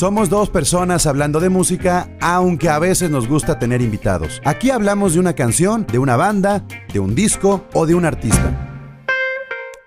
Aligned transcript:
Somos 0.00 0.30
dos 0.30 0.48
personas 0.48 1.06
hablando 1.06 1.40
de 1.40 1.50
música, 1.50 2.08
aunque 2.22 2.70
a 2.70 2.78
veces 2.78 3.10
nos 3.10 3.28
gusta 3.28 3.58
tener 3.58 3.82
invitados. 3.82 4.40
Aquí 4.46 4.70
hablamos 4.70 5.12
de 5.12 5.20
una 5.20 5.34
canción, 5.34 5.86
de 5.92 5.98
una 5.98 6.16
banda, 6.16 6.64
de 6.90 7.00
un 7.00 7.14
disco 7.14 7.66
o 7.74 7.84
de 7.84 7.94
un 7.94 8.06
artista. 8.06 9.04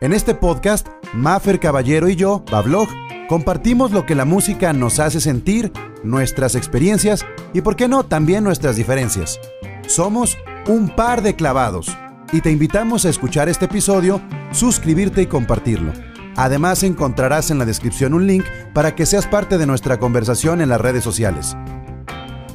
En 0.01 0.13
este 0.13 0.35
podcast, 0.35 0.87
Maffer 1.15 1.59
Caballero 1.59 2.09
y 2.09 2.15
yo, 2.15 2.45
Bablog, 2.51 2.89
compartimos 3.27 3.89
lo 3.89 4.05
que 4.05 4.13
la 4.13 4.23
música 4.23 4.71
nos 4.71 4.99
hace 4.99 5.19
sentir, 5.19 5.71
nuestras 6.03 6.53
experiencias 6.53 7.25
y, 7.51 7.61
por 7.61 7.75
qué 7.75 7.87
no, 7.87 8.05
también 8.05 8.43
nuestras 8.43 8.75
diferencias. 8.75 9.39
Somos 9.87 10.37
un 10.67 10.89
par 10.89 11.23
de 11.23 11.35
clavados 11.35 11.87
y 12.31 12.41
te 12.41 12.51
invitamos 12.51 13.05
a 13.05 13.09
escuchar 13.09 13.49
este 13.49 13.65
episodio, 13.65 14.21
suscribirte 14.51 15.23
y 15.23 15.25
compartirlo. 15.25 15.91
Además 16.35 16.83
encontrarás 16.83 17.51
en 17.51 17.59
la 17.59 17.65
descripción 17.65 18.13
un 18.13 18.27
link 18.27 18.45
para 18.73 18.95
que 18.95 19.05
seas 19.05 19.27
parte 19.27 19.57
de 19.57 19.65
nuestra 19.65 19.99
conversación 19.99 20.61
en 20.61 20.69
las 20.69 20.81
redes 20.81 21.03
sociales. 21.03 21.55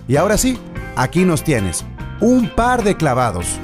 Y 0.09 0.17
ahora 0.17 0.39
sí, 0.39 0.59
aquí 0.97 1.25
nos 1.25 1.45
tienes, 1.45 1.85
un 2.21 2.49
par 2.55 2.83
de 2.83 2.97
clavados. 2.97 3.61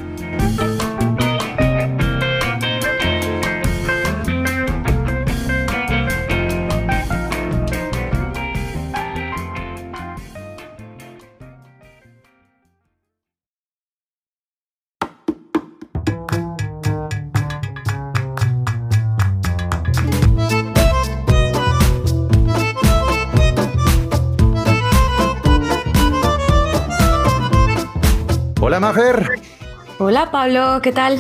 Hola 29.99 30.31
Pablo, 30.31 30.81
¿qué 30.83 30.93
tal? 30.93 31.19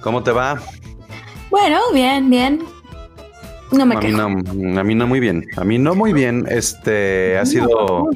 ¿Cómo 0.00 0.22
te 0.22 0.30
va? 0.30 0.60
Bueno, 1.50 1.80
bien, 1.92 2.30
bien. 2.30 2.62
No 3.72 3.84
me 3.84 3.96
a 3.96 4.00
quejo. 4.00 4.28
Mí 4.28 4.42
no, 4.44 4.80
a 4.80 4.84
mí 4.84 4.94
no 4.94 5.06
muy 5.08 5.18
bien. 5.18 5.44
A 5.56 5.64
mí 5.64 5.76
no 5.78 5.96
muy 5.96 6.12
bien. 6.12 6.44
Este 6.48 7.36
ha 7.36 7.44
sido. 7.46 8.10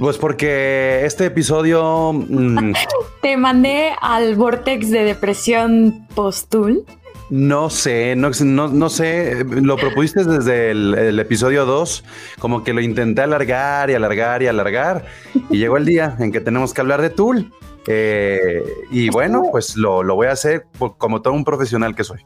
Pues 0.00 0.18
porque 0.18 1.04
este 1.04 1.26
episodio. 1.26 2.12
mm, 2.14 2.72
Te 3.22 3.36
mandé 3.36 3.92
al 4.00 4.34
vortex 4.34 4.90
de 4.90 5.04
depresión 5.04 6.08
postul. 6.16 6.84
No 7.30 7.70
sé, 7.70 8.16
no, 8.16 8.30
no, 8.40 8.68
no 8.68 8.88
sé. 8.88 9.44
Lo 9.44 9.76
propusiste 9.76 10.24
desde 10.24 10.70
el, 10.70 10.94
el 10.94 11.18
episodio 11.18 11.64
2. 11.64 12.04
Como 12.38 12.62
que 12.64 12.72
lo 12.72 12.80
intenté 12.80 13.22
alargar 13.22 13.90
y 13.90 13.94
alargar 13.94 14.42
y 14.42 14.46
alargar. 14.46 15.04
Y 15.50 15.58
llegó 15.58 15.76
el 15.76 15.86
día 15.86 16.16
en 16.18 16.32
que 16.32 16.40
tenemos 16.40 16.74
que 16.74 16.80
hablar 16.80 17.00
de 17.02 17.10
Tool. 17.10 17.52
Eh, 17.86 18.62
y 18.90 19.10
bueno, 19.10 19.44
pues 19.50 19.76
lo, 19.76 20.02
lo 20.02 20.14
voy 20.14 20.28
a 20.28 20.32
hacer 20.32 20.66
como 20.98 21.22
todo 21.22 21.34
un 21.34 21.44
profesional 21.44 21.94
que 21.94 22.04
soy. 22.04 22.24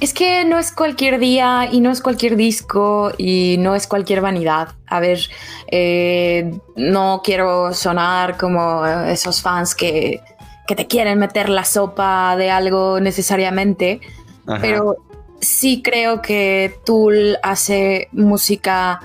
Es 0.00 0.14
que 0.14 0.46
no 0.46 0.58
es 0.58 0.72
cualquier 0.72 1.18
día 1.18 1.68
y 1.70 1.80
no 1.80 1.90
es 1.90 2.00
cualquier 2.00 2.36
disco 2.36 3.12
y 3.18 3.56
no 3.58 3.74
es 3.74 3.86
cualquier 3.86 4.22
vanidad. 4.22 4.68
A 4.86 4.98
ver, 4.98 5.20
eh, 5.70 6.58
no 6.74 7.20
quiero 7.22 7.74
sonar 7.74 8.38
como 8.38 8.86
esos 8.86 9.42
fans 9.42 9.74
que, 9.74 10.22
que 10.66 10.74
te 10.74 10.86
quieren 10.86 11.18
meter 11.18 11.50
la 11.50 11.64
sopa 11.64 12.34
de 12.36 12.50
algo 12.50 12.98
necesariamente, 12.98 14.00
Ajá. 14.50 14.60
pero 14.60 14.96
sí 15.40 15.82
creo 15.82 16.22
que 16.22 16.74
Tool 16.84 17.38
hace 17.42 18.08
música 18.12 19.00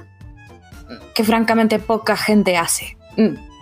que 1.14 1.24
francamente 1.24 1.80
poca 1.80 2.18
gente 2.18 2.58
hace. 2.58 2.98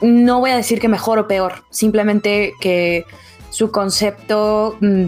No 0.01 0.39
voy 0.39 0.51
a 0.51 0.57
decir 0.57 0.79
que 0.79 0.87
mejor 0.87 1.19
o 1.19 1.27
peor, 1.27 1.63
simplemente 1.69 2.53
que 2.59 3.05
su 3.49 3.71
concepto 3.71 4.77
mm, 4.81 5.05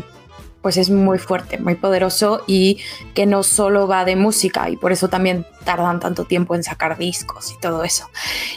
pues 0.61 0.77
es 0.77 0.89
muy 0.89 1.19
fuerte, 1.19 1.59
muy 1.59 1.75
poderoso 1.75 2.44
y 2.47 2.79
que 3.13 3.25
no 3.25 3.44
solo 3.44 3.88
va 3.88 4.05
de 4.05 4.16
música 4.16 4.69
y 4.69 4.78
por 4.78 4.91
eso 4.91 5.09
también 5.09 5.45
tardan 5.63 5.99
tanto 5.99 6.25
tiempo 6.25 6.55
en 6.55 6.63
sacar 6.63 6.97
discos 6.97 7.51
y 7.51 7.59
todo 7.59 7.83
eso. 7.83 8.09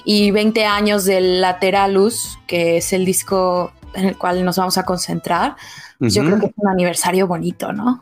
Y 0.05 0.31
20 0.31 0.65
años 0.65 1.05
del 1.05 1.41
Lateralus, 1.41 2.39
que 2.47 2.79
es 2.79 2.93
el 2.93 3.05
disco 3.05 3.73
en 3.95 4.07
el 4.07 4.17
cual 4.17 4.45
nos 4.45 4.57
vamos 4.57 4.79
a 4.79 4.85
concentrar, 4.85 5.57
yo 6.01 6.23
creo 6.25 6.39
que 6.39 6.47
es 6.47 6.53
un 6.57 6.69
aniversario 6.69 7.27
bonito, 7.27 7.73
¿no? 7.73 8.01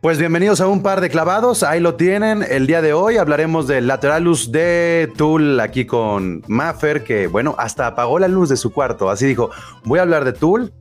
Pues 0.00 0.18
bienvenidos 0.18 0.60
a 0.60 0.68
un 0.68 0.82
par 0.82 1.00
de 1.00 1.08
clavados, 1.10 1.62
ahí 1.62 1.80
lo 1.80 1.96
tienen. 1.96 2.44
El 2.48 2.66
día 2.66 2.80
de 2.80 2.92
hoy 2.92 3.16
hablaremos 3.16 3.66
del 3.66 3.86
Lateralus 3.88 4.52
de 4.52 5.10
Tool 5.16 5.58
aquí 5.58 5.84
con 5.84 6.42
Maffer, 6.46 7.02
que 7.02 7.26
bueno, 7.26 7.56
hasta 7.58 7.86
apagó 7.88 8.18
la 8.18 8.28
luz 8.28 8.48
de 8.48 8.56
su 8.56 8.72
cuarto. 8.72 9.10
Así 9.10 9.26
dijo, 9.26 9.50
voy 9.84 9.98
a 9.98 10.02
hablar 10.02 10.24
de 10.24 10.32
Tool, 10.32 10.72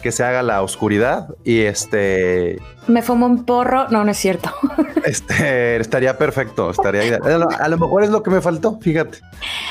que 0.00 0.12
se 0.12 0.22
haga 0.22 0.42
la 0.42 0.62
oscuridad 0.62 1.28
y 1.44 1.60
este, 1.62 2.58
Me 2.86 3.02
fumo 3.02 3.26
un 3.26 3.44
porro, 3.44 3.88
no, 3.88 4.04
no 4.04 4.10
es 4.12 4.18
cierto. 4.18 4.52
este 5.04 5.76
estaría 5.78 6.16
perfecto, 6.16 6.70
estaría. 6.70 7.16
A 7.16 7.28
lo, 7.38 7.48
a 7.50 7.68
lo 7.68 7.78
mejor 7.78 8.04
es 8.04 8.10
lo 8.10 8.22
que 8.22 8.30
me 8.30 8.40
faltó, 8.40 8.78
fíjate. 8.80 9.18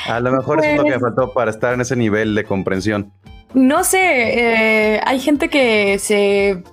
A 0.09 0.19
lo 0.19 0.31
mejor 0.33 0.65
es 0.65 0.75
lo 0.75 0.83
que 0.83 0.89
me 0.89 0.99
Pues- 0.99 1.13
faltó 1.15 1.33
para 1.33 1.51
estar 1.51 1.73
en 1.73 1.81
ese 1.81 1.95
nivel 1.95 2.35
de 2.35 2.43
comprensión. 2.43 3.13
No 3.53 3.83
sé, 3.83 3.99
eh, 4.95 5.01
hay 5.05 5.19
gente 5.19 5.49
que 5.49 5.97
se 5.99 6.63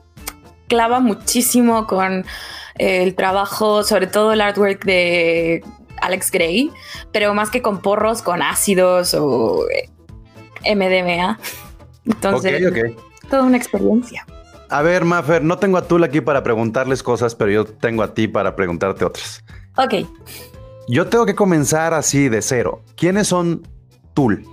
clava 0.69 1.01
muchísimo 1.01 1.87
con 1.87 2.25
eh, 2.79 3.03
el 3.03 3.15
trabajo, 3.15 3.83
sobre 3.83 4.07
todo 4.07 4.33
el 4.33 4.41
artwork 4.41 4.85
de 4.85 5.65
Alex 6.01 6.31
Gray, 6.31 6.71
pero 7.13 7.35
más 7.35 7.51
que 7.51 7.63
con 7.63 7.81
porros, 7.81 8.23
con 8.23 8.43
ácidos 8.43 9.15
o 9.15 9.65
eh, 9.71 10.75
MDMA. 10.75 11.39
Entonces, 12.05 12.73
toda 13.29 13.43
una 13.43 13.57
experiencia. 13.57 14.25
A 14.71 14.83
ver, 14.83 15.05
Maffer, 15.05 15.43
no 15.43 15.59
tengo 15.59 15.79
a 15.79 15.89
Tool 15.89 16.05
aquí 16.05 16.21
para 16.21 16.43
preguntarles 16.43 17.03
cosas, 17.03 17.35
pero 17.35 17.51
yo 17.51 17.65
tengo 17.65 18.03
a 18.03 18.13
ti 18.13 18.29
para 18.29 18.55
preguntarte 18.55 19.05
otras. 19.05 19.43
Ok, 19.77 20.07
Yo 20.89 21.07
tengo 21.07 21.25
que 21.25 21.35
comenzar 21.35 21.95
así 21.95 22.29
de 22.29 22.43
cero. 22.43 22.83
¿Quiénes 22.97 23.29
son 23.29 23.67
Tool? 24.15 24.45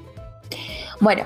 bueno, 1.01 1.25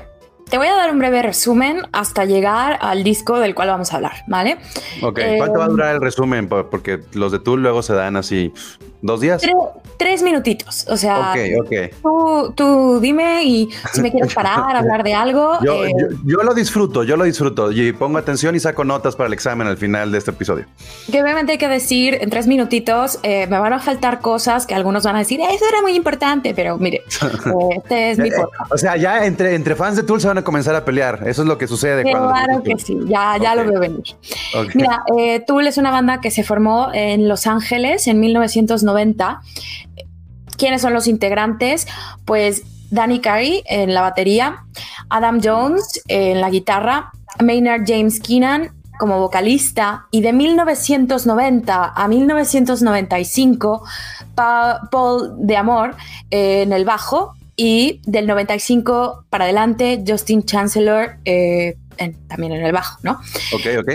te 0.49 0.57
voy 0.57 0.67
a 0.67 0.75
dar 0.75 0.91
un 0.91 0.99
breve 0.99 1.21
resumen 1.21 1.81
hasta 1.91 2.25
llegar 2.25 2.77
al 2.81 3.03
disco 3.03 3.39
del 3.39 3.55
cual 3.55 3.69
vamos 3.69 3.93
a 3.93 3.97
hablar, 3.97 4.23
¿vale? 4.27 4.57
Ok, 5.01 5.19
Eh, 5.19 5.35
¿cuánto 5.37 5.59
va 5.59 5.65
a 5.65 5.69
durar 5.69 5.95
el 5.95 6.01
resumen? 6.01 6.47
Po- 6.49 6.69
Porque 6.69 6.99
los 7.13 7.31
de 7.31 7.39
Tool 7.39 7.61
luego 7.61 7.81
se 7.81 7.93
dan 7.93 8.15
así 8.15 8.53
dos 9.01 9.21
días. 9.21 9.41
Tres, 9.41 9.53
tres 9.97 10.21
minutitos, 10.23 10.85
o 10.89 10.97
sea, 10.97 11.31
Ok, 11.31 11.65
ok. 11.65 11.95
tú, 12.01 12.53
tú 12.55 12.99
dime 12.99 13.43
y 13.43 13.69
si 13.93 14.01
me 14.01 14.11
quieres 14.11 14.33
parar, 14.33 14.75
hablar 14.75 15.03
de 15.03 15.13
algo. 15.13 15.57
Yo, 15.61 15.85
eh, 15.85 15.91
yo, 15.97 16.07
yo 16.25 16.43
lo 16.43 16.53
disfruto, 16.53 17.03
yo 17.03 17.15
lo 17.15 17.23
disfruto 17.23 17.71
y 17.71 17.93
pongo 17.93 18.17
atención 18.17 18.55
y 18.55 18.59
saco 18.59 18.83
notas 18.83 19.15
para 19.15 19.27
el 19.27 19.33
examen 19.33 19.67
al 19.67 19.77
final 19.77 20.11
de 20.11 20.17
este 20.17 20.31
episodio. 20.31 20.65
Que 21.11 21.21
obviamente 21.23 21.53
hay 21.53 21.57
que 21.57 21.67
decir 21.69 22.17
en 22.19 22.29
tres 22.29 22.47
minutitos, 22.47 23.19
eh, 23.23 23.47
me 23.47 23.57
van 23.59 23.71
a 23.73 23.79
faltar 23.79 24.19
cosas 24.19 24.65
que 24.65 24.75
algunos 24.75 25.03
van 25.03 25.15
a 25.15 25.19
decir, 25.19 25.39
eso 25.41 25.65
era 25.69 25.81
muy 25.81 25.93
importante, 25.95 26.53
pero 26.53 26.77
mire, 26.77 26.97
eh, 27.23 27.75
este 27.77 28.11
es 28.11 28.17
mi 28.19 28.29
Eh, 28.29 28.33
podcast. 28.35 28.73
O 28.73 28.77
sea, 28.77 28.97
ya 28.97 29.25
entre, 29.25 29.55
entre 29.55 29.75
fans 29.75 29.95
de 29.95 30.03
Tool 30.03 30.19
se 30.19 30.27
van 30.27 30.37
a 30.37 30.38
comenzar 30.43 30.75
a 30.75 30.85
pelear. 30.85 31.23
Eso 31.27 31.41
es 31.43 31.47
lo 31.47 31.57
que 31.57 31.67
sucede 31.67 32.03
cuando. 32.03 32.29
Claro 32.31 32.63
que 32.63 32.77
sí, 32.77 32.97
ya, 33.05 33.37
ya 33.41 33.55
lo 33.55 33.65
veo 33.69 33.79
venir. 33.79 34.03
Ok. 34.55 34.75
Mira, 34.75 35.03
eh, 35.17 35.39
Tool 35.45 35.67
es 35.67 35.77
una 35.77 35.91
banda 35.91 36.19
que 36.21 36.31
se 36.31 36.43
formó 36.43 36.89
en 36.93 37.27
Los 37.27 37.47
Ángeles 37.47 38.07
en 38.07 38.19
1990. 38.19 39.41
¿Quiénes 40.57 40.81
son 40.81 40.93
los 40.93 41.07
integrantes? 41.07 41.87
Pues 42.25 42.63
Danny 42.91 43.19
Carey 43.19 43.63
en 43.67 43.93
la 43.93 44.01
batería, 44.01 44.63
Adam 45.09 45.39
Jones 45.43 46.01
en 46.07 46.41
la 46.41 46.49
guitarra, 46.49 47.11
Maynard 47.41 47.83
James 47.85 48.19
Keenan 48.19 48.71
como 48.99 49.19
vocalista 49.19 50.07
y 50.11 50.19
de 50.21 50.33
1990 50.33 51.93
a 51.95 52.07
1995 52.09 53.83
Pa- 54.35 54.81
Paul 54.91 55.33
de 55.37 55.55
Amor 55.55 55.95
eh, 56.31 56.63
en 56.63 56.73
el 56.73 56.83
bajo 56.83 57.33
y 57.61 57.99
del 58.05 58.25
95 58.25 59.25
para 59.29 59.43
adelante 59.43 60.01
Justin 60.07 60.43
Chancellor 60.43 61.17
eh, 61.25 61.75
en- 61.97 62.15
también 62.29 62.53
en 62.53 62.63
el 62.63 62.71
bajo, 62.71 62.97
¿no? 63.03 63.19
Ok, 63.53 63.65
ok. 63.79 63.91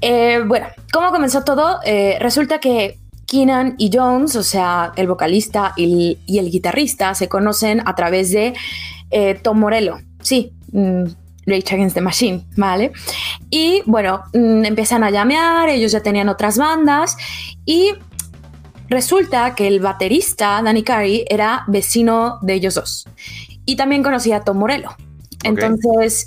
Eh, 0.00 0.40
bueno, 0.46 0.66
¿cómo 0.92 1.10
comenzó 1.10 1.42
todo? 1.42 1.80
Eh, 1.84 2.16
resulta 2.20 2.60
que 2.60 2.98
Keenan 3.26 3.74
y 3.76 3.90
Jones, 3.92 4.36
o 4.36 4.44
sea, 4.44 4.92
el 4.94 5.08
vocalista 5.08 5.72
y 5.76 5.84
el, 5.84 6.18
y 6.26 6.38
el 6.38 6.50
guitarrista, 6.50 7.14
se 7.16 7.28
conocen 7.28 7.82
a 7.86 7.94
través 7.96 8.30
de 8.30 8.54
Tom 9.42 9.58
Morello. 9.58 9.98
Sí, 10.20 10.52
mm, 10.72 11.04
Rage 11.46 11.74
Against 11.74 11.94
the 11.94 12.00
Machine, 12.00 12.44
¿vale? 12.56 12.92
Y 13.50 13.82
bueno, 13.86 14.22
mm, 14.32 14.64
empiezan 14.64 15.02
a 15.02 15.10
llamear, 15.10 15.68
ellos 15.70 15.90
ya 15.90 16.00
tenían 16.00 16.28
otras 16.28 16.56
bandas 16.56 17.16
y 17.64 17.94
resulta 18.92 19.54
que 19.54 19.66
el 19.66 19.80
baterista, 19.80 20.60
Danny 20.62 20.82
Carey, 20.82 21.24
era 21.28 21.64
vecino 21.66 22.38
de 22.42 22.54
ellos 22.54 22.74
dos 22.74 23.06
y 23.64 23.76
también 23.76 24.02
conocía 24.02 24.38
a 24.38 24.44
Tom 24.44 24.58
Morello. 24.58 24.90
Entonces, 25.44 26.26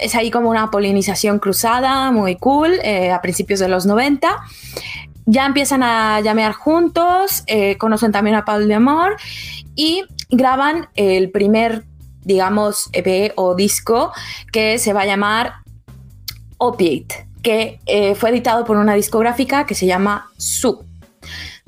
es 0.00 0.14
ahí 0.14 0.30
como 0.30 0.50
una 0.50 0.70
polinización 0.70 1.38
cruzada, 1.38 2.10
muy 2.10 2.36
cool, 2.36 2.74
eh, 2.82 3.10
a 3.10 3.20
principios 3.20 3.60
de 3.60 3.68
los 3.68 3.86
90. 3.86 4.28
ya 5.24 5.46
empiezan 5.46 5.84
a 5.84 6.20
llamear 6.20 6.52
juntos, 6.52 7.44
eh, 7.46 7.78
conocen 7.78 8.10
también 8.10 8.34
a 8.34 8.44
Paul 8.44 8.66
de 8.66 8.74
Amor 8.74 9.16
y 9.76 10.02
graban 10.30 10.88
el 10.96 11.30
primer, 11.30 11.84
digamos, 12.24 12.90
EP 12.92 13.32
o 13.36 13.54
disco 13.54 14.12
que 14.52 14.78
se 14.78 14.92
va 14.92 15.02
a 15.02 15.06
llamar 15.06 15.52
Opiate, 16.58 17.28
que 17.40 17.78
eh, 17.86 18.16
fue 18.16 18.30
editado 18.30 18.64
por 18.64 18.78
una 18.78 18.94
discográfica 18.94 19.64
que 19.64 19.76
se 19.76 19.86
llama 19.86 20.28
Su. 20.38 20.84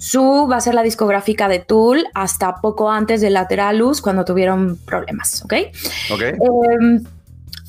Su 0.04 0.46
va 0.50 0.56
a 0.56 0.60
ser 0.60 0.74
la 0.74 0.82
discográfica 0.82 1.48
de 1.48 1.60
Tool 1.60 2.04
hasta 2.14 2.56
poco 2.56 2.90
antes 2.90 3.20
de 3.22 3.30
Lateralus 3.30 4.02
cuando 4.02 4.24
tuvieron 4.24 4.76
problemas, 4.84 5.42
¿ok? 5.44 5.52
Em, 6.26 7.02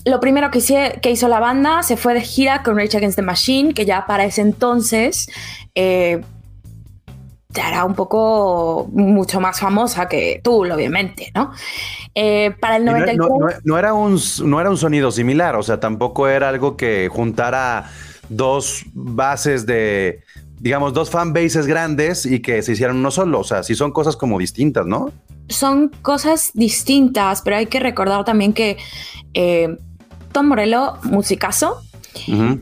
lo 0.06 0.20
primero 0.20 0.52
que, 0.52 0.60
hice- 0.60 1.00
que 1.02 1.12
hizo 1.12 1.28
la 1.30 1.40
banda 1.40 1.82
se 1.82 1.96
fue 1.98 2.14
de 2.14 2.22
gira 2.22 2.62
con 2.62 2.78
Rage 2.78 2.98
Against 2.98 3.16
the 3.16 3.22
Machine, 3.22 3.74
que 3.74 3.86
ya 3.86 4.06
para 4.06 4.26
ese 4.26 4.42
entonces 4.42 5.28
eh, 5.76 6.22
era 7.56 7.86
un 7.86 7.96
poco 7.96 8.90
mucho 8.92 9.40
más 9.40 9.60
famosa 9.62 10.10
que 10.10 10.42
Tool, 10.44 10.72
obviamente, 10.72 11.32
¿no? 11.34 11.54
Eh, 12.14 12.54
para 12.60 12.76
el 12.76 12.84
Y 12.84 12.86
no, 12.86 12.92
93... 12.92 13.18
no- 13.18 13.28
no- 13.40 13.48
no 13.64 13.78
era 13.80 13.94
un, 13.94 14.20
no 14.44 14.60
era 14.60 14.70
un 14.70 14.78
sonido 14.78 15.10
similar, 15.12 15.56
o 15.56 15.64
sea, 15.64 15.80
tampoco 15.80 16.28
era 16.28 16.50
algo 16.50 16.76
que 16.76 17.08
juntara 17.10 17.90
dos 18.28 18.84
bases 18.94 19.66
de, 19.66 20.22
digamos, 20.60 20.94
dos 20.94 21.10
fanbases 21.10 21.68
grandes 21.68 22.25
y 22.25 22.42
que 22.42 22.62
se 22.62 22.74
hicieran 22.74 22.98
uno 22.98 23.12
solo. 23.12 23.40
O 23.40 23.44
sea, 23.44 23.63
sí 23.63 23.75
son 23.75 23.92
cosas 23.92 24.16
como 24.16 24.40
distintas, 24.40 24.86
¿no? 24.86 25.12
son 25.48 25.90
cosas 26.02 26.52
distintas, 26.56 27.42
pero 27.44 27.57
hay 27.57 27.68
que 27.68 27.80
recordar 27.80 28.25
también 28.25 28.52
que 28.54 28.78
eh, 29.36 29.78
Tom 30.31 30.48
Morello, 30.48 30.98
musicazo, 31.04 31.81
Ujú. 32.28 32.62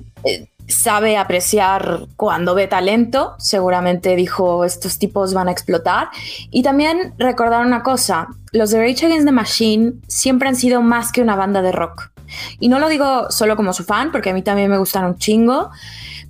sabe 0.67 1.17
apreciar 1.17 2.07
cuando 2.17 2.55
ve 2.55 2.67
talento, 2.67 3.35
seguramente 3.37 4.15
dijo 4.15 4.65
estos 4.65 4.99
tipos 4.99 5.33
van 5.33 5.47
a 5.47 5.51
explotar. 5.51 6.09
Y 6.51 6.61
también 6.63 7.13
recordar 7.17 7.65
una 7.65 7.83
cosa, 7.83 8.27
los 8.51 8.71
de 8.71 8.79
Rage 8.79 9.05
Against 9.05 9.25
the 9.27 9.31
Machine 9.31 9.93
siempre 10.07 10.49
han 10.49 10.55
sido 10.55 10.81
más 10.81 11.11
que 11.11 11.21
una 11.21 11.35
banda 11.35 11.61
de 11.61 11.71
rock. 11.71 12.11
Y 12.59 12.67
no 12.67 12.79
lo 12.79 12.89
digo 12.89 13.29
solo 13.29 13.55
como 13.55 13.73
su 13.73 13.83
fan, 13.83 14.11
porque 14.11 14.31
a 14.31 14.33
mí 14.33 14.41
también 14.41 14.69
me 14.69 14.77
gustan 14.77 15.05
un 15.05 15.17
chingo, 15.17 15.69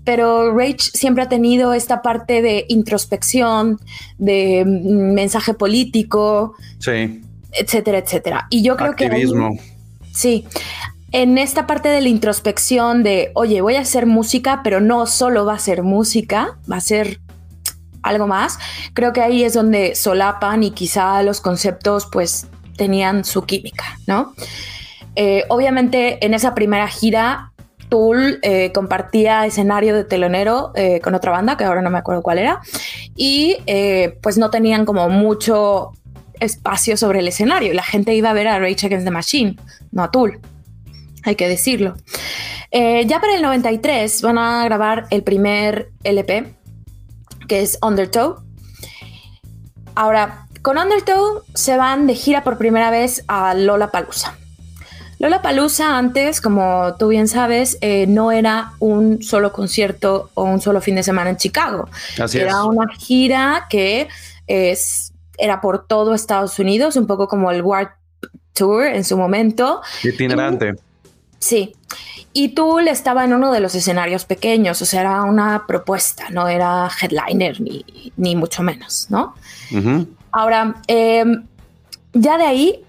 pero 0.03 0.53
Rage 0.57 0.91
siempre 0.93 1.23
ha 1.23 1.29
tenido 1.29 1.73
esta 1.73 2.01
parte 2.01 2.41
de 2.41 2.65
introspección, 2.67 3.79
de 4.17 4.63
mm, 4.65 5.13
mensaje 5.13 5.53
político, 5.53 6.55
Sí, 6.79 7.21
etcétera, 7.53 7.99
etcétera. 7.99 8.47
Y 8.49 8.63
yo 8.63 8.75
creo 8.75 8.95
que... 8.95 9.05
ahí-. 9.05 9.25
Sí. 10.11 10.45
En 11.11 11.37
esta 11.37 11.67
parte 11.67 11.89
de 11.89 12.01
la 12.01 12.09
introspección 12.09 13.03
de, 13.03 13.31
oye, 13.35 13.61
voy 13.61 13.75
a 13.75 13.81
hacer 13.81 14.07
música, 14.07 14.61
pero 14.63 14.81
no 14.81 15.05
solo 15.05 15.45
va 15.45 15.53
a 15.53 15.59
ser 15.59 15.83
música, 15.83 16.57
va 16.69 16.77
a 16.77 16.81
ser 16.81 17.19
algo 18.01 18.27
más. 18.27 18.57
Creo 18.93 19.13
que 19.13 19.21
ahí 19.21 19.43
es 19.43 19.53
donde 19.53 19.95
solapan 19.95 20.63
y 20.63 20.71
quizá 20.71 21.21
los 21.21 21.39
conceptos 21.39 22.07
pues 22.11 22.47
tenían 22.77 23.23
su 23.23 23.43
química, 23.43 23.99
¿no? 24.07 24.33
Eh, 25.15 25.43
obviamente 25.49 26.25
en 26.25 26.33
esa 26.33 26.55
primera 26.55 26.87
gira, 26.87 27.52
Tool 27.93 28.39
eh, 28.41 28.71
compartía 28.73 29.45
escenario 29.45 29.95
de 29.95 30.03
telonero 30.03 30.71
eh, 30.73 30.99
con 30.99 31.13
otra 31.13 31.31
banda, 31.31 31.57
que 31.57 31.63
ahora 31.63 31.83
no 31.83 31.91
me 31.91 31.99
acuerdo 31.99 32.23
cuál 32.23 32.39
era, 32.39 32.59
y 33.15 33.57
eh, 33.67 34.17
pues 34.23 34.39
no 34.39 34.49
tenían 34.49 34.83
como 34.83 35.09
mucho 35.09 35.91
espacio 36.39 36.97
sobre 36.97 37.19
el 37.19 37.27
escenario. 37.27 37.71
La 37.75 37.83
gente 37.83 38.15
iba 38.15 38.31
a 38.31 38.33
ver 38.33 38.47
a 38.47 38.57
Rage 38.57 38.87
Against 38.87 39.05
the 39.05 39.11
Machine, 39.11 39.57
no 39.91 40.01
a 40.01 40.09
Tool, 40.09 40.39
hay 41.23 41.35
que 41.35 41.47
decirlo. 41.47 41.93
Ya 42.71 43.21
para 43.21 43.35
el 43.35 43.43
93 43.43 44.23
van 44.23 44.39
a 44.39 44.65
grabar 44.65 45.05
el 45.11 45.21
primer 45.21 45.91
LP, 46.03 46.51
que 47.47 47.61
es 47.61 47.77
Undertow. 47.83 48.37
Ahora, 49.93 50.47
con 50.63 50.79
Undertow 50.79 51.43
se 51.53 51.77
van 51.77 52.07
de 52.07 52.15
gira 52.15 52.43
por 52.43 52.57
primera 52.57 52.89
vez 52.89 53.23
a 53.27 53.53
Lola 53.53 53.91
Palusa. 53.91 54.35
Lola 55.23 55.41
Palusa 55.41 55.97
antes, 55.97 56.41
como 56.41 56.95
tú 56.99 57.07
bien 57.07 57.29
sabes, 57.29 57.77
eh, 57.79 58.07
no 58.07 58.33
era 58.33 58.73
un 58.79 59.23
solo 59.23 59.53
concierto 59.53 60.29
o 60.33 60.43
un 60.43 60.59
solo 60.59 60.81
fin 60.81 60.95
de 60.95 61.03
semana 61.03 61.29
en 61.29 61.37
Chicago. 61.37 61.87
Así 62.21 62.39
era 62.39 62.49
es. 62.49 62.57
una 62.65 62.93
gira 62.93 63.67
que 63.69 64.09
es, 64.47 65.13
era 65.37 65.61
por 65.61 65.87
todo 65.87 66.13
Estados 66.13 66.59
Unidos, 66.59 66.97
un 66.97 67.07
poco 67.07 67.29
como 67.29 67.51
el 67.51 67.61
Warp 67.61 67.91
Tour 68.51 68.85
en 68.85 69.05
su 69.05 69.15
momento. 69.15 69.81
Itinerante. 70.03 70.75
Sí. 71.39 71.73
Y 72.33 72.49
Tool 72.49 72.89
estaba 72.89 73.23
en 73.23 73.31
uno 73.31 73.53
de 73.53 73.61
los 73.61 73.75
escenarios 73.75 74.25
pequeños, 74.25 74.81
o 74.81 74.85
sea, 74.85 74.99
era 74.99 75.23
una 75.23 75.65
propuesta, 75.65 76.31
no 76.31 76.49
era 76.49 76.89
headliner 77.01 77.61
ni, 77.61 78.11
ni 78.17 78.35
mucho 78.35 78.61
menos, 78.61 79.07
¿no? 79.09 79.35
Ahora, 80.33 80.81
eh, 80.89 81.23
ya 82.11 82.37
de 82.37 82.43
ahí 82.43 82.83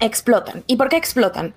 explotan. 0.00 0.64
¿Y 0.66 0.76
por 0.76 0.88
qué 0.88 0.96
explotan? 0.96 1.54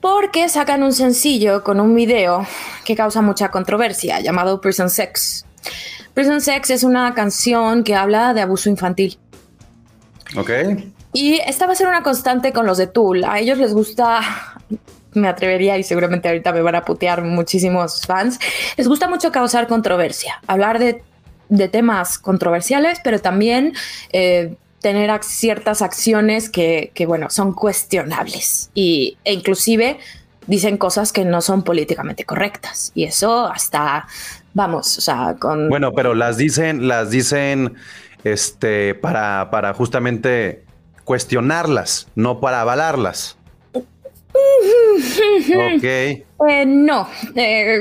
Porque 0.00 0.48
sacan 0.48 0.82
un 0.82 0.92
sencillo 0.92 1.62
con 1.62 1.80
un 1.80 1.94
video 1.94 2.46
que 2.84 2.96
causa 2.96 3.22
mucha 3.22 3.50
controversia 3.50 4.20
llamado 4.20 4.60
Prison 4.60 4.90
Sex. 4.90 5.44
Prison 6.14 6.40
Sex 6.40 6.70
es 6.70 6.84
una 6.84 7.14
canción 7.14 7.84
que 7.84 7.94
habla 7.94 8.34
de 8.34 8.40
abuso 8.40 8.68
infantil. 8.68 9.18
Ok. 10.36 10.50
Y 11.12 11.34
esta 11.46 11.66
va 11.66 11.72
a 11.72 11.76
ser 11.76 11.88
una 11.88 12.02
constante 12.02 12.52
con 12.52 12.66
los 12.66 12.78
de 12.78 12.86
Tool. 12.86 13.24
A 13.24 13.38
ellos 13.38 13.58
les 13.58 13.74
gusta, 13.74 14.20
me 15.14 15.28
atrevería 15.28 15.76
y 15.76 15.82
seguramente 15.82 16.28
ahorita 16.28 16.52
me 16.52 16.62
van 16.62 16.76
a 16.76 16.84
putear 16.84 17.22
muchísimos 17.22 18.02
fans, 18.06 18.38
les 18.76 18.86
gusta 18.86 19.08
mucho 19.08 19.32
causar 19.32 19.66
controversia, 19.66 20.40
hablar 20.46 20.78
de, 20.78 21.02
de 21.48 21.68
temas 21.68 22.18
controversiales, 22.18 23.00
pero 23.02 23.18
también 23.18 23.74
eh, 24.12 24.56
tener 24.80 25.10
ciertas 25.22 25.82
acciones 25.82 26.48
que, 26.48 26.90
que, 26.94 27.06
bueno, 27.06 27.30
son 27.30 27.52
cuestionables 27.52 28.70
y, 28.74 29.18
e 29.24 29.34
inclusive 29.34 29.98
dicen 30.46 30.78
cosas 30.78 31.12
que 31.12 31.24
no 31.24 31.42
son 31.42 31.62
políticamente 31.62 32.24
correctas. 32.24 32.90
Y 32.94 33.04
eso 33.04 33.46
hasta, 33.46 34.06
vamos, 34.54 34.98
o 34.98 35.00
sea, 35.00 35.36
con... 35.38 35.68
Bueno, 35.68 35.92
pero 35.92 36.14
las 36.14 36.36
dicen, 36.36 36.88
las 36.88 37.10
dicen 37.10 37.74
este, 38.24 38.94
para, 38.94 39.50
para 39.50 39.74
justamente 39.74 40.64
cuestionarlas, 41.04 42.08
no 42.14 42.40
para 42.40 42.62
avalarlas. 42.62 43.36
ok. 43.74 45.84
Eh, 45.84 46.24
no, 46.66 47.06
eh, 47.34 47.80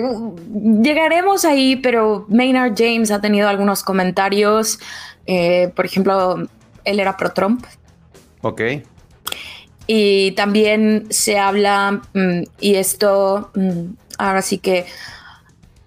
llegaremos 0.81 1.45
ahí, 1.45 1.77
pero 1.77 2.25
Maynard 2.27 2.73
James 2.77 3.09
ha 3.11 3.21
tenido 3.21 3.47
algunos 3.47 3.83
comentarios. 3.83 4.79
eh, 5.25 5.71
por 5.75 5.85
ejemplo, 5.85 6.47
él 6.89 6.99
era 6.99 7.17
pro 7.17 7.31
Trump. 7.31 7.65
Ok. 8.41 8.61
Y 9.87 10.31
también 10.33 11.07
se 11.09 11.39
habla, 11.39 12.01
mm, 12.13 12.43
y 12.59 12.75
esto 12.75 13.51
mm, 13.55 13.93
ahora 14.17 14.41
sí 14.41 14.59
que 14.59 14.85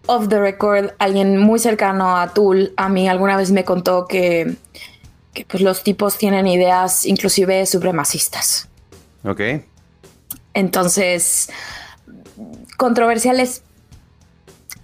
off 0.06 0.28
the 0.28 0.40
record, 0.40 0.90
alguien 0.98 1.38
muy 1.38 1.58
cercano 1.58 2.16
a 2.16 2.34
Tool 2.34 2.72
a 2.76 2.88
mí 2.88 3.08
alguna 3.08 3.36
vez 3.36 3.52
me 3.52 3.64
contó 3.64 4.06
que, 4.06 4.56
que 5.32 5.44
pues 5.44 5.62
los 5.62 5.82
tipos 5.82 6.18
tienen 6.18 6.46
ideas 6.46 7.06
inclusive 7.06 7.64
supremacistas. 7.66 8.68
Ok. 9.24 9.40
Entonces, 10.54 11.48
controversiales 12.76 13.62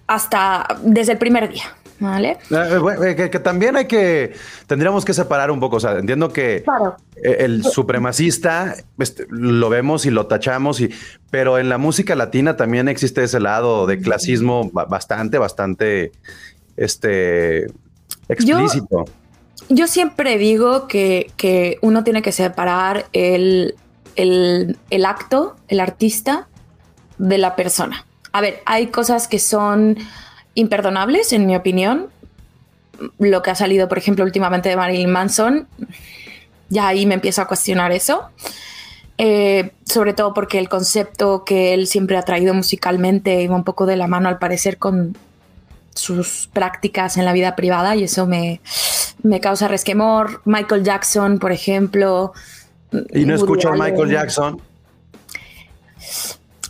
hasta 0.07 0.67
desde 0.83 1.13
el 1.13 1.19
primer 1.19 1.53
día, 1.53 1.65
¿vale? 2.01 2.39
Eh, 2.51 2.79
bueno, 2.79 3.05
eh, 3.05 3.17
que, 3.17 3.31
que 3.31 3.39
también 3.41 3.77
hay 3.77 3.87
que, 3.87 4.35
tendríamos 4.67 5.05
que 5.05 5.13
separar 5.15 5.51
un 5.51 5.61
poco, 5.61 5.77
o 5.77 5.81
sea, 5.81 5.93
entiendo 5.99 6.33
que 6.33 6.63
Claro. 6.63 6.97
eh, 7.17 7.37
el 7.41 7.65
supremacista 7.65 8.75
este, 8.99 9.27
lo 9.31 9.69
vemos 9.69 10.07
y 10.07 10.11
lo 10.11 10.27
tachamos, 10.27 10.81
y, 10.81 10.91
pero 11.31 11.59
en 11.59 11.69
la 11.69 11.79
música 11.79 12.15
latina 12.15 12.57
también 12.57 12.89
existe 12.89 13.23
ese 13.25 13.41
lado 13.41 13.87
de 13.87 14.01
clasismo 14.01 14.71
ba- 14.73 14.85
bastante, 14.85 15.39
bastante, 15.39 16.13
este, 16.77 17.67
explícito. 18.29 19.05
Yo 19.69 19.87
siempre 19.87 20.39
digo 20.39 20.87
que, 20.89 21.31
que 21.37 21.79
uno 21.83 22.05
tiene 22.05 22.23
que 22.23 22.33
separar 22.33 23.07
el, 23.13 23.75
el- 24.17 24.79
el 24.91 25.05
acto, 25.05 25.57
el 25.69 25.81
artista, 25.81 26.49
de 27.19 27.37
la 27.39 27.57
persona. 27.57 28.07
A 28.33 28.41
ver, 28.41 28.63
hay 28.65 28.87
cosas 28.89 29.27
que 29.27 29.39
son 29.41 29.97
imperdonables, 30.59 31.33
en 31.33 31.47
mi 31.47 31.55
opinión. 31.55 32.09
Lo 33.19 33.43
que 33.43 33.51
ha 33.51 33.55
salido, 33.55 33.89
por 33.89 33.97
ejemplo, 33.97 34.25
últimamente 34.25 34.69
de 34.69 34.77
Marilyn 34.77 35.11
Manson, 35.11 35.69
ya 36.69 36.89
ahí 36.89 37.07
me 37.07 37.15
empiezo 37.15 37.43
a 37.43 37.47
cuestionar 37.47 37.93
eso. 37.93 38.29
Eh, 39.19 39.73
sobre 39.85 40.15
todo 40.15 40.35
porque 40.35 40.59
el 40.59 40.69
concepto 40.69 41.45
que 41.45 41.75
él 41.75 41.87
siempre 41.87 42.17
ha 42.17 42.23
traído 42.23 42.55
musicalmente 42.55 43.43
iba 43.43 43.55
un 43.55 43.65
poco 43.65 43.87
de 43.87 43.97
la 43.97 44.09
mano, 44.09 44.29
al 44.29 44.39
parecer, 44.39 44.79
con 44.79 45.17
sus 45.95 46.49
prácticas 46.53 47.17
en 47.17 47.25
la 47.25 47.33
vida 47.33 47.57
privada 47.57 47.97
y 47.97 48.05
eso 48.05 48.27
me, 48.27 48.61
me 49.23 49.41
causa 49.41 49.69
resquemor. 49.69 50.43
Michael 50.45 50.83
Jackson, 50.83 51.39
por 51.39 51.53
ejemplo. 51.53 52.33
Y 53.13 53.25
no 53.25 53.35
Woody 53.35 53.43
escucho 53.43 53.69
a. 53.69 53.77
Michael 53.77 54.11
Jackson. 54.11 54.61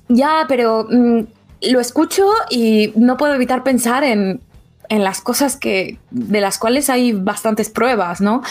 Ya, 0.08 0.44
pero 0.46 0.86
mm, 0.90 1.20
lo 1.62 1.80
escucho 1.80 2.28
y 2.50 2.92
no 2.96 3.16
puedo 3.16 3.34
evitar 3.34 3.62
pensar 3.62 4.04
en 4.04 4.40
en 4.88 5.04
las 5.04 5.20
cosas 5.20 5.56
que 5.56 5.98
de 6.10 6.40
las 6.40 6.58
cuales 6.58 6.90
hay 6.90 7.12
bastantes 7.12 7.68
pruebas, 7.68 8.20
¿no? 8.20 8.42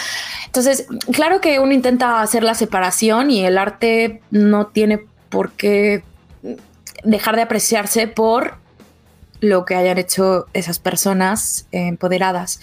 Entonces, 0.45 0.87
claro 1.11 1.41
que 1.41 1.59
uno 1.59 1.73
intenta 1.73 2.21
hacer 2.21 2.43
la 2.43 2.53
separación 2.53 3.31
y 3.31 3.45
el 3.45 3.57
arte 3.57 4.21
no 4.31 4.67
tiene 4.67 5.05
por 5.29 5.51
qué 5.51 6.03
dejar 7.03 7.35
de 7.35 7.41
apreciarse 7.41 8.07
por 8.07 8.55
lo 9.39 9.65
que 9.65 9.75
hayan 9.75 9.97
hecho 9.97 10.47
esas 10.53 10.79
personas 10.79 11.67
empoderadas. 11.71 12.59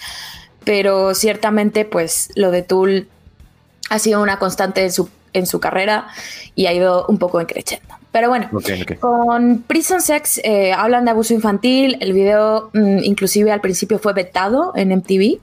Pero 0.63 1.13
ciertamente, 1.13 1.85
pues 1.85 2.29
lo 2.35 2.51
de 2.51 2.63
Tool 2.63 3.07
ha 3.89 3.99
sido 3.99 4.21
una 4.21 4.39
constante 4.39 4.83
en 4.83 4.91
su, 4.91 5.09
en 5.33 5.45
su 5.45 5.59
carrera 5.59 6.07
y 6.55 6.65
ha 6.65 6.73
ido 6.73 7.05
un 7.07 7.17
poco 7.17 7.45
creciendo. 7.45 7.95
Pero 8.15 8.29
bueno, 8.29 8.47
con 9.01 9.63
Prison 9.67 9.99
Sex 9.99 10.39
eh, 10.45 10.71
hablan 10.71 11.03
de 11.03 11.11
abuso 11.11 11.33
infantil. 11.33 11.97
El 11.99 12.13
video, 12.13 12.69
mm, 12.71 12.99
inclusive 13.03 13.51
al 13.51 13.59
principio, 13.59 13.99
fue 13.99 14.13
vetado 14.13 14.71
en 14.73 14.93
MTV. 14.93 15.41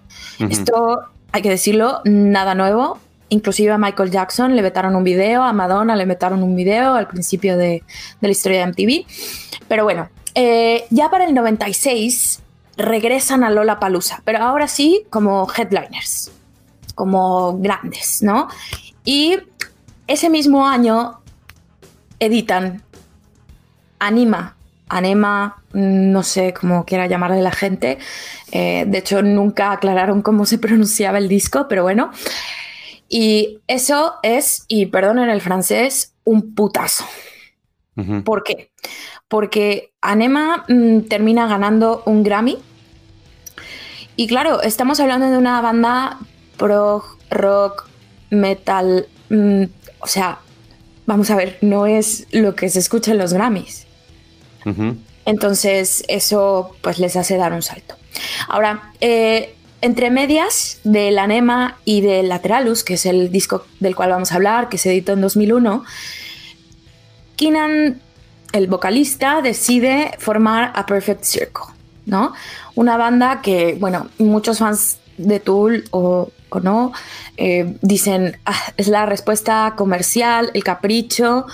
Esto, 0.48 1.02
hay 1.32 1.42
que 1.42 1.50
decirlo, 1.50 2.00
nada 2.06 2.54
nuevo. 2.54 2.98
Inclusive 3.28 3.72
a 3.72 3.76
Michael 3.76 4.10
Jackson 4.10 4.56
le 4.56 4.62
vetaron 4.62 4.96
un 4.96 5.04
video, 5.04 5.42
a 5.42 5.52
Madonna 5.52 5.94
le 5.96 6.06
vetaron 6.06 6.42
un 6.42 6.56
video 6.56 6.94
al 6.94 7.08
principio 7.08 7.58
de, 7.58 7.82
la 8.22 8.30
historia 8.30 8.60
de 8.60 8.72
MTV. 8.72 9.04
Pero 9.68 9.84
bueno, 9.84 10.08
eh, 10.34 10.86
ya 10.88 11.10
para 11.10 11.26
el 11.26 11.34
96 11.34 12.40
regresan 12.78 13.44
a 13.44 13.50
Lola 13.50 13.80
Palusa, 13.80 14.22
pero 14.24 14.38
ahora 14.38 14.66
sí 14.66 15.02
como 15.10 15.46
headliners, 15.54 16.32
como 16.94 17.58
grandes, 17.58 18.22
¿no? 18.22 18.48
Y 19.04 19.36
ese 20.06 20.30
mismo 20.30 20.66
año 20.66 21.21
editan 22.22 22.82
Anima, 23.98 24.56
Anema, 24.88 25.62
no 25.72 26.22
sé 26.22 26.54
cómo 26.54 26.84
quiera 26.84 27.06
llamarle 27.06 27.42
la 27.42 27.50
gente. 27.50 27.98
Eh, 28.52 28.84
de 28.86 28.98
hecho, 28.98 29.22
nunca 29.22 29.72
aclararon 29.72 30.22
cómo 30.22 30.46
se 30.46 30.58
pronunciaba 30.58 31.18
el 31.18 31.28
disco, 31.28 31.66
pero 31.68 31.82
bueno. 31.82 32.12
Y 33.08 33.58
eso 33.66 34.14
es, 34.22 34.64
y 34.68 34.86
perdonen 34.86 35.30
el 35.30 35.40
francés, 35.40 36.14
un 36.24 36.54
putazo. 36.54 37.04
¿Por 38.24 38.42
qué? 38.42 38.70
Porque 39.28 39.92
Anema 40.00 40.64
mm, 40.68 41.00
termina 41.08 41.46
ganando 41.46 42.02
un 42.06 42.22
Grammy. 42.22 42.58
Y 44.16 44.26
claro, 44.28 44.62
estamos 44.62 45.00
hablando 45.00 45.28
de 45.30 45.36
una 45.36 45.60
banda 45.60 46.18
pro 46.56 47.04
rock, 47.30 47.88
metal, 48.30 49.08
mm, 49.28 49.64
o 50.00 50.06
sea, 50.06 50.38
vamos 51.06 51.30
a 51.30 51.36
ver, 51.36 51.58
no 51.60 51.86
es 51.86 52.26
lo 52.30 52.54
que 52.54 52.68
se 52.68 52.78
escucha 52.78 53.12
en 53.12 53.18
los 53.18 53.32
Grammys. 53.32 53.86
Entonces, 55.24 56.04
eso 56.08 56.76
pues 56.82 56.98
les 56.98 57.16
hace 57.16 57.36
dar 57.36 57.52
un 57.52 57.62
salto. 57.62 57.96
Ahora, 58.48 58.92
eh, 59.00 59.54
entre 59.80 60.10
medias 60.10 60.78
de 60.84 61.10
la 61.10 61.26
Nema 61.26 61.78
y 61.84 62.00
de 62.00 62.22
Lateralus, 62.22 62.84
que 62.84 62.94
es 62.94 63.06
el 63.06 63.32
disco 63.32 63.64
del 63.80 63.96
cual 63.96 64.10
vamos 64.10 64.32
a 64.32 64.36
hablar, 64.36 64.68
que 64.68 64.78
se 64.78 64.92
editó 64.92 65.12
en 65.12 65.20
2001, 65.20 65.84
Keenan, 67.36 68.00
el 68.52 68.66
vocalista, 68.68 69.42
decide 69.42 70.12
formar 70.18 70.72
a 70.76 70.86
Perfect 70.86 71.24
Circle, 71.24 71.74
¿no? 72.06 72.32
Una 72.74 72.96
banda 72.96 73.40
que, 73.42 73.76
bueno, 73.80 74.08
muchos 74.18 74.58
fans 74.58 74.98
de 75.16 75.40
Tool 75.40 75.84
o 75.90 76.30
no, 76.60 76.92
eh, 77.36 77.76
dicen, 77.80 78.38
ah, 78.44 78.72
es 78.76 78.88
la 78.88 79.06
respuesta 79.06 79.74
comercial, 79.76 80.50
el 80.54 80.64
capricho 80.64 81.46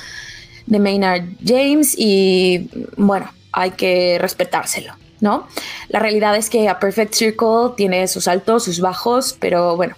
de 0.67 0.79
Maynard 0.79 1.25
James 1.45 1.95
y 1.97 2.69
bueno, 2.97 3.31
hay 3.53 3.73
que 3.73 4.19
respetárselo, 4.21 4.95
¿no? 5.21 5.47
La 5.89 5.99
realidad 5.99 6.37
es 6.37 6.51
que 6.51 6.69
A 6.69 6.79
Perfect 6.79 7.15
Circle 7.15 7.75
tiene 7.77 8.07
sus 8.09 8.29
altos, 8.29 8.65
sus 8.65 8.81
bajos, 8.81 9.37
pero 9.39 9.77
bueno, 9.77 9.97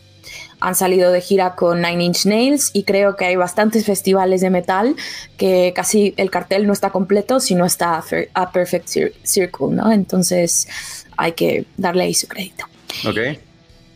han 0.61 0.75
salido 0.75 1.11
de 1.11 1.21
gira 1.21 1.55
con 1.55 1.81
Nine 1.83 2.05
Inch 2.05 2.27
Nails 2.27 2.71
y 2.73 2.85
creo 2.85 3.17
que 3.17 3.25
hay 3.25 3.37
bastantes 3.37 3.85
festivales 3.85 4.41
de 4.43 4.51
metal 4.51 4.95
que 5.37 5.73
casi 5.75 6.15
el 6.17 6.31
cartel 6.31 6.67
no 6.67 6.73
está 6.73 6.91
completo 6.91 7.41
si 7.41 7.55
no 7.55 7.65
está 7.65 8.03
A 8.35 8.51
Perfect 8.53 8.89
Circle, 9.25 9.69
¿no? 9.71 9.91
Entonces 9.91 10.69
hay 11.17 11.33
que 11.33 11.65
darle 11.77 12.05
ahí 12.05 12.15
su 12.15 12.29
crédito. 12.29 12.67
Ok. 13.07 13.41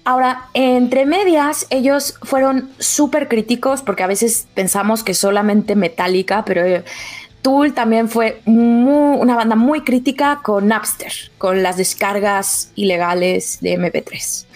Ahora, 0.04 0.48
entre 0.52 1.06
medias, 1.06 1.66
ellos 1.70 2.18
fueron 2.22 2.70
súper 2.78 3.26
críticos 3.26 3.80
porque 3.80 4.02
a 4.02 4.06
veces 4.06 4.46
pensamos 4.52 5.02
que 5.02 5.14
solamente 5.14 5.76
Metallica, 5.76 6.44
pero 6.44 6.62
eh, 6.62 6.84
Tool 7.40 7.72
también 7.72 8.10
fue 8.10 8.42
una 8.44 9.34
banda 9.34 9.56
muy 9.56 9.82
crítica 9.82 10.40
con 10.42 10.68
Napster, 10.68 11.12
con 11.38 11.62
las 11.62 11.78
descargas 11.78 12.70
ilegales 12.74 13.58
de 13.62 13.78
MP3. 13.78 14.46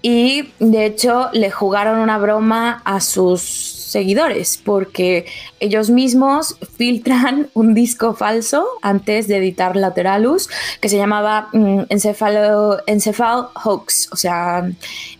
Y 0.00 0.50
de 0.58 0.86
hecho 0.86 1.28
le 1.32 1.50
jugaron 1.50 1.98
una 1.98 2.18
broma 2.18 2.82
a 2.84 3.00
sus 3.00 3.42
seguidores 3.88 4.60
porque 4.62 5.26
ellos 5.60 5.90
mismos 5.90 6.56
filtran 6.76 7.48
un 7.54 7.74
disco 7.74 8.14
falso 8.14 8.66
antes 8.82 9.28
de 9.28 9.38
editar 9.38 9.76
Lateralus 9.76 10.48
que 10.80 10.88
se 10.88 10.98
llamaba 10.98 11.48
mm, 11.52 11.84
Encephalo, 11.88 12.82
Hoax, 13.54 14.08
o 14.12 14.16
sea, 14.16 14.70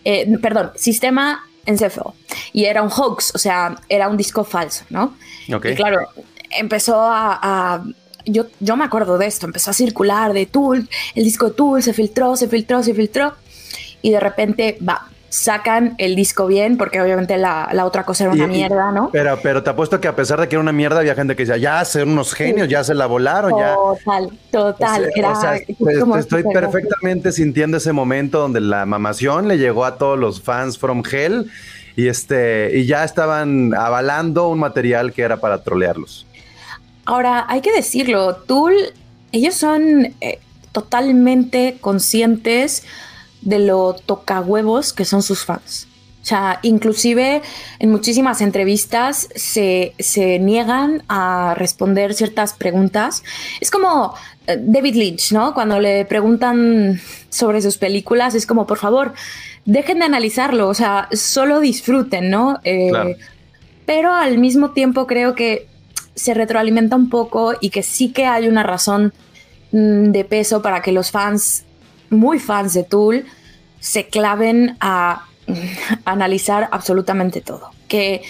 eh, 0.05 0.39
perdón, 0.41 0.71
Sistema 0.77 1.45
Encephalo. 1.67 2.15
Y 2.53 2.65
era 2.65 2.83
un 2.83 2.91
hoax, 2.91 3.35
o 3.35 3.39
sea, 3.39 3.77
era 3.89 4.09
un 4.09 4.17
disco 4.17 4.45
falso, 4.45 4.85
¿no? 4.91 5.17
Y 5.47 5.75
claro, 5.75 6.09
empezó 6.51 7.01
a, 7.01 7.83
yo, 8.25 8.47
yo, 8.61 8.77
me 8.77 8.85
acuerdo 8.85 9.19
de 9.19 9.27
esto, 9.27 9.47
empezó 9.47 9.71
a 9.71 9.75
circular 9.75 10.33
de 10.33 10.47
Tool, 10.47 10.89
el 11.15 11.25
disco 11.25 11.49
de 11.49 11.55
Tool 11.55 11.83
se 11.83 11.93
filtró, 11.93 12.37
se 12.37 12.49
filtró, 12.49 12.83
se 12.83 12.95
filtró, 12.95 13.35
y 14.03 14.11
de 14.11 14.21
repente, 14.21 14.79
va, 14.87 15.09
sacan 15.29 15.95
el 15.99 16.17
disco 16.17 16.47
bien, 16.47 16.79
porque 16.79 17.01
obviamente 17.01 17.37
la, 17.37 17.69
otra 17.85 18.05
cosa 18.05 18.25
era 18.25 18.33
una 18.33 18.47
mierda, 18.47 18.91
¿no? 18.93 19.11
Pero, 19.13 19.39
pero 19.43 19.63
te 19.63 19.71
apuesto 19.71 20.01
que 20.01 20.09
a 20.09 20.17
pesar 20.17 20.41
de 20.41 20.49
que 20.49 20.55
era 20.55 20.63
una 20.63 20.73
mierda, 20.73 21.01
había 21.01 21.15
gente 21.15 21.37
que 21.37 21.45
decía, 21.45 21.59
ya, 21.59 21.85
ser 21.85 22.07
unos 22.07 22.33
genios, 22.33 22.69
ya 22.69 22.83
se 22.83 22.95
la 22.95 23.07
volaron, 23.07 23.53
ya. 23.59 23.75
Total, 23.75 24.31
total. 24.51 25.11
Pues, 25.79 25.99
estoy 26.19 26.45
perfectamente 26.45 27.33
sintiendo 27.33 27.77
ese 27.77 27.93
momento 27.93 28.41
donde 28.41 28.61
la 28.61 28.87
mamación 28.87 29.49
le 29.49 29.59
llegó 29.59 29.85
a 29.85 29.99
todos 29.99 30.19
los 30.19 30.41
fans 30.41 30.79
from 30.79 31.03
hell 31.11 31.51
y, 31.95 32.09
este, 32.09 32.79
y 32.79 32.87
ya 32.87 33.05
estaban 33.05 33.75
avalando 33.75 34.49
un 34.49 34.59
material 34.59 35.13
que 35.13 35.23
era 35.23 35.39
para 35.39 35.63
trolearlos. 35.63 36.27
Ahora, 37.05 37.45
hay 37.49 37.61
que 37.61 37.73
decirlo, 37.73 38.37
Tool, 38.37 38.75
ellos 39.33 39.55
son 39.55 40.15
eh, 40.21 40.39
totalmente 40.73 41.77
conscientes 41.81 42.85
de 43.43 43.59
lo 43.59 43.95
tocahuevos 43.95 44.93
que 44.93 45.05
son 45.05 45.23
sus 45.23 45.45
fans. 45.45 45.89
O 46.23 46.27
sea, 46.29 46.59
inclusive 46.63 47.41
en 47.79 47.91
muchísimas 47.91 48.43
entrevistas 48.43 49.29
se, 49.35 49.95
niegan 50.41 51.03
a 51.09 51.55
responder 51.57 52.13
ciertas 52.13 52.53
preguntas. 52.53 53.23
Es 53.61 53.71
como 53.71 54.15
eh, 54.47 54.59
David 54.61 54.95
Lynch, 54.95 55.33
¿no? 55.33 55.55
Cuando 55.55 55.81
le 55.81 56.05
preguntan 56.05 57.01
sobre 57.31 57.63
sus 57.63 57.79
películas, 57.79 58.35
es 58.35 58.47
como, 58.47 58.67
por 58.67 58.79
favor, 58.79 59.15
dejen 59.65 60.01
de 60.01 60.05
analizarlo, 60.05 60.69
o 60.69 60.75
sea, 60.75 61.09
solo 61.13 61.61
disfruten, 61.61 62.29
¿no? 62.31 62.59
Eh, 62.65 63.17
pero 63.87 64.13
al 64.13 64.37
mismo 64.37 64.73
tiempo 64.73 65.07
creo 65.07 65.35
que 65.35 65.67
se 66.15 66.35
retroalimenta 66.35 66.97
un 66.97 67.09
poco 67.09 67.55
y 67.59 67.71
que 67.71 67.83
sí 67.83 68.13
que 68.13 68.27
hay 68.27 68.49
una 68.49 68.65
razón 68.65 69.15
mm, 69.73 70.11
de 70.11 70.25
peso 70.25 70.61
para 70.61 70.83
que 70.83 70.93
los 70.93 71.11
fans 71.11 71.65
muy 72.11 72.39
fans 72.39 72.75
de 72.75 72.85
Tool 72.85 73.25
se 73.81 74.09
claven 74.09 74.77
a, 74.81 75.27
analizar 76.05 76.69
absolutamente 76.73 77.41
todo. 77.41 77.71
Que 77.89 78.23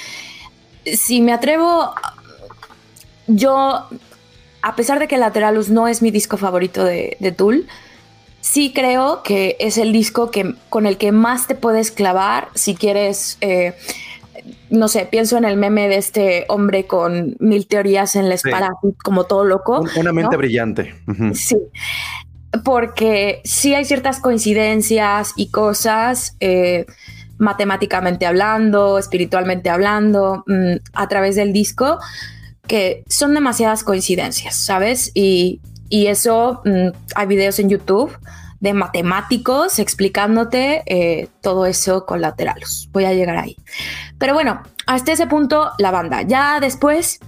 si 0.85 1.21
me 1.21 1.33
atrevo, 1.33 1.95
yo, 3.27 3.87
a 4.63 4.77
pesar 4.77 4.99
de 4.99 5.09
que 5.09 5.19
Lateralus 5.19 5.69
no 5.69 5.89
es 5.89 6.03
mi 6.03 6.11
disco 6.11 6.37
favorito 6.37 6.85
de, 6.85 7.35
Tool, 7.37 7.67
sí 8.41 8.73
creo 8.75 9.23
que 9.23 9.57
es 9.59 9.79
el 9.79 9.93
disco 9.93 10.31
que, 10.31 10.55
con 10.69 10.87
el 10.87 10.97
que 10.97 11.13
más 11.13 11.47
te 11.47 11.55
puedes 11.55 11.91
clavar 11.91 12.49
si 12.55 12.75
quieres, 12.75 13.37
eh, 13.41 13.75
no 14.71 14.89
sé, 14.89 15.07
pienso 15.07 15.37
en 15.37 15.45
el 15.45 15.57
meme 15.57 15.89
de 15.89 15.97
este 15.97 16.45
hombre 16.49 16.87
con 16.87 17.37
mil 17.41 17.67
teorías 17.67 18.17
en 18.17 18.29
la 18.29 18.37
espalda, 18.37 18.71
como 19.03 19.25
todo 19.25 19.45
loco. 19.45 19.85
Una 19.97 20.13
mente 20.13 20.37
brillante. 20.37 20.95
Sí 21.35 21.57
porque 22.65 23.41
sí 23.45 23.75
hay 23.75 23.85
ciertas 23.85 24.21
coincidencias 24.21 25.33
y 25.37 25.51
cosas, 25.51 26.37
eh, 26.41 26.87
matemáticamente 27.39 28.27
hablando, 28.27 28.99
espiritualmente 28.99 29.71
hablando, 29.71 30.45
mm, 30.47 30.77
a 30.93 31.09
través 31.09 31.37
del 31.37 31.53
disco, 31.53 31.99
que 32.67 33.05
son 33.09 33.35
demasiadas 33.35 33.85
coincidencias, 33.85 34.57
¿sabes? 34.57 35.11
Y, 35.15 35.61
eso, 35.91 36.61
mm, 36.65 36.89
hay 37.15 37.27
videos 37.27 37.59
en 37.59 37.71
YouTube 37.71 38.17
de 38.61 38.75
matemáticos 38.75 39.79
explicándote 39.79 40.83
eh, 40.87 41.29
todo 41.41 41.65
eso 41.65 42.05
con 42.05 42.21
laterales. 42.21 42.89
Voy 42.93 43.05
a 43.05 43.15
llegar 43.15 43.37
ahí. 43.37 43.57
Pero 44.19 44.35
bueno, 44.35 44.63
hasta 44.87 45.13
ese 45.13 45.27
punto 45.27 45.71
la 45.79 45.91
banda. 45.91 46.23
Ya 46.23 46.61
después 46.61 47.21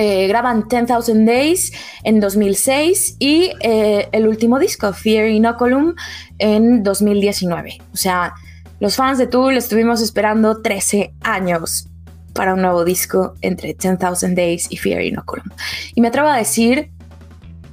eh, 0.00 0.28
graban 0.28 0.68
10,000 0.68 1.26
Days 1.26 1.72
en 2.04 2.20
2006 2.20 3.16
y 3.18 3.50
eh, 3.58 4.08
el 4.12 4.28
último 4.28 4.60
disco, 4.60 4.92
Fear 4.92 5.26
Inoculum, 5.26 5.96
en 6.38 6.84
2019. 6.84 7.78
O 7.92 7.96
sea, 7.96 8.32
los 8.78 8.94
fans 8.94 9.18
de 9.18 9.26
Tool 9.26 9.56
estuvimos 9.56 10.00
esperando 10.00 10.62
13 10.62 11.14
años 11.22 11.88
para 12.32 12.54
un 12.54 12.62
nuevo 12.62 12.84
disco 12.84 13.34
entre 13.40 13.74
10,000 13.74 14.36
Days 14.36 14.68
y 14.70 14.76
Fear 14.76 15.02
Inoculum. 15.02 15.48
Y 15.96 16.00
me 16.00 16.06
atrevo 16.06 16.28
a 16.28 16.36
decir 16.36 16.92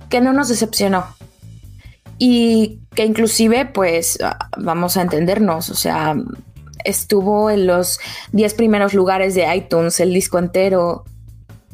que 0.09 0.19
no 0.19 0.33
nos 0.33 0.49
decepcionó. 0.49 1.05
Y 2.17 2.79
que 2.95 3.05
inclusive, 3.05 3.67
pues, 3.67 4.17
ah, 4.23 4.49
vamos 4.57 4.97
a 4.97 5.03
entendernos, 5.03 5.69
o 5.69 5.75
sea, 5.75 6.15
estuvo 6.85 7.51
en 7.51 7.67
los 7.67 7.99
10 8.31 8.55
primeros 8.55 8.95
lugares 8.95 9.35
de 9.35 9.55
iTunes, 9.55 9.99
el 9.99 10.11
disco 10.11 10.39
entero, 10.39 11.03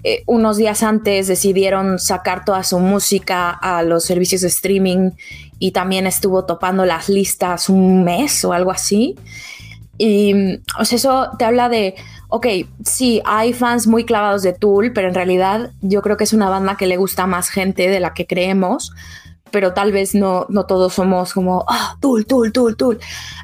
eh, 0.04 0.24
unos 0.26 0.58
días 0.58 0.82
antes 0.84 1.28
decidieron 1.28 2.00
sacar 2.00 2.44
toda 2.44 2.64
su 2.64 2.80
música 2.80 3.52
a 3.52 3.84
los 3.84 4.04
servicios 4.04 4.42
de 4.42 4.48
streaming 4.48 5.12
y 5.60 5.72
también 5.72 6.08
estuvo 6.08 6.46
topando 6.46 6.86
las 6.86 7.08
listas 7.08 7.70
un 7.70 8.04
mes 8.04 8.44
o 8.44 8.54
algo 8.54 8.72
así. 8.72 9.16
Y 9.98 10.34
o 10.80 10.86
sea, 10.86 10.96
eso 10.96 11.30
te 11.38 11.46
habla 11.46 11.70
de, 11.70 11.94
ok, 12.30 12.48
sí, 12.84 13.22
hay 13.26 13.54
fans 13.54 13.86
muy 13.86 14.04
clavados 14.04 14.42
de 14.42 14.54
Tool, 14.54 14.94
pero 14.94 15.08
en 15.10 15.14
realidad 15.14 15.72
yo 15.82 16.02
creo 16.02 16.18
que 16.18 16.24
es 16.24 16.34
una 16.34 16.50
banda 16.50 16.78
que 16.78 16.88
le 16.88 16.98
gusta 16.98 17.28
más 17.28 17.50
gente 17.50 17.88
de 17.88 18.00
la 18.00 18.16
que 18.16 18.26
creemos, 18.26 18.94
pero 19.52 19.74
tal 19.74 19.92
vez 19.92 20.16
no, 20.16 20.48
no 20.50 20.66
todos 20.66 20.94
somos 20.94 21.34
como, 21.34 21.66
ah, 21.68 21.98
Tool, 22.00 22.26
Tool, 22.26 22.52
Tool, 22.52 22.76
Tool. 22.76 23.00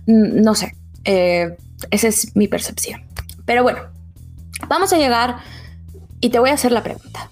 No 0.08 0.56
sé, 0.56 0.76
eh, 1.04 1.56
esa 1.92 2.08
es 2.08 2.36
mi 2.36 2.48
percepción. 2.48 3.04
Pero 3.46 3.62
bueno, 3.62 3.80
vamos 4.68 4.92
a 4.94 4.98
llegar 4.98 5.38
y 6.20 6.30
te 6.30 6.40
voy 6.40 6.50
a 6.50 6.54
hacer 6.54 6.72
la 6.72 6.84
pregunta. 6.84 7.30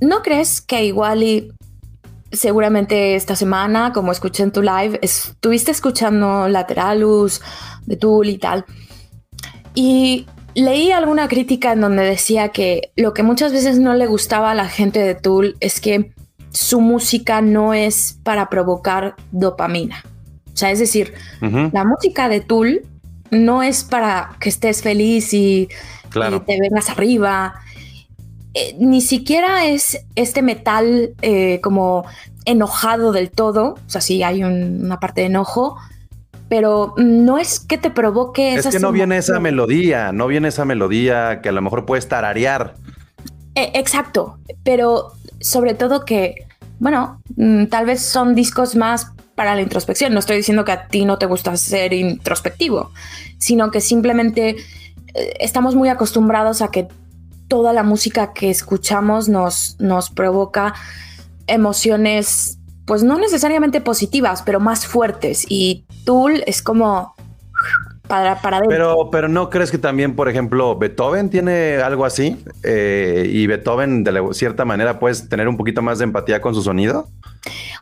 ¿No 0.00 0.22
crees 0.22 0.60
que 0.60 0.84
igual 0.84 1.22
y 1.22 1.52
seguramente 2.32 3.14
esta 3.14 3.34
semana, 3.34 3.92
como 3.92 4.12
escuché 4.12 4.42
en 4.42 4.52
tu 4.52 4.62
live, 4.62 4.98
estuviste 5.02 5.70
escuchando 5.70 6.48
Lateralus 6.48 7.40
de 7.86 7.96
Tool 7.96 8.28
y 8.28 8.38
tal? 8.38 8.64
Y 9.74 10.26
leí 10.54 10.90
alguna 10.90 11.28
crítica 11.28 11.72
en 11.72 11.80
donde 11.80 12.02
decía 12.02 12.48
que 12.48 12.90
lo 12.96 13.14
que 13.14 13.22
muchas 13.22 13.52
veces 13.52 13.78
no 13.78 13.94
le 13.94 14.06
gustaba 14.06 14.50
a 14.50 14.54
la 14.54 14.68
gente 14.68 15.00
de 15.00 15.14
Tool 15.14 15.56
es 15.60 15.80
que 15.80 16.12
su 16.50 16.80
música 16.80 17.42
no 17.42 17.74
es 17.74 18.18
para 18.22 18.48
provocar 18.48 19.14
dopamina. 19.30 20.02
O 20.52 20.56
sea, 20.56 20.70
es 20.70 20.78
decir, 20.78 21.12
la 21.40 21.84
música 21.84 22.30
de 22.30 22.40
Tool 22.40 22.82
no 23.30 23.62
es 23.62 23.84
para 23.84 24.36
que 24.40 24.48
estés 24.48 24.80
feliz 24.80 25.34
y 25.34 25.68
claro. 26.16 26.42
te 26.42 26.58
vengas 26.60 26.90
arriba. 26.90 27.54
Eh, 28.54 28.74
ni 28.78 29.00
siquiera 29.00 29.66
es 29.66 30.04
este 30.14 30.42
metal 30.42 31.10
eh, 31.20 31.60
como 31.62 32.06
enojado 32.46 33.12
del 33.12 33.30
todo, 33.30 33.74
o 33.74 33.90
sea, 33.90 34.00
sí 34.00 34.22
hay 34.22 34.42
una 34.44 34.98
parte 34.98 35.20
de 35.22 35.26
enojo, 35.26 35.76
pero 36.48 36.94
no 36.96 37.38
es 37.38 37.60
que 37.60 37.76
te 37.76 37.90
provoque 37.90 38.54
Es 38.54 38.68
que 38.68 38.78
no 38.78 38.92
viene 38.92 39.18
esa 39.18 39.40
melodía, 39.40 40.12
no 40.12 40.26
viene 40.26 40.48
esa 40.48 40.64
melodía 40.64 41.40
que 41.42 41.48
a 41.48 41.52
lo 41.52 41.60
mejor 41.60 41.84
puedes 41.84 42.08
tararear. 42.08 42.74
Eh, 43.56 43.72
exacto, 43.74 44.38
pero 44.62 45.12
sobre 45.40 45.74
todo 45.74 46.04
que, 46.04 46.46
bueno, 46.78 47.20
mm, 47.36 47.66
tal 47.66 47.86
vez 47.86 48.00
son 48.00 48.34
discos 48.34 48.76
más 48.76 49.12
para 49.34 49.54
la 49.54 49.62
introspección. 49.62 50.12
No 50.12 50.20
estoy 50.20 50.36
diciendo 50.36 50.64
que 50.64 50.72
a 50.72 50.86
ti 50.88 51.04
no 51.04 51.18
te 51.18 51.26
gusta 51.26 51.56
ser 51.56 51.92
introspectivo, 51.92 52.90
sino 53.38 53.70
que 53.70 53.80
simplemente 53.80 54.56
estamos 55.38 55.74
muy 55.74 55.88
acostumbrados 55.88 56.62
a 56.62 56.70
que 56.70 56.88
toda 57.48 57.72
la 57.72 57.82
música 57.82 58.32
que 58.32 58.50
escuchamos 58.50 59.28
nos, 59.28 59.76
nos 59.78 60.10
provoca 60.10 60.74
emociones, 61.46 62.58
pues 62.86 63.02
no 63.02 63.18
necesariamente 63.18 63.80
positivas, 63.80 64.42
pero 64.42 64.60
más 64.60 64.86
fuertes. 64.86 65.46
Y 65.48 65.84
Tool 66.04 66.42
es 66.46 66.62
como 66.62 67.14
para, 68.06 68.40
para 68.40 68.60
Pero, 68.60 69.10
pero 69.10 69.28
no 69.28 69.50
crees 69.50 69.70
que 69.70 69.78
también, 69.78 70.16
por 70.16 70.28
ejemplo, 70.28 70.76
Beethoven 70.76 71.30
tiene 71.30 71.76
algo 71.76 72.04
así 72.04 72.36
eh, 72.62 73.28
y 73.30 73.46
Beethoven 73.46 74.04
de 74.04 74.22
cierta 74.32 74.64
manera 74.64 74.98
puedes 74.98 75.28
tener 75.28 75.48
un 75.48 75.56
poquito 75.56 75.82
más 75.82 75.98
de 75.98 76.04
empatía 76.04 76.40
con 76.40 76.54
su 76.54 76.62
sonido. 76.62 77.08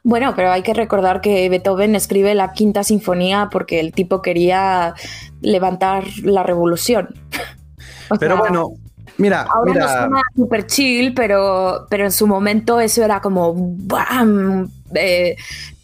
Bueno, 0.02 0.34
pero 0.36 0.50
hay 0.50 0.62
que 0.62 0.74
recordar 0.74 1.20
que 1.20 1.48
Beethoven 1.48 1.94
escribe 1.94 2.34
la 2.34 2.52
quinta 2.52 2.84
sinfonía 2.84 3.48
porque 3.50 3.80
el 3.80 3.92
tipo 3.92 4.22
quería 4.22 4.94
levantar 5.40 6.04
la 6.22 6.42
revolución. 6.42 7.08
pero 8.20 8.36
bueno, 8.36 8.72
mira, 9.16 9.42
ahora 9.42 9.72
mira. 9.72 9.84
no 9.84 9.92
suena 9.92 10.22
super 10.36 10.66
chill, 10.66 11.14
pero, 11.14 11.86
pero 11.88 12.04
en 12.04 12.12
su 12.12 12.26
momento 12.26 12.80
eso 12.80 13.02
era 13.02 13.20
como 13.20 13.54
¡bam! 13.56 14.68
Eh, 14.94 15.36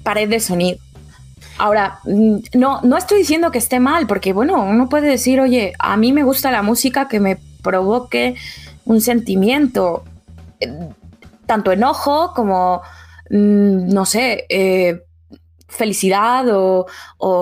pared 0.03 0.29
de 0.29 0.41
sonido. 0.41 0.79
Ahora, 1.61 2.01
mm, 2.05 2.39
no, 2.55 2.81
no 2.81 2.97
estoy 2.97 3.19
diciendo 3.19 3.51
que 3.51 3.59
esté 3.59 3.81
mal, 3.81 4.07
porque 4.07 4.33
bueno, 4.33 4.63
uno 4.63 4.89
puede 4.89 5.09
decir, 5.09 5.41
oye, 5.41 5.75
a 5.79 5.99
mí 5.99 6.11
me 6.11 6.23
gusta 6.23 6.51
la 6.51 6.63
música 6.63 7.07
que 7.07 7.21
me 7.21 7.37
provoque 7.63 8.35
un 8.87 9.03
sentimiento, 9.03 10.03
eh, 10.59 10.73
tanto 11.45 11.71
enojo 11.71 12.33
como, 12.35 12.81
mm, 13.29 13.93
no 13.93 14.07
sé, 14.07 14.47
eh, 14.49 15.03
felicidad 15.69 16.47
o, 16.49 16.87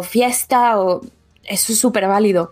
fiesta, 0.03 0.81
o 0.81 1.01
eso 1.45 1.73
es 1.73 1.79
súper 1.79 2.09
válido. 2.09 2.51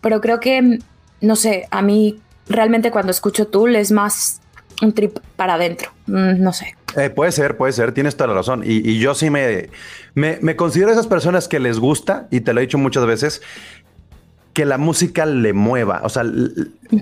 Pero 0.00 0.20
creo 0.20 0.38
que, 0.38 0.78
no 1.20 1.34
sé, 1.34 1.66
a 1.72 1.82
mí 1.82 2.20
realmente 2.48 2.92
cuando 2.92 3.10
escucho 3.10 3.48
Tool 3.48 3.74
es 3.74 3.90
más 3.90 4.40
un 4.82 4.92
trip 4.92 5.18
para 5.34 5.54
adentro, 5.54 5.90
mm, 6.06 6.40
no 6.40 6.52
sé. 6.52 6.77
Eh, 6.96 7.10
puede 7.10 7.32
ser, 7.32 7.56
puede 7.56 7.72
ser, 7.72 7.92
tienes 7.92 8.16
toda 8.16 8.28
la 8.28 8.34
razón. 8.34 8.62
Y, 8.64 8.98
yo 8.98 9.14
sí 9.14 9.30
me, 9.30 9.68
me, 10.14 10.56
considero 10.56 10.90
esas 10.90 11.06
personas 11.06 11.48
que 11.48 11.60
les 11.60 11.78
gusta, 11.78 12.28
y 12.30 12.40
te 12.40 12.52
lo 12.52 12.60
he 12.60 12.62
dicho 12.62 12.78
muchas 12.78 13.06
veces, 13.06 13.42
que 14.54 14.64
la 14.64 14.78
música 14.78 15.24
le 15.24 15.52
mueva, 15.52 16.00
o 16.02 16.08
sea, 16.08 16.24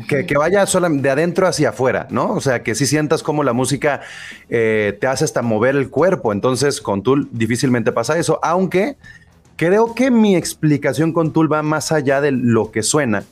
que, 0.08 0.36
vaya 0.36 0.66
de 0.66 1.10
adentro 1.10 1.46
hacia 1.46 1.70
afuera, 1.70 2.06
¿no? 2.10 2.32
O 2.32 2.40
sea, 2.42 2.62
que 2.62 2.74
si 2.74 2.84
sientas 2.84 3.22
como 3.22 3.44
la 3.44 3.54
música 3.54 4.02
eh, 4.50 4.98
te 5.00 5.06
hace 5.06 5.24
hasta 5.24 5.40
mover 5.40 5.74
el 5.74 5.88
cuerpo. 5.88 6.32
Entonces, 6.34 6.82
con 6.82 7.02
Tool 7.02 7.28
difícilmente 7.32 7.92
pasa 7.92 8.18
eso, 8.18 8.38
aunque 8.42 8.98
creo 9.56 9.94
que 9.94 10.10
mi 10.10 10.36
explicación 10.36 11.14
con 11.14 11.32
Tool 11.32 11.50
va 11.50 11.62
más 11.62 11.92
allá 11.92 12.20
de 12.20 12.32
lo 12.32 12.70
que 12.72 12.82
suena. 12.82 13.24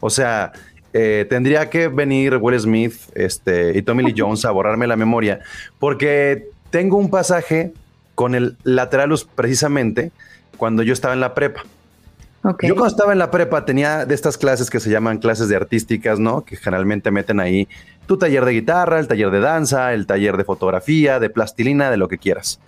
O 0.00 0.10
sea, 0.10 0.52
eh, 0.92 1.26
tendría 1.28 1.70
que 1.70 1.88
venir 1.88 2.36
Will 2.36 2.58
Smith 2.58 2.94
este, 3.14 3.76
y 3.76 3.82
Tommy 3.82 4.02
Lee 4.02 4.14
Jones 4.16 4.44
a 4.44 4.50
borrarme 4.50 4.86
la 4.86 4.96
memoria, 4.96 5.40
porque 5.78 6.48
tengo 6.70 6.96
un 6.96 7.10
pasaje 7.10 7.72
con 8.14 8.34
el 8.34 8.56
Lateralus 8.64 9.24
precisamente 9.24 10.12
cuando 10.56 10.82
yo 10.82 10.92
estaba 10.92 11.14
en 11.14 11.20
la 11.20 11.34
prepa. 11.34 11.62
Yo 12.62 12.74
cuando 12.74 12.86
estaba 12.86 13.12
en 13.12 13.18
la 13.18 13.30
prepa 13.30 13.66
tenía 13.66 14.06
de 14.06 14.14
estas 14.14 14.38
clases 14.38 14.70
que 14.70 14.80
se 14.80 14.88
llaman 14.88 15.18
clases 15.18 15.50
de 15.50 15.56
artísticas, 15.56 16.18
¿no? 16.18 16.42
Que 16.42 16.56
generalmente 16.56 17.10
meten 17.10 17.38
ahí 17.38 17.68
tu 18.06 18.16
taller 18.16 18.46
de 18.46 18.52
guitarra, 18.52 18.98
el 18.98 19.08
taller 19.08 19.30
de 19.30 19.40
danza, 19.40 19.92
el 19.92 20.06
taller 20.06 20.38
de 20.38 20.44
fotografía, 20.44 21.20
de 21.20 21.28
plastilina, 21.28 21.90
de 21.90 21.98
lo 21.98 22.08
que 22.08 22.16
quieras. 22.16 22.58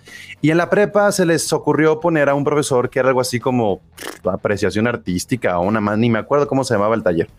Y 0.41 0.51
en 0.51 0.57
la 0.57 0.69
prepa 0.69 1.11
se 1.11 1.25
les 1.25 1.51
ocurrió 1.53 1.99
poner 1.99 2.29
a 2.29 2.35
un 2.35 2.43
profesor 2.43 2.91
que 2.91 2.99
era 2.99 3.09
algo 3.09 3.19
así 3.19 3.39
como 3.39 3.81
apreciación 4.31 4.85
artística 4.85 5.57
o 5.57 5.63
una 5.63 5.81
más, 5.81 5.97
ni 5.97 6.09
me 6.09 6.19
acuerdo 6.19 6.47
cómo 6.47 6.63
se 6.63 6.75
llamaba 6.75 6.93
el 6.93 7.01
taller. 7.01 7.29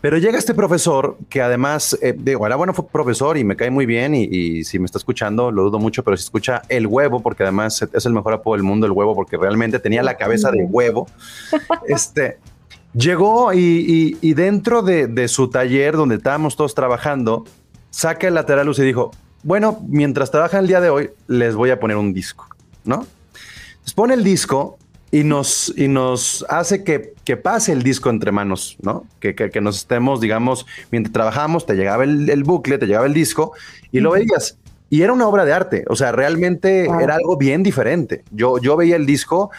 Pero 0.00 0.16
llega 0.18 0.38
este 0.38 0.54
profesor 0.54 1.16
que 1.28 1.42
además, 1.42 1.98
eh, 2.00 2.14
digo, 2.16 2.46
era 2.46 2.54
bueno, 2.54 2.72
fue 2.72 2.86
profesor 2.86 3.36
y 3.36 3.42
me 3.42 3.56
cae 3.56 3.70
muy 3.70 3.84
bien 3.84 4.14
y, 4.14 4.62
si 4.62 4.78
me 4.78 4.86
está 4.86 4.98
escuchando, 4.98 5.50
lo 5.50 5.64
dudo 5.64 5.80
mucho, 5.80 6.04
pero 6.04 6.16
si 6.16 6.22
escucha 6.22 6.62
el 6.68 6.86
huevo, 6.86 7.20
porque 7.20 7.42
además 7.42 7.84
es 7.92 8.06
el 8.06 8.12
mejor 8.12 8.32
apodo 8.32 8.54
del 8.54 8.62
mundo, 8.62 8.86
el 8.86 8.92
huevo, 8.92 9.16
porque 9.16 9.36
realmente 9.36 9.80
tenía 9.80 10.04
la 10.04 10.16
cabeza 10.16 10.52
de 10.52 10.62
huevo. 10.62 11.08
este, 11.88 12.38
llegó 12.94 13.52
y, 13.52 14.34
dentro 14.34 14.82
de, 14.82 15.26
su 15.26 15.50
taller 15.50 15.96
donde 15.96 16.16
estábamos 16.16 16.56
todos 16.56 16.76
trabajando, 16.76 17.44
saca 17.90 18.28
el 18.28 18.34
lateral 18.34 18.70
y 18.76 18.82
dijo, 18.82 19.10
bueno, 19.42 19.80
mientras 19.88 20.30
trabajan 20.30 20.60
el 20.60 20.68
día 20.68 20.80
de 20.80 20.90
hoy, 20.90 21.10
les 21.26 21.56
voy 21.56 21.70
a 21.70 21.80
poner 21.80 21.96
un 21.96 22.12
disco, 22.12 22.46
¿no? 22.84 23.04
Les 23.82 23.94
pone 23.94 24.14
el 24.14 24.22
disco 24.22 24.78
y 25.10 25.24
nos, 25.24 25.72
y 25.76 25.88
nos 25.88 26.44
hace 26.48 26.84
que, 26.84 27.36
pase 27.36 27.72
el 27.72 27.82
disco 27.82 28.10
entre 28.10 28.32
manos, 28.32 28.76
¿no? 28.82 29.04
Que, 29.20 29.34
que, 29.34 29.60
nos 29.60 29.78
estemos, 29.78 30.20
digamos, 30.20 30.66
mientras 30.90 31.12
trabajamos, 31.12 31.66
te 31.66 31.74
llegaba 31.74 32.04
el, 32.04 32.44
bucle, 32.44 32.78
te 32.78 32.86
llegaba 32.86 33.06
el 33.06 33.14
disco 33.14 33.52
y 33.90 34.00
lo 34.00 34.12
veías. 34.12 34.58
Y 34.90 35.02
era 35.02 35.12
una 35.12 35.28
obra 35.28 35.44
de 35.44 35.52
arte, 35.52 35.84
o 35.88 35.96
sea, 35.96 36.12
realmente 36.12 36.86
era 37.02 37.16
algo 37.16 37.36
bien 37.36 37.62
diferente. 37.62 38.22
Yo, 38.30 38.58
yo 38.58 38.76
veía 38.76 38.96
el 38.96 39.04
disco 39.04 39.50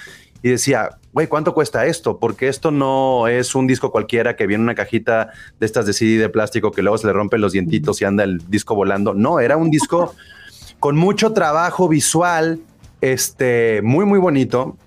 y 0.41 0.49
decía, 0.49 0.97
güey, 1.13 1.27
¿cuánto 1.27 1.53
cuesta 1.53 1.85
esto? 1.85 2.17
Porque 2.17 2.47
esto 2.47 2.71
no 2.71 3.27
es 3.27 3.53
un 3.53 3.67
disco 3.67 3.91
cualquiera 3.91 4.35
que 4.35 4.47
viene 4.47 4.61
en 4.61 4.65
una 4.65 4.75
cajita 4.75 5.31
de 5.59 5.65
estas 5.65 5.85
de 5.85 5.93
CD 5.93 6.17
de 6.17 6.29
plástico 6.29 6.71
que 6.71 6.81
luego 6.81 6.97
se 6.97 7.07
le 7.07 7.13
rompen 7.13 7.41
los 7.41 7.53
dientitos 7.53 8.01
y 8.01 8.05
anda 8.05 8.23
el 8.23 8.39
disco 8.49 8.73
volando. 8.73 9.13
No, 9.13 9.39
era 9.39 9.57
un 9.57 9.69
disco 9.69 10.15
con 10.79 10.95
mucho 10.95 11.33
trabajo 11.33 11.87
visual, 11.87 12.59
este, 13.01 13.81
muy, 13.83 14.05
muy 14.05 14.19
bonito 14.19 14.77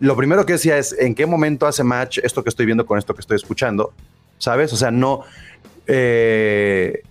lo 0.00 0.16
primero 0.16 0.46
que 0.46 0.54
decía 0.54 0.78
es, 0.78 0.94
¿en 0.98 1.14
qué 1.14 1.26
momento 1.26 1.66
hace 1.66 1.82
match 1.84 2.18
esto 2.22 2.42
que 2.42 2.50
estoy 2.50 2.66
viendo 2.66 2.86
con 2.86 2.98
esto 2.98 3.14
que 3.14 3.20
estoy 3.20 3.36
escuchando? 3.36 3.92
¿Sabes? 4.38 4.72
O 4.72 4.76
sea, 4.76 4.90
no, 4.90 5.24
eh, 5.86 7.02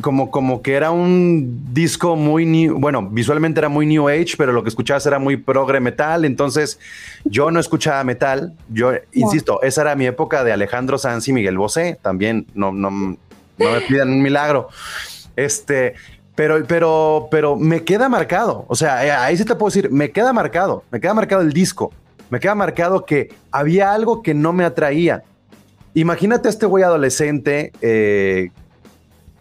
como, 0.00 0.30
como 0.30 0.62
que 0.62 0.74
era 0.74 0.90
un 0.90 1.72
disco 1.72 2.16
muy 2.16 2.46
new, 2.46 2.78
bueno, 2.78 3.08
visualmente 3.08 3.60
era 3.60 3.68
muy 3.68 3.86
new 3.86 4.08
age, 4.08 4.34
pero 4.36 4.52
lo 4.52 4.62
que 4.62 4.70
escuchabas 4.70 5.04
era 5.06 5.18
muy 5.18 5.36
progre 5.36 5.80
metal, 5.80 6.24
entonces 6.24 6.78
yo 7.24 7.50
no 7.50 7.60
escuchaba 7.60 8.02
metal, 8.04 8.54
yo 8.68 8.92
insisto, 9.12 9.62
esa 9.62 9.82
era 9.82 9.94
mi 9.94 10.06
época 10.06 10.44
de 10.44 10.52
Alejandro 10.52 10.98
Sanz 10.98 11.28
y 11.28 11.32
Miguel 11.32 11.58
Bosé, 11.58 11.98
también 12.00 12.46
no, 12.54 12.72
no, 12.72 12.90
no 12.90 13.18
me 13.58 13.80
pidan 13.82 14.10
un 14.10 14.22
milagro. 14.22 14.68
Este, 15.36 15.94
pero, 16.40 16.64
pero, 16.66 17.28
pero 17.30 17.54
me 17.54 17.84
queda 17.84 18.08
marcado, 18.08 18.64
o 18.66 18.74
sea, 18.74 19.04
eh, 19.04 19.10
ahí 19.10 19.36
sí 19.36 19.44
te 19.44 19.54
puedo 19.54 19.68
decir, 19.68 19.90
me 19.90 20.10
queda 20.10 20.32
marcado, 20.32 20.84
me 20.90 20.98
queda 20.98 21.12
marcado 21.12 21.42
el 21.42 21.52
disco, 21.52 21.92
me 22.30 22.40
queda 22.40 22.54
marcado 22.54 23.04
que 23.04 23.28
había 23.50 23.92
algo 23.92 24.22
que 24.22 24.32
no 24.32 24.54
me 24.54 24.64
atraía. 24.64 25.22
Imagínate 25.92 26.48
a 26.48 26.50
este 26.50 26.64
güey 26.64 26.82
adolescente 26.82 27.72
eh, 27.82 28.52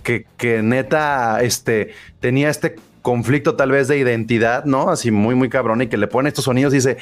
que, 0.03 0.61
neta 0.61 1.41
este, 1.41 1.93
tenía 2.19 2.49
este 2.49 2.75
conflicto 3.01 3.55
tal 3.55 3.71
vez 3.71 3.87
de 3.87 3.97
identidad, 3.97 4.65
¿no? 4.65 4.89
Así 4.89 5.09
muy, 5.09 5.35
muy 5.35 5.47
cabrón 5.47 5.81
y 5.81 5.87
que 5.87 5.95
le 5.95 6.07
pone 6.07 6.27
estos 6.27 6.43
sonidos 6.43 6.73
y 6.73 6.77
dice, 6.77 6.97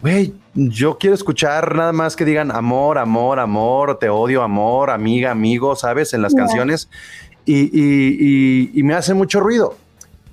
güey, 0.00 0.32
yo 0.54 0.96
quiero 0.96 1.14
escuchar 1.16 1.74
nada 1.74 1.92
más 1.92 2.14
que 2.14 2.24
digan 2.24 2.52
amor, 2.52 2.98
amor, 2.98 3.40
amor, 3.40 3.98
te 3.98 4.08
odio, 4.08 4.44
amor, 4.44 4.90
amiga, 4.90 5.32
amigo, 5.32 5.74
¿sabes? 5.74 6.14
En 6.14 6.22
las 6.22 6.36
canciones 6.36 6.88
y, 7.52 8.82
me 8.82 8.94
hace 8.94 9.14
mucho 9.14 9.40
ruido. 9.40 9.76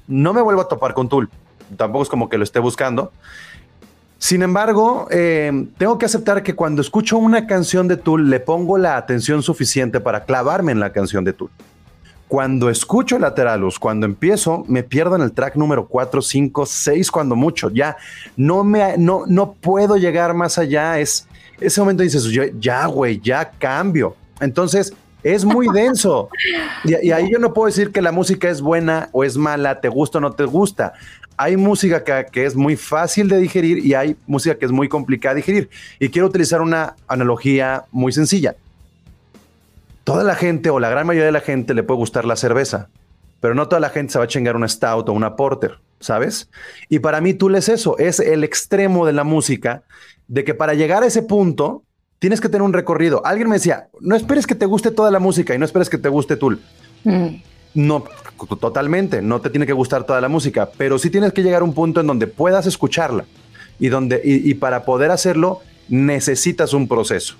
No 0.07 0.33
me 0.33 0.41
vuelvo 0.41 0.61
a 0.61 0.67
topar 0.67 0.93
con 0.93 1.09
Tool, 1.09 1.29
tampoco 1.75 2.03
es 2.03 2.09
como 2.09 2.29
que 2.29 2.37
lo 2.37 2.43
esté 2.43 2.59
buscando. 2.59 3.11
Sin 4.19 4.41
embargo, 4.41 5.07
eh, 5.11 5.67
tengo 5.77 5.97
que 5.97 6.05
aceptar 6.05 6.41
que 6.41 6.55
cuando 6.55 6.81
escucho 6.81 7.17
una 7.17 7.45
canción 7.45 7.87
de 7.87 7.97
Tool 7.97 8.29
le 8.29 8.39
pongo 8.39 8.77
la 8.77 8.97
atención 8.97 9.43
suficiente 9.43 9.99
para 9.99 10.23
clavarme 10.25 10.71
en 10.71 10.79
la 10.79 10.91
canción 10.91 11.23
de 11.23 11.33
Tool. 11.33 11.51
Cuando 12.27 12.69
escucho 12.69 13.19
Lateralus, 13.19 13.79
cuando 13.79 14.05
empiezo, 14.05 14.65
me 14.67 14.83
pierdo 14.83 15.15
en 15.15 15.21
el 15.21 15.31
track 15.31 15.55
número 15.55 15.87
4, 15.87 16.21
5, 16.21 16.65
6, 16.65 17.11
cuando 17.11 17.35
mucho. 17.35 17.69
Ya 17.69 17.95
no 18.35 18.63
me 18.63 18.97
no, 18.97 19.23
no 19.27 19.53
puedo 19.53 19.95
llegar 19.97 20.33
más 20.33 20.57
allá. 20.57 20.99
Es 20.99 21.27
ese 21.59 21.81
momento 21.81 22.03
dices, 22.03 22.29
ya, 22.59 22.85
güey, 22.85 23.19
ya 23.19 23.49
cambio. 23.49 24.15
Entonces, 24.39 24.93
es 25.33 25.45
muy 25.45 25.67
denso. 25.73 26.29
Y, 26.83 27.11
ahí 27.11 27.31
yo 27.31 27.39
no 27.39 27.53
puedo 27.53 27.67
decir 27.67 27.91
que 27.91 28.01
la 28.01 28.11
música 28.11 28.49
es 28.49 28.61
buena 28.61 29.09
o 29.11 29.23
es 29.23 29.37
mala, 29.37 29.81
te 29.81 29.89
gusta 29.89 30.17
o 30.17 30.21
no 30.21 30.31
te 30.31 30.45
gusta. 30.45 30.93
Hay 31.37 31.55
música 31.57 32.03
que, 32.03 32.25
que, 32.31 32.45
es 32.45 32.55
muy 32.55 32.75
fácil 32.75 33.29
de 33.29 33.37
digerir 33.37 33.85
y 33.85 33.93
hay 33.93 34.15
música 34.25 34.55
que 34.55 34.65
es 34.65 34.71
muy 34.71 34.89
complicada 34.89 35.35
de 35.35 35.41
digerir. 35.41 35.69
Y 35.99 36.09
quiero 36.09 36.27
utilizar 36.27 36.61
una 36.61 36.95
analogía 37.07 37.85
muy 37.91 38.11
sencilla 38.11 38.55
toda 40.07 40.23
la 40.23 40.35
gente 40.35 40.69
o 40.69 40.79
la 40.79 40.89
gran 40.89 41.05
mayoría 41.05 41.25
de 41.25 41.33
la 41.33 41.41
gente 41.41 41.73
le 41.73 41.83
puede 41.83 41.97
gustar 41.97 42.23
la 42.23 42.37
cerveza, 42.37 42.87
pero 43.41 43.53
no 43.53 43.67
toda 43.67 43.81
la 43.81 43.89
gente 43.89 44.13
se 44.13 44.17
va 44.17 44.23
a 44.23 44.29
chingar 44.29 44.55
una 44.55 44.69
stout 44.69 45.09
o 45.09 45.11
una 45.11 45.35
porter, 45.35 45.79
¿sabes? 45.99 46.49
Y 46.87 46.99
para 46.99 47.19
mí 47.19 47.33
tú 47.33 47.53
es 47.53 47.67
eso, 47.67 47.97
es 47.97 48.21
el 48.21 48.45
extremo 48.45 49.05
de 49.05 49.11
la 49.11 49.25
música, 49.25 49.83
de 50.29 50.45
que 50.45 50.53
para 50.53 50.75
llegar 50.75 51.03
a 51.03 51.07
ese 51.07 51.23
punto 51.23 51.83
tienes 52.19 52.41
que 52.41 52.49
tener 52.49 52.61
un 52.61 52.73
recorrido. 52.73 53.25
Alguien 53.25 53.49
me 53.49 53.55
decía, 53.55 53.89
no 53.99 54.15
esperes 54.15 54.47
que 54.47 54.55
te 54.55 54.65
guste 54.65 54.91
toda 54.91 55.11
la 55.11 55.19
música 55.19 55.53
y 55.53 55.57
no 55.57 55.65
esperes 55.65 55.89
que 55.89 55.97
te 55.97 56.09
guste 56.09 56.35
tú. 56.35 56.57
Mm. 57.03 57.41
No, 57.73 58.05
totalmente, 58.59 59.21
no 59.21 59.39
te 59.39 59.49
tiene 59.49 59.67
que 59.67 59.73
gustar 59.73 60.03
toda 60.03 60.19
la 60.19 60.29
música, 60.29 60.69
pero 60.77 60.97
sí 60.97 61.09
tienes 61.09 61.31
que 61.31 61.43
llegar 61.43 61.61
a 61.61 61.65
un 61.65 61.73
punto 61.73 62.01
en 62.01 62.07
donde 62.07 62.25
puedas 62.25 62.65
escucharla 62.65 63.25
y 63.77 63.89
donde 63.89 64.19
y, 64.23 64.51
para 64.55 64.83
poder 64.83 65.11
hacerlo 65.11 65.61
necesitas 65.87 66.73
un 66.73 66.87
proceso. 66.87 67.35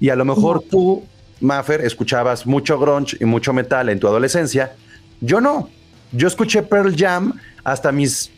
Y 0.00 0.08
a 0.08 0.16
lo 0.16 0.24
mejor 0.24 0.62
tú 0.68 1.04
Maffer, 1.40 1.82
escuchabas 1.82 2.46
mucho 2.46 2.78
grunge 2.78 3.16
y 3.20 3.24
mucho 3.26 3.52
metal 3.52 3.88
en 3.88 4.00
tu 4.00 4.08
adolescencia. 4.08 4.74
Yo 5.20 5.40
no. 5.40 5.68
Yo 6.12 6.26
escuché 6.28 6.62
Pearl 6.62 6.94
Jam 6.96 7.34
hasta 7.62 7.92
mis 7.92 8.30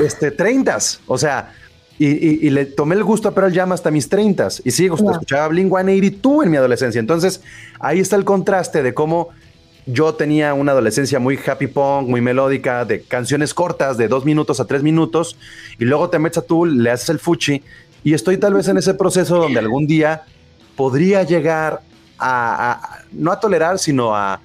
este, 0.00 0.30
30 0.30 0.78
O 1.06 1.18
sea, 1.18 1.54
y, 2.06 2.50
le 2.50 2.66
tomé 2.66 2.94
el 2.94 3.04
gusto 3.04 3.28
a 3.28 3.32
Pearl 3.32 3.52
Jam 3.52 3.72
hasta 3.72 3.90
mis 3.90 4.08
30 4.08 4.48
Y 4.64 4.70
sí, 4.70 4.86
escuchaba 4.86 5.48
Blink 5.48 5.68
182 5.68 6.44
en 6.44 6.50
mi 6.50 6.56
adolescencia. 6.56 6.98
Entonces, 6.98 7.42
ahí 7.78 8.00
está 8.00 8.16
el 8.16 8.24
contraste 8.24 8.82
de 8.82 8.94
cómo 8.94 9.28
yo 9.86 10.14
tenía 10.14 10.54
una 10.54 10.72
adolescencia 10.72 11.18
muy 11.18 11.38
happy 11.44 11.66
punk, 11.66 12.08
muy 12.08 12.20
melódica, 12.20 12.84
de 12.84 13.02
canciones 13.02 13.52
cortas, 13.52 13.96
de 13.98 14.08
dos 14.08 14.24
minutos 14.24 14.60
a 14.60 14.64
tres 14.64 14.82
minutos. 14.82 15.36
Y 15.78 15.84
luego 15.84 16.08
te 16.08 16.18
metes 16.18 16.38
a 16.38 16.42
tú, 16.42 16.64
le 16.64 16.90
haces 16.90 17.08
el 17.10 17.18
fuchi. 17.18 17.62
Y 18.04 18.14
estoy 18.14 18.36
tal 18.38 18.54
vez 18.54 18.68
en 18.68 18.78
ese 18.78 18.94
proceso 18.94 19.36
donde 19.36 19.58
algún 19.58 19.86
día 19.86 20.22
podría 20.76 21.22
llegar 21.22 21.82
no 23.12 23.32
a 23.32 23.40
tolerar, 23.40 23.78
sino 23.78 24.14
a, 24.14 24.40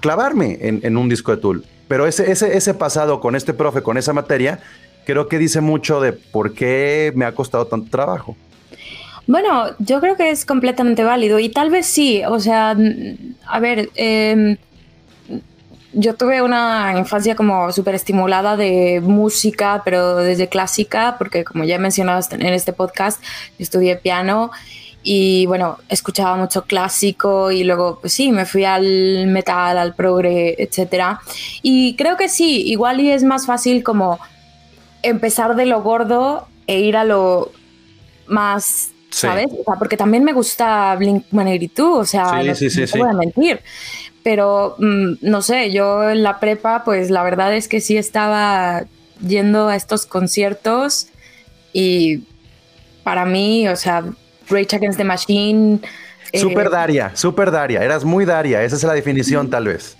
clavarme 0.00 0.58
en, 0.60 0.96
un 0.96 1.08
disco 1.08 1.32
de 1.32 1.42
Tool. 1.42 1.64
Pero 1.86 2.06
ese, 2.06 2.30
ese, 2.30 2.56
ese 2.56 2.72
pasado 2.72 3.20
con 3.20 3.36
este 3.36 3.52
profe, 3.52 3.82
con 3.82 3.98
esa 3.98 4.12
materia, 4.12 4.60
creo 5.04 5.28
que 5.28 5.38
dice 5.38 5.60
mucho 5.60 6.00
de 6.00 6.12
por 6.12 6.54
qué 6.54 7.12
me 7.14 7.24
ha 7.24 7.34
costado 7.34 7.66
tanto 7.66 7.90
trabajo. 7.90 8.36
Bueno, 9.26 9.66
yo 9.78 10.00
creo 10.00 10.16
que 10.16 10.30
es 10.30 10.44
completamente 10.44 11.04
válido 11.04 11.38
y 11.38 11.48
tal 11.48 11.70
vez 11.70 11.86
sí, 11.86 12.22
o 12.26 12.40
sea, 12.40 12.76
a 13.46 13.60
ver, 13.60 13.90
em, 13.94 14.56
yo 15.92 16.14
tuve 16.14 16.42
una 16.42 16.94
infancia 16.98 17.36
como 17.36 17.70
súper 17.70 17.94
estimulada 17.94 18.56
de 18.56 19.00
música, 19.00 19.82
pero 19.84 20.16
desde 20.16 20.48
clásica, 20.48 21.16
porque 21.18 21.44
como 21.44 21.64
ya 21.64 21.76
he 21.76 21.78
mencionado 21.78 22.20
en 22.32 22.46
este 22.46 22.72
podcast, 22.72 23.22
estudié 23.58 23.96
piano 23.96 24.50
y 25.02 25.46
bueno, 25.46 25.78
escuchaba 25.88 26.36
mucho 26.36 26.62
clásico 26.64 27.50
y 27.50 27.64
luego, 27.64 27.98
pues 28.00 28.12
sí, 28.12 28.32
me 28.32 28.46
fui 28.46 28.64
al 28.64 29.26
metal, 29.26 29.76
al 29.76 29.94
progre, 29.94 30.54
etc. 30.58 31.18
Y 31.62 31.96
creo 31.96 32.16
que 32.16 32.28
sí, 32.28 32.62
igual 32.66 33.00
y 33.00 33.10
es 33.10 33.24
más 33.24 33.46
fácil 33.46 33.82
como 33.82 34.18
empezar 35.02 35.56
de 35.56 35.66
lo 35.66 35.82
gordo 35.82 36.46
e 36.66 36.80
ir 36.80 36.96
a 36.96 37.04
lo 37.04 37.52
más, 38.26 38.90
¿sabes? 39.10 39.46
O 39.50 39.64
sea, 39.64 39.74
porque 39.78 39.96
también 39.96 40.24
me 40.24 40.32
gusta 40.32 40.96
Blink-182, 40.98 41.80
o 41.80 42.04
sea, 42.04 42.24
no, 42.42 42.98
voy 42.98 43.08
a 43.08 43.12
mentir. 43.12 43.60
Pero, 44.22 44.76
mm, 44.78 45.14
no 45.20 45.42
sé, 45.42 45.72
yo 45.72 46.08
en 46.08 46.22
la 46.22 46.38
prepa, 46.38 46.84
pues 46.84 47.10
la 47.10 47.22
verdad 47.22 47.54
es 47.54 47.68
que 47.68 47.80
sí 47.80 47.96
estaba 47.96 48.84
yendo 49.26 49.68
a 49.68 49.76
estos 49.76 50.06
conciertos 50.06 51.08
y 51.72 52.24
para 53.02 53.24
mí, 53.24 53.68
o 53.68 53.76
sea, 53.76 54.04
Rage 54.48 54.76
Against 54.76 54.98
the 54.98 55.04
Machine. 55.04 55.80
Super 56.34 56.66
eh, 56.68 56.70
Daria, 56.70 57.12
super 57.14 57.50
Daria, 57.50 57.82
eras 57.82 58.04
muy 58.04 58.24
Daria, 58.24 58.62
esa 58.62 58.76
es 58.76 58.82
la 58.84 58.94
definición 58.94 59.50
tal 59.50 59.66
vez. 59.66 59.96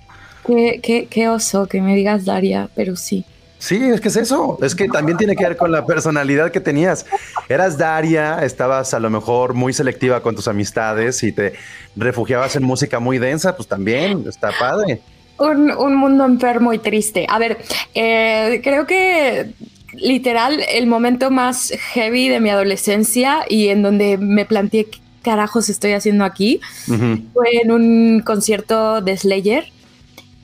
Qué, 0.47 1.09
qué, 1.09 1.29
oso 1.29 1.67
que 1.67 1.81
me 1.81 1.95
digas 1.95 2.25
Daria, 2.25 2.69
pero 2.75 2.97
sí. 2.97 3.25
Sí, 3.63 3.77
es 3.77 4.01
que 4.01 4.09
es 4.09 4.17
eso. 4.17 4.59
Es 4.61 4.75
que 4.75 4.89
también 4.89 5.17
tiene 5.17 5.37
que 5.37 5.45
ver 5.45 5.57
con 5.57 5.71
la 5.71 5.87
personalidad 5.87 6.51
que 6.51 6.59
tenías. 6.59 7.07
Eras 7.49 7.79
Daria, 7.79 8.43
estabas 8.43 8.93
a 8.93 8.99
lo 8.99 9.09
mejor 9.09 9.55
muy 9.55 9.73
selectiva 9.73 10.21
con 10.21 10.35
tus 10.35 10.49
amistades 10.49 11.23
y 11.23 11.31
te 11.31 11.53
refugiabas 11.95 12.57
en 12.57 12.65
música 12.65 12.99
muy 12.99 13.19
densa, 13.19 13.55
pues 13.55 13.69
también 13.69 14.25
está 14.29 14.51
padre. 14.59 15.01
Un, 15.39 15.71
un 15.71 15.95
mundo 15.95 16.25
enfermo 16.25 16.73
y 16.73 16.79
triste. 16.79 17.25
A 17.29 17.39
ver, 17.39 17.59
eh, 17.95 18.61
creo 18.65 18.85
que 18.85 19.53
literal 19.93 20.59
el 20.69 20.89
momento 20.89 21.31
más 21.31 21.73
heavy 21.93 22.29
de 22.29 22.41
mi 22.41 22.51
adolescencia 22.51 23.45
y 23.49 23.69
en 23.69 23.83
donde 23.83 24.19
me 24.19 24.45
planteé 24.45 24.87
qué 24.87 24.99
carajos 25.23 25.69
estoy 25.69 25.93
haciendo 25.93 26.25
aquí 26.25 26.61
fue 26.87 27.63
en 27.63 27.71
un 27.71 28.23
concierto 28.27 29.01
de 29.03 29.17
Slayer 29.17 29.67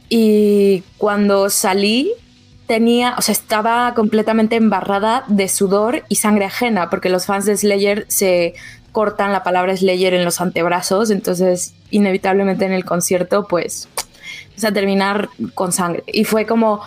y 0.09 0.85
cuando 0.99 1.51
salí 1.51 2.13
tenía, 2.69 3.15
o 3.19 3.23
sea, 3.23 3.33
estaba 3.33 3.95
completamente 3.95 4.55
embarrada 4.55 5.25
de 5.27 5.49
sudor 5.49 6.05
y 6.09 6.17
sangre 6.17 6.45
ajena 6.45 6.91
porque 6.91 7.09
los 7.09 7.27
fans 7.27 7.47
de 7.47 7.57
Slayer 7.57 8.05
se 8.09 8.55
cortan 8.93 9.33
la 9.33 9.43
palabra 9.43 9.77
Slayer 9.77 10.15
en 10.15 10.25
los 10.25 10.41
antebrazos, 10.41 11.11
entonces 11.11 11.75
inevitablemente 11.91 12.67
en 12.67 12.73
el 12.73 12.85
concierto 12.85 13.49
pues 13.49 13.89
a 14.63 14.73
terminar 14.73 15.29
con 15.55 15.73
sangre 15.73 16.03
y 16.07 16.25
fue 16.25 16.45
como, 16.45 16.81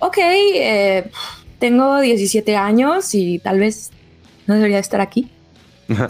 ok, 0.00 0.18
eh, 0.18 1.10
tengo 1.58 2.00
17 2.00 2.56
años 2.56 3.14
y 3.14 3.38
tal 3.38 3.60
vez 3.60 3.92
no 4.46 4.54
debería 4.54 4.78
estar 4.78 5.00
aquí. 5.00 5.30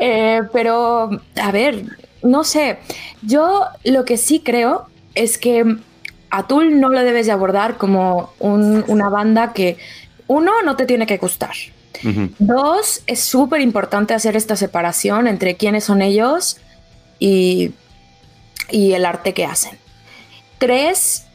Eh, 0.00 0.42
pero, 0.52 1.10
a 1.40 1.50
ver, 1.50 1.84
no 2.22 2.44
sé, 2.44 2.78
yo 3.22 3.64
lo 3.84 4.04
que 4.04 4.16
sí 4.16 4.40
creo 4.40 4.88
es 5.14 5.38
que 5.38 5.78
a 6.30 6.46
Tool 6.46 6.80
no 6.80 6.88
lo 6.88 7.00
debes 7.00 7.26
de 7.26 7.32
abordar 7.32 7.76
como 7.76 8.32
una 8.38 9.08
banda 9.08 9.52
que, 9.52 9.78
uno, 10.26 10.52
no 10.64 10.76
te 10.76 10.86
tiene 10.86 11.06
que 11.06 11.18
gustar. 11.18 11.54
Dos, 12.38 13.02
es 13.06 13.20
súper 13.20 13.60
importante 13.60 14.14
hacer 14.14 14.36
esta 14.36 14.54
separación 14.54 15.26
entre 15.26 15.56
quiénes 15.56 15.84
son 15.84 16.00
ellos 16.00 16.58
y, 17.18 17.72
y 18.70 18.92
el 18.92 19.04
arte 19.04 19.34
que 19.34 19.44
hacen. 19.44 19.78
Tres, 20.58 21.26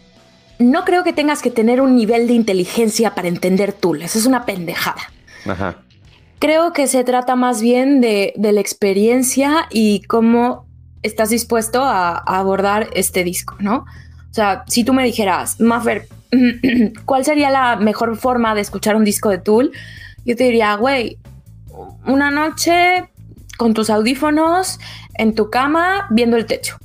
no 0.60 0.86
creo 0.86 1.04
que 1.04 1.14
tengas 1.14 1.42
que 1.42 1.52
tener 1.52 1.82
un 1.82 1.96
nivel 1.96 2.28
de 2.28 2.34
inteligencia 2.34 3.16
para 3.16 3.28
entender 3.28 3.74
Tool. 3.74 4.02
Eso 4.02 4.20
es 4.20 4.26
una 4.26 4.46
pendejada. 4.46 5.12
Creo 6.40 6.74
que 6.74 6.88
se 6.88 7.04
trata 7.04 7.36
más 7.36 7.62
bien 7.62 8.02
de, 8.02 8.34
la 8.38 8.60
experiencia 8.60 9.68
y 9.70 10.02
cómo 10.04 10.66
estás 11.02 11.30
dispuesto 11.30 11.84
a, 11.84 12.18
abordar 12.18 12.90
este 12.94 13.24
disco, 13.24 13.56
¿no? 13.60 13.86
O 14.34 14.36
sea, 14.36 14.63
si 14.65 14.84
tú 14.84 14.93
me 14.93 15.04
dijeras, 15.04 15.62
Maffer, 15.62 16.08
¿cuál 17.06 17.24
sería 17.24 17.52
la 17.52 17.76
mejor 17.76 18.17
forma 18.17 18.56
de 18.56 18.62
escuchar 18.62 18.96
un 18.96 19.04
disco 19.04 19.30
de 19.30 19.38
Tool? 19.38 19.72
Yo 20.26 20.36
te 20.36 20.46
diría, 20.46 20.76
güey, 20.76 21.19
una 22.08 22.32
noche 22.32 23.12
con 23.60 23.76
tus 23.76 23.91
audífonos 23.91 24.80
en 25.19 25.36
tu 25.36 25.52
cama 25.52 26.08
viendo 26.10 26.36
el 26.36 26.48
techo. 26.48 26.78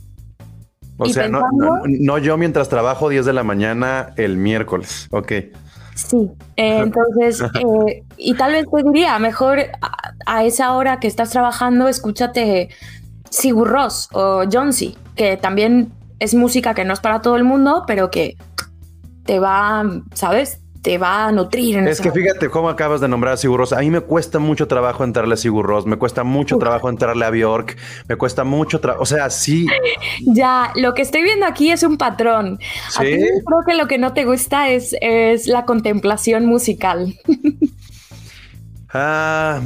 O 0.99 1.07
sea, 1.07 1.31
no, 1.31 2.19
yo 2.19 2.37
mientras 2.37 2.69
trabajo 2.69 3.09
10 3.09 3.25
de 3.25 3.33
la 3.33 3.45
mañana 3.45 4.13
el 4.17 4.37
miércoles. 4.37 5.09
Ok. 5.11 5.33
Sí, 5.95 6.31
eh, 6.57 6.81
entonces, 6.81 7.41
eh, 7.41 8.03
y 8.19 8.35
tal 8.35 8.53
vez 8.53 8.67
te 8.71 8.83
diría, 8.91 9.19
mejor 9.19 9.59
a, 10.27 10.45
esa 10.45 10.75
hora 10.75 11.01
que 11.01 11.07
estás 11.07 11.31
trabajando, 11.31 11.89
escúchate 11.89 12.69
Sigur 13.31 13.69
Ross 13.69 14.11
o 14.13 14.45
Jonesy, 14.53 14.99
que 15.17 15.39
también 15.39 15.93
es 16.19 16.35
música 16.35 16.75
que 16.75 16.85
no 16.85 16.93
es 16.93 17.01
para 17.01 17.21
todo 17.21 17.37
el 17.37 17.45
mundo, 17.45 17.85
pero 17.87 18.11
que 18.11 18.37
te 19.25 19.39
va, 19.39 19.85
¿sabes? 20.15 20.61
te 20.83 20.97
va 20.97 21.27
a 21.27 21.33
nutrir. 21.33 21.77
En 21.77 21.89
es 21.89 22.01
que 22.01 22.13
fíjate 22.13 22.49
cómo 22.49 22.69
acabas 22.69 23.01
de 23.01 23.09
nombrar 23.09 23.35
a 23.35 23.37
Sigur 23.37 23.59
Ross. 23.59 23.73
A 23.73 23.81
mí 23.81 23.91
me 23.91 24.01
cuesta 24.01 24.39
mucho 24.39 24.69
trabajo 24.69 25.05
entrarle 25.05 25.35
a 25.35 25.37
Sigur 25.37 25.67
Ross, 25.67 25.87
me 25.87 25.97
cuesta 25.97 26.25
mucho 26.25 26.57
trabajo 26.59 26.89
entrarle 26.89 27.25
a 27.25 27.31
Bjork, 27.31 27.77
me 28.09 28.17
cuesta 28.17 28.45
mucho 28.45 28.81
trabajo, 28.81 29.03
o 29.03 29.07
sea, 29.07 29.29
sí. 29.31 29.67
Ya, 30.23 30.73
lo 30.77 30.95
que 30.95 31.03
estoy 31.03 31.23
viendo 31.23 31.47
aquí 31.47 31.71
es 31.71 31.83
un 31.83 31.99
patrón. 31.99 32.59
¿Sí? 32.91 33.01
creo 33.01 33.63
que 33.67 33.75
lo 33.75 33.87
que 33.87 33.99
no 33.99 34.13
te 34.13 34.25
gusta 34.25 34.71
es, 34.71 34.97
es 35.01 35.47
la 35.47 35.65
contemplación 35.65 36.47
musical. 36.47 37.15
Ah, 38.93 39.61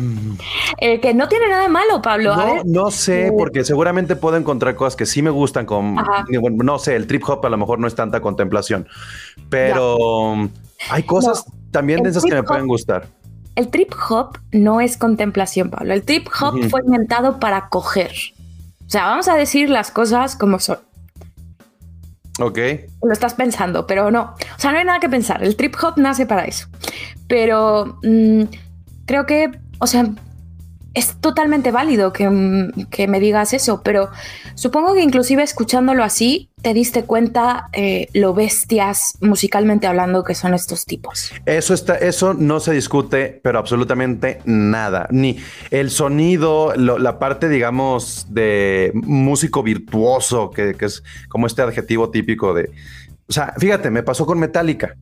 eh, 0.78 1.00
que 1.00 1.14
no 1.14 1.28
tiene 1.28 1.48
nada 1.48 1.62
de 1.62 1.68
malo, 1.68 2.02
Pablo. 2.02 2.34
No, 2.34 2.62
no 2.64 2.90
sé, 2.90 3.28
eh, 3.28 3.32
porque 3.36 3.62
seguramente 3.62 4.16
puedo 4.16 4.36
encontrar 4.36 4.74
cosas 4.74 4.96
que 4.96 5.06
sí 5.06 5.22
me 5.22 5.30
gustan, 5.30 5.64
con, 5.64 5.96
no 6.56 6.78
sé, 6.78 6.96
el 6.96 7.06
trip 7.06 7.22
hop 7.28 7.46
a 7.46 7.48
lo 7.48 7.56
mejor 7.56 7.78
no 7.78 7.86
es 7.86 7.94
tanta 7.94 8.20
contemplación, 8.20 8.88
pero 9.48 10.48
hay 10.90 11.02
cosas 11.04 11.44
también 11.70 12.02
de 12.02 12.10
esas 12.10 12.24
que 12.24 12.34
me 12.34 12.42
pueden 12.42 12.66
gustar. 12.66 13.06
El 13.54 13.68
trip 13.68 13.92
hop 14.08 14.38
no 14.50 14.80
es 14.80 14.96
contemplación, 14.96 15.70
Pablo. 15.70 15.92
El 15.92 16.02
trip 16.02 16.26
hop 16.40 16.58
fue 16.70 16.80
inventado 16.84 17.38
para 17.38 17.68
coger. 17.68 18.12
O 18.86 18.90
sea, 18.90 19.04
vamos 19.04 19.28
a 19.28 19.36
decir 19.36 19.70
las 19.70 19.90
cosas 19.90 20.36
como 20.36 20.58
son. 20.58 20.78
Ok. 22.40 22.58
Lo 23.02 23.12
estás 23.12 23.34
pensando, 23.34 23.86
pero 23.86 24.10
no. 24.10 24.34
O 24.56 24.58
sea, 24.58 24.72
no 24.72 24.78
hay 24.78 24.84
nada 24.84 25.00
que 25.00 25.08
pensar. 25.08 25.42
El 25.44 25.54
trip 25.54 25.74
hop 25.82 25.94
nace 25.98 26.26
para 26.26 26.44
eso. 26.46 26.66
Pero 27.28 27.98
mm, 28.02 28.44
creo 29.06 29.26
que, 29.26 29.50
o 29.78 29.86
sea, 29.86 30.10
es 30.94 31.16
totalmente 31.20 31.70
válido 31.70 32.12
que, 32.12 32.28
me 32.28 33.20
digas 33.20 33.54
eso, 33.54 33.82
pero 33.82 34.10
supongo 34.54 34.94
que 34.94 35.02
inclusive 35.02 35.42
escuchándolo 35.42 36.04
así 36.04 36.50
te 36.60 36.74
diste 36.74 37.04
cuenta 37.04 37.68
eh, 37.72 38.08
lo 38.12 38.34
bestias 38.34 39.16
musicalmente 39.20 39.86
hablando 39.86 40.22
que 40.22 40.34
son 40.34 40.54
estos 40.54 40.84
tipos. 40.84 41.32
Eso 41.46 41.72
está, 41.72 41.96
eso 41.96 42.34
no 42.34 42.60
se 42.60 42.72
discute, 42.72 43.40
pero 43.42 43.58
absolutamente 43.58 44.40
nada. 44.44 45.08
Ni 45.10 45.38
el 45.70 45.90
sonido, 45.90 46.74
la 46.76 47.18
parte, 47.18 47.48
digamos, 47.48 48.26
de 48.28 48.92
músico 48.94 49.62
virtuoso, 49.62 50.50
que, 50.50 50.74
que, 50.74 50.84
es 50.84 51.02
como 51.28 51.46
este 51.46 51.62
adjetivo 51.62 52.10
típico 52.10 52.52
de. 52.52 52.70
O 53.28 53.32
sea, 53.32 53.54
fíjate, 53.56 53.90
me 53.90 54.02
pasó 54.02 54.26
con 54.26 54.38
Metallica. 54.38 54.94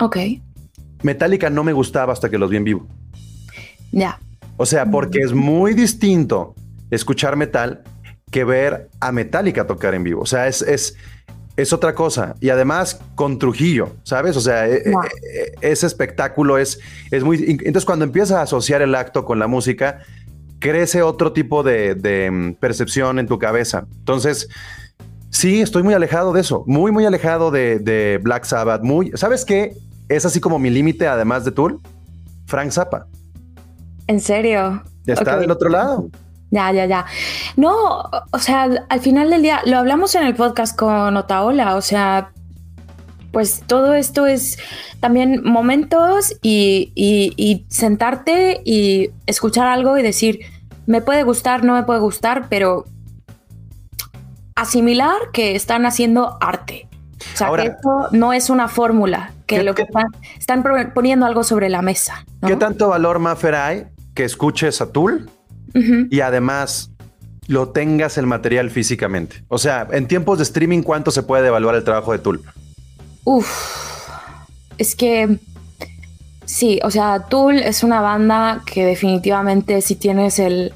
Ok. 0.00 0.16
Metallica 1.02 1.50
no 1.50 1.64
me 1.64 1.72
gustaba 1.72 2.12
hasta 2.12 2.30
que 2.30 2.38
los 2.38 2.50
vi 2.50 2.56
en 2.56 2.64
vivo. 2.64 2.86
Ya. 3.92 4.18
O 4.56 4.66
sea, 4.66 4.86
porque 4.86 5.20
es 5.20 5.32
muy 5.32 5.74
distinto 5.74 6.54
escuchar 6.90 7.36
metal 7.36 7.82
que 8.30 8.44
ver 8.44 8.88
a 9.00 9.12
Metallica 9.12 9.66
tocar 9.66 9.94
en 9.94 10.04
vivo. 10.04 10.22
O 10.22 10.26
sea, 10.26 10.48
es, 10.48 10.62
es, 10.62 10.96
es 11.56 11.72
otra 11.72 11.94
cosa. 11.94 12.34
Y 12.40 12.50
además 12.50 13.00
con 13.14 13.38
Trujillo, 13.38 13.96
¿sabes? 14.02 14.36
O 14.36 14.40
sea, 14.40 14.68
e, 14.68 14.76
e, 14.76 14.92
e, 14.92 15.52
ese 15.60 15.86
espectáculo 15.86 16.58
es, 16.58 16.80
es 17.10 17.24
muy... 17.24 17.44
Entonces 17.48 17.84
cuando 17.84 18.04
empiezas 18.04 18.38
a 18.38 18.42
asociar 18.42 18.82
el 18.82 18.94
acto 18.94 19.24
con 19.24 19.38
la 19.38 19.46
música, 19.46 20.00
crece 20.58 21.02
otro 21.02 21.32
tipo 21.32 21.62
de, 21.62 22.30
mm, 22.30 22.54
percepción 22.54 23.18
en 23.18 23.26
tu 23.26 23.38
cabeza. 23.38 23.86
Entonces, 23.98 24.48
sí, 25.30 25.60
estoy 25.60 25.82
muy 25.82 25.94
alejado 25.94 26.32
de 26.32 26.40
eso. 26.40 26.64
Muy, 26.66 26.92
muy 26.92 27.06
alejado 27.06 27.50
de, 27.50 27.78
de 27.78 28.18
Black 28.22 28.44
Sabbath. 28.44 28.82
Muy... 28.82 29.12
¿Sabes 29.14 29.44
qué? 29.44 29.74
Es 30.08 30.24
así 30.24 30.40
como 30.40 30.58
mi 30.58 30.70
límite, 30.70 31.06
además 31.06 31.44
de 31.44 31.52
Tool. 31.52 31.80
Frank 32.46 32.70
Zappa. 32.70 33.06
¿En 34.08 34.20
serio? 34.20 34.82
Está 35.06 35.38
del 35.38 35.50
otro 35.50 35.68
lado. 35.68 36.08
Ya, 36.50 36.72
ya, 36.72 36.86
ya. 36.86 37.04
No, 37.56 38.10
o 38.32 38.38
sea, 38.38 38.86
al 38.88 39.00
final 39.00 39.28
del 39.30 39.42
día, 39.42 39.60
lo 39.66 39.76
hablamos 39.76 40.14
en 40.14 40.24
el 40.24 40.34
podcast 40.34 40.76
con 40.76 41.14
Otaola, 41.16 41.76
o 41.76 41.82
sea, 41.82 42.32
pues 43.32 43.62
todo 43.66 43.92
esto 43.92 44.26
es 44.26 44.58
también 45.00 45.42
momentos 45.44 46.34
y, 46.40 46.90
y, 46.94 47.66
sentarte 47.68 48.62
y 48.64 49.10
escuchar 49.26 49.66
algo 49.66 49.98
y 49.98 50.02
decir, 50.02 50.40
me 50.86 51.02
puede 51.02 51.22
gustar, 51.22 51.64
no 51.64 51.74
me 51.74 51.82
puede 51.82 52.00
gustar, 52.00 52.46
pero 52.48 52.86
asimilar 54.56 55.16
que 55.34 55.54
están 55.54 55.84
haciendo 55.84 56.38
arte. 56.40 56.88
O 57.34 57.36
sea, 57.36 57.50
que 57.52 57.66
esto 57.66 58.08
no 58.12 58.32
es 58.32 58.48
una 58.48 58.68
fórmula, 58.68 59.32
que 59.46 59.62
lo 59.62 59.74
que 59.74 59.82
están, 59.82 60.06
están, 60.38 60.64
poniendo 60.94 61.26
algo 61.26 61.44
sobre 61.44 61.68
la 61.68 61.82
mesa. 61.82 62.24
¿Qué 62.46 62.56
tanto 62.56 62.88
valor, 62.88 63.18
Mafer, 63.18 63.54
hay 63.54 63.86
que 64.18 64.24
escuches 64.24 64.80
a 64.80 64.90
Tool 64.90 65.30
y 66.10 66.20
además 66.22 66.90
lo 67.46 67.68
tengas 67.68 68.18
el 68.18 68.26
material 68.26 68.68
físicamente. 68.68 69.44
O 69.46 69.58
sea, 69.58 69.86
en 69.92 70.08
tiempos 70.08 70.38
de 70.38 70.42
streaming, 70.42 70.82
¿cuánto 70.82 71.12
se 71.12 71.22
puede 71.22 71.46
evaluar 71.46 71.76
el 71.76 71.84
trabajo 71.84 72.10
de 72.10 72.18
Tool? 72.18 72.42
Uf, 73.22 73.48
es 74.76 74.96
que 74.96 75.38
sí, 76.44 76.80
o 76.82 76.90
sea, 76.90 77.26
Tool 77.28 77.58
es 77.58 77.84
una 77.84 78.00
banda 78.00 78.62
que 78.66 78.84
definitivamente 78.84 79.82
si 79.82 79.94
tienes 79.94 80.40
el, 80.40 80.72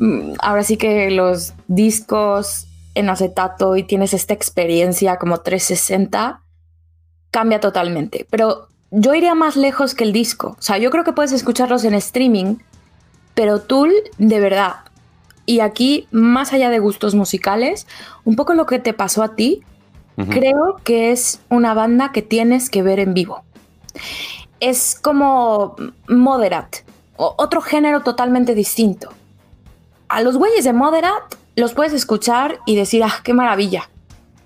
mm, 0.00 0.32
ahora 0.40 0.64
sí 0.64 0.76
que 0.76 1.08
los 1.12 1.54
discos 1.68 2.66
en 2.96 3.10
acetato 3.10 3.76
y 3.76 3.84
tienes 3.84 4.12
esta 4.12 4.34
experiencia 4.34 5.18
como 5.18 5.38
360, 5.38 6.42
cambia 7.30 7.60
totalmente. 7.60 8.26
Pero 8.28 8.66
yo 8.90 9.14
iría 9.14 9.36
más 9.36 9.54
lejos 9.54 9.94
que 9.94 10.02
el 10.02 10.12
disco. 10.12 10.56
O 10.58 10.62
sea, 10.62 10.78
yo 10.78 10.90
creo 10.90 11.04
que 11.04 11.12
puedes 11.12 11.30
escucharlos 11.30 11.84
en 11.84 11.94
streaming 11.94 12.56
pero 13.34 13.60
Tool, 13.60 13.92
de 14.18 14.40
verdad, 14.40 14.76
y 15.46 15.60
aquí, 15.60 16.06
más 16.10 16.52
allá 16.52 16.70
de 16.70 16.78
gustos 16.78 17.14
musicales, 17.14 17.86
un 18.24 18.36
poco 18.36 18.54
lo 18.54 18.66
que 18.66 18.78
te 18.78 18.92
pasó 18.92 19.22
a 19.22 19.34
ti, 19.34 19.62
creo 20.28 20.80
que 20.84 21.10
es 21.10 21.40
una 21.48 21.74
banda 21.74 22.12
que 22.12 22.22
tienes 22.22 22.70
que 22.70 22.82
ver 22.82 23.00
en 23.00 23.14
vivo. 23.14 23.42
Es 24.60 24.96
como 25.00 25.74
Moderat, 26.06 26.76
otro 27.16 27.60
género 27.60 28.00
totalmente 28.00 28.54
distinto. 28.54 29.10
A 30.08 30.22
los 30.22 30.36
güeyes 30.36 30.64
de 30.64 30.72
Moderat 30.72 31.22
los 31.56 31.72
puedes 31.74 31.92
escuchar 31.92 32.58
y 32.66 32.76
decir, 32.76 33.02
ah, 33.02 33.20
qué 33.24 33.34
maravilla. 33.34 33.88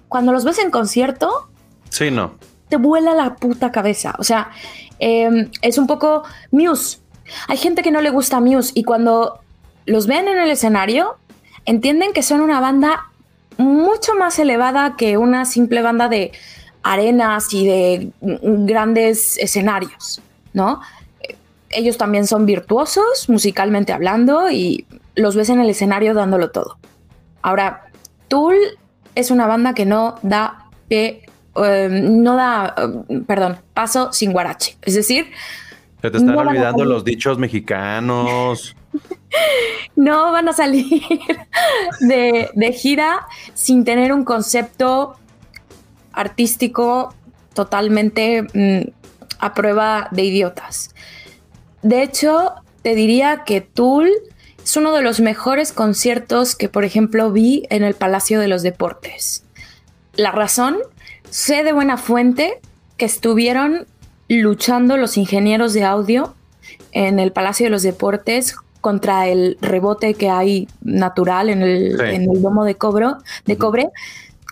Cuando 0.09 0.33
los 0.33 0.45
ves 0.45 0.59
en 0.59 0.71
concierto, 0.71 1.49
sí, 1.91 2.11
no. 2.11 2.35
Te 2.69 2.77
vuela 2.77 3.15
la 3.15 3.37
puta 3.37 3.71
cabeza. 3.71 4.15
O 4.19 4.25
sea, 4.25 4.51
em, 4.99 5.51
es 5.63 5.79
un 5.79 5.87
poco 5.87 6.25
Muse. 6.51 6.99
Hay 7.49 7.57
gente 7.57 7.83
que 7.83 7.91
no 7.91 8.01
le 8.01 8.11
gusta 8.11 8.41
Muse 8.41 8.73
y 8.75 8.85
cuando 8.85 9.41
los 9.87 10.07
ven 10.07 10.29
en 10.29 10.39
el 10.39 10.51
escenario, 10.51 11.17
entienden 11.65 12.13
que 12.13 12.23
son 12.23 12.41
una 12.41 12.61
banda 12.61 13.07
mucho 13.57 14.15
más 14.15 14.39
elevada 14.39 14.97
que 14.97 15.17
una 15.17 15.45
simple 15.45 15.83
banda 15.83 16.09
de 16.09 16.33
arenas 16.83 17.53
y 17.53 17.67
de 17.67 18.11
grandes 18.21 19.39
escenarios, 19.39 20.21
¿no? 20.53 20.81
Ellos 21.71 21.97
también 21.99 22.27
son 22.27 22.47
virtuosos 22.47 23.29
musicalmente 23.29 23.93
hablando 23.93 24.51
y 24.51 24.87
los 25.15 25.35
ves 25.35 25.49
en 25.49 25.61
el 25.61 25.71
escenario 25.71 26.15
dándolo 26.15 26.51
todo. 26.51 26.79
Ahora, 27.43 27.87
Tool 28.29 28.57
es 29.15 29.31
una 29.31 29.47
banda 29.47 29.75
que 29.75 29.87
no 29.87 30.17
da 30.23 30.67
eh, 30.91 31.89
no 31.91 32.37
da, 32.37 32.75
eh, 32.77 33.21
perdón, 33.27 33.59
paso 33.75 34.13
sin 34.13 34.33
guarache. 34.33 34.77
Es 34.83 34.95
decir, 34.95 35.31
se 36.07 36.11
te 36.13 36.19
están 36.19 36.37
olvidando 36.37 36.85
los 36.85 37.05
dichos 37.05 37.37
mexicanos. 37.37 38.77
no 39.97 40.31
van 40.31 40.49
a 40.49 40.53
salir 40.53 41.03
de, 42.01 42.73
gira 42.73 43.27
sin 43.55 43.85
tener 43.85 44.13
un 44.13 44.25
concepto 44.25 45.17
artístico 46.13 47.13
totalmente 47.55 48.43
mm, 48.43 48.91
a 49.41 49.55
prueba 49.55 50.09
de 50.13 50.25
idiotas. 50.25 50.95
De 51.83 52.03
hecho, 52.03 52.55
te 52.83 52.95
diría 52.95 53.43
que 53.45 53.61
Tool 53.61 54.09
es 54.63 54.77
uno 54.77 54.93
de 54.93 55.03
los 55.03 55.21
mejores 55.21 55.73
conciertos 55.73 56.55
que, 56.55 56.69
por 56.69 56.85
ejemplo, 56.85 57.33
vi 57.33 57.65
en 57.69 57.83
el 57.83 57.95
Palacio 57.95 58.39
de 58.39 58.49
los 58.49 58.63
Deportes. 58.63 59.45
La 60.15 60.31
razón, 60.31 60.79
sé 61.31 61.65
de 61.65 61.73
buena 61.73 61.97
fuente 61.97 62.61
que 62.97 63.07
estuvieron 63.07 63.87
luchando 64.29 64.97
los 64.97 65.17
ingenieros 65.17 65.73
de 65.73 65.85
audio 65.85 66.35
en 66.93 67.19
el 67.19 67.33
Palacio 67.33 67.67
de 67.67 67.71
los 67.71 67.83
Deportes 67.83 68.57
contra 68.81 69.27
el 69.29 69.59
rebote 69.61 70.15
que 70.15 70.31
hay 70.31 70.69
natural 70.83 71.51
en 71.51 71.63
el, 71.63 72.01
en 72.01 72.31
el 72.31 72.43
domo 72.43 72.65
de, 72.65 72.77
cobro, 72.77 73.19
de 73.45 73.59
cobre, 73.59 73.89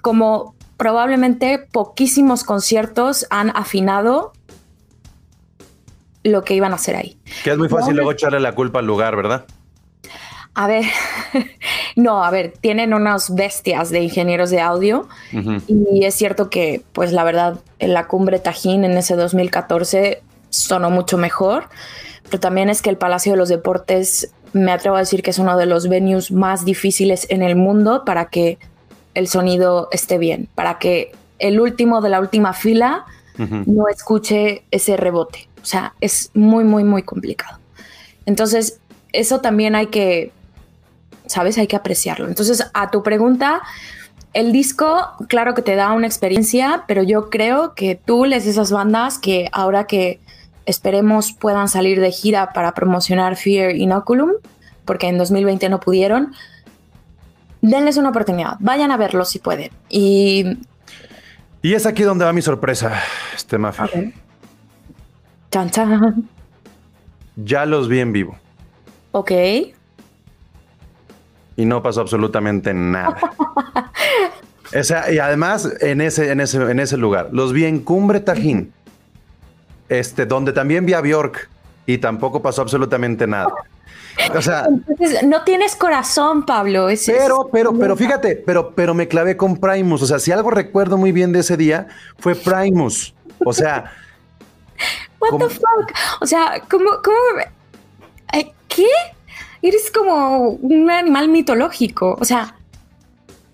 como 0.02 0.54
probablemente 0.76 1.58
poquísimos 1.70 2.44
conciertos 2.44 3.26
han 3.30 3.50
afinado 3.50 4.32
lo 6.24 6.42
que 6.42 6.54
iban 6.54 6.72
a 6.72 6.76
hacer 6.76 6.96
ahí. 6.96 7.16
Que 7.44 7.52
es 7.52 7.58
muy 7.58 7.68
fácil 7.68 7.94
luego 7.94 8.12
echarle 8.12 8.40
la 8.40 8.54
culpa 8.54 8.80
al 8.80 8.87
lugar, 8.87 9.14
¿verdad? 9.14 9.46
A 10.54 10.68
ver, 10.68 10.84
no, 11.96 12.24
a 12.24 12.30
ver, 12.30 12.54
tienen 12.60 12.94
unas 12.94 13.34
bestias 13.34 13.90
de 13.90 14.00
ingenieros 14.02 14.50
de 14.50 14.60
audio 14.60 15.08
y 15.66 16.04
es 16.04 16.14
cierto 16.14 16.48
que, 16.48 16.82
pues 16.92 17.12
la 17.12 17.24
verdad, 17.24 17.58
en 17.80 17.92
la 17.92 18.06
cumbre 18.06 18.38
Tajín 18.38 18.84
en 18.84 18.96
ese 18.96 19.16
2014 19.16 20.22
sonó 20.50 20.90
mucho 20.90 21.18
mejor, 21.18 21.68
pero 22.24 22.38
también 22.38 22.70
es 22.70 22.82
que 22.82 22.90
el 22.90 22.96
Palacio 22.96 23.32
de 23.32 23.38
los 23.38 23.48
Deportes, 23.48 24.32
me 24.52 24.70
atrevo 24.70 24.94
a 24.94 25.00
decir 25.00 25.22
que 25.22 25.30
es 25.30 25.40
uno 25.40 25.56
de 25.56 25.66
los 25.66 25.88
venues 25.88 26.30
más 26.30 26.64
difíciles 26.64 27.26
en 27.28 27.42
el 27.42 27.56
mundo 27.56 28.04
para 28.04 28.26
que 28.26 28.58
el 29.14 29.26
sonido 29.26 29.88
esté 29.90 30.18
bien, 30.18 30.48
para 30.54 30.78
que 30.78 31.10
el 31.40 31.60
último 31.60 32.00
de 32.00 32.10
la 32.10 32.20
última 32.20 32.52
fila 32.52 33.04
no 33.36 33.88
escuche 33.88 34.62
ese 34.70 34.96
rebote. 34.96 35.48
O 35.60 35.66
sea, 35.66 35.94
es 36.00 36.30
muy, 36.34 36.62
muy, 36.62 36.84
muy 36.84 37.02
complicado. 37.02 37.58
Entonces, 38.26 38.78
eso 39.12 39.40
también 39.40 39.74
hay 39.74 39.88
que 39.88 40.30
¿sabes? 41.26 41.58
Hay 41.58 41.66
que 41.66 41.76
apreciarlo. 41.76 42.28
Entonces, 42.28 42.70
a 42.74 42.90
tu 42.90 43.02
pregunta, 43.02 43.62
el 44.32 44.52
disco, 44.52 45.12
claro 45.28 45.54
que 45.54 45.62
te 45.62 45.76
da 45.76 45.92
una 45.92 46.06
experiencia, 46.06 46.84
pero 46.87 47.02
yo 47.02 47.30
creo 47.30 47.74
que 47.74 47.94
tú 47.94 48.24
les 48.24 48.46
esas 48.46 48.70
bandas 48.72 49.18
que 49.18 49.48
ahora 49.52 49.87
que 49.87 50.20
esperemos 50.66 51.32
puedan 51.32 51.68
salir 51.68 52.00
de 52.00 52.10
gira 52.10 52.52
para 52.52 52.74
promocionar 52.74 53.37
Fear 53.37 53.76
Inoculum, 53.76 54.32
porque 54.84 55.08
en 55.08 55.18
2020 55.18 55.68
no 55.68 55.80
pudieron, 55.80 56.34
denles 57.62 57.96
una 57.96 58.10
oportunidad, 58.10 58.56
vayan 58.60 58.90
a 58.90 58.96
verlos 58.96 59.30
si 59.30 59.38
pueden. 59.38 59.70
Y, 59.88 60.58
y 61.62 61.74
es 61.74 61.87
aquí 61.87 62.02
donde 62.02 62.24
va 62.24 62.32
mi 62.32 62.42
sorpresa, 62.42 62.92
este 63.34 63.56
Mafi. 63.56 64.12
Chan, 65.50 65.70
chan. 65.70 66.28
Ya 67.37 67.66
los 67.66 67.88
vi 67.88 68.00
en 68.00 68.12
vivo. 68.12 68.37
Ok 69.12 69.30
y 71.56 71.64
no 71.64 71.82
pasó 71.82 72.00
absolutamente 72.00 72.74
nada. 72.74 73.16
o 74.78 74.82
sea, 74.82 75.10
y 75.12 75.18
además 75.18 75.70
en 75.80 76.00
ese, 76.00 76.30
en 76.30 76.40
ese, 76.40 76.58
en 76.70 76.80
ese 76.80 76.96
lugar, 76.96 77.28
los 77.32 77.52
vi 77.52 77.64
en 77.64 77.80
Cumbre 77.80 78.20
Tajín, 78.20 78.72
este, 79.88 80.26
donde 80.26 80.52
también 80.52 80.86
vi 80.86 80.94
a 80.94 81.00
Bjork 81.00 81.48
y 81.86 81.98
tampoco 81.98 82.42
pasó 82.42 82.62
absolutamente 82.62 83.26
nada. 83.26 83.52
O 84.34 84.40
sea, 84.40 84.66
Entonces, 84.68 85.22
no 85.24 85.42
tienes 85.42 85.74
corazón, 85.74 86.46
Pablo. 86.46 86.88
pero, 87.06 87.48
pero, 87.52 87.76
pero 87.76 87.96
fíjate, 87.96 88.36
pero, 88.36 88.72
pero 88.74 88.94
me 88.94 89.08
clavé 89.08 89.36
con 89.36 89.56
Primus. 89.56 90.02
O 90.02 90.06
sea, 90.06 90.18
si 90.18 90.30
algo 90.30 90.50
recuerdo 90.50 90.96
muy 90.96 91.10
bien 91.10 91.32
de 91.32 91.40
ese 91.40 91.56
día, 91.56 91.88
fue 92.18 92.34
Primus. 92.34 93.14
O 93.44 93.52
sea. 93.52 93.92
What 95.20 95.38
the 95.38 95.48
fuck? 95.48 95.92
O 96.20 96.26
sea, 96.26 96.62
¿cómo, 96.68 96.90
cómo? 97.02 97.16
Eh, 98.32 98.52
¿Qué? 98.68 98.86
Eres 99.68 99.90
como 99.90 100.50
un 100.50 100.90
animal 100.90 101.29
mitológico. 101.29 102.16
O 102.20 102.24
sea. 102.24 102.57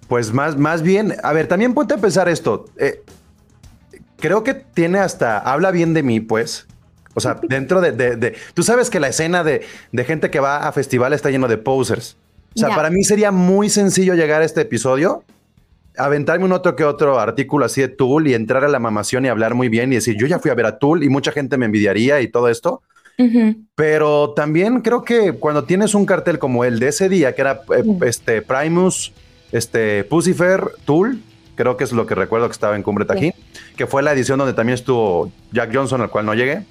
Pues 0.09 0.33
más, 0.33 0.57
más 0.57 0.83
bien, 0.83 1.15
a 1.23 1.33
ver, 1.33 1.47
también 1.47 1.73
ponte 1.73 1.95
a 1.95 1.99
pensar 1.99 2.29
esto. 2.29 2.65
Eh, 2.77 3.03
creo 4.19 4.43
que 4.43 4.55
tiene 4.55 4.99
hasta, 4.99 5.39
habla 5.39 5.71
bien 5.71 5.95
de 5.95 6.03
mí, 6.03 6.21
pues. 6.21 6.67
O 7.15 7.21
sea, 7.21 7.41
dentro 7.43 7.81
de, 7.81 8.37
tú 8.55 8.63
sabes 8.63 8.89
que 8.89 9.01
la 9.01 9.09
escena 9.09 9.43
de, 9.43 9.63
gente 10.05 10.31
que 10.31 10.39
va 10.39 10.69
a 10.69 10.73
festival 10.73 11.13
está 11.13 11.31
lleno 11.31 11.49
de 11.49 11.59
posers. 11.59 12.17
O 12.55 12.59
sea, 12.59 12.75
para 12.75 12.91
mí 12.91 13.03
sería 13.05 13.31
muy 13.31 13.69
sencillo 13.69 14.15
llegar 14.15 14.43
a 14.43 14.45
este 14.45 14.61
episodio, 14.63 15.25
aventarme 15.97 16.45
un 16.45 16.53
otro 16.53 16.77
que 16.77 16.85
otro 16.85 17.19
artículo 17.19 17.65
así 17.65 17.81
de 17.81 17.89
Tool 17.89 18.27
y 18.29 18.35
entrar 18.35 18.65
a 18.65 18.69
la 18.69 18.79
mamación 18.79 19.25
y 19.25 19.29
hablar 19.29 19.55
muy 19.55 19.69
bien 19.69 19.93
y 19.93 19.97
decir, 19.97 20.17
yo 20.19 20.27
ya 20.27 20.39
fui 20.39 20.51
a 20.51 20.55
ver 20.55 20.67
a 20.67 20.79
Tool 20.79 21.03
y 21.03 21.09
mucha 21.09 21.33
gente 21.33 21.57
me 21.57 21.67
envidiaría 21.67 22.21
y 22.21 22.29
todo 22.29 22.49
esto. 22.49 22.83
Pero 23.75 24.31
también 24.31 24.81
creo 24.81 25.03
que 25.03 25.33
cuando 25.33 25.65
tienes 25.65 25.95
un 25.95 26.07
cartel 26.07 26.39
como 26.39 26.65
el 26.65 26.79
de 26.79 26.89
ese 26.89 27.09
día, 27.09 27.35
que 27.35 27.43
era 27.43 27.63
eh, 27.77 27.85
este 28.07 28.43
Primus, 28.43 29.13
este 29.53 30.05
Pucifer, 30.05 30.71
Tool, 30.85 31.21
creo 31.55 31.77
que 31.77 31.85
es 31.85 31.93
lo 31.93 32.07
que 32.07 32.15
recuerdo 32.15 32.47
que 32.47 32.53
estaba 32.53 32.77
en 32.77 32.83
Cumbre 32.83 33.05
Tajín, 33.05 33.35
que 33.77 33.87
fue 33.87 34.03
la 34.03 34.13
edición 34.13 34.39
donde 34.39 34.55
también 34.55 34.75
estuvo 34.75 35.31
Jack 35.53 35.75
Johnson, 35.75 36.01
al 36.01 36.11
cual 36.11 36.25
no 36.25 36.35
llegué. 36.35 36.65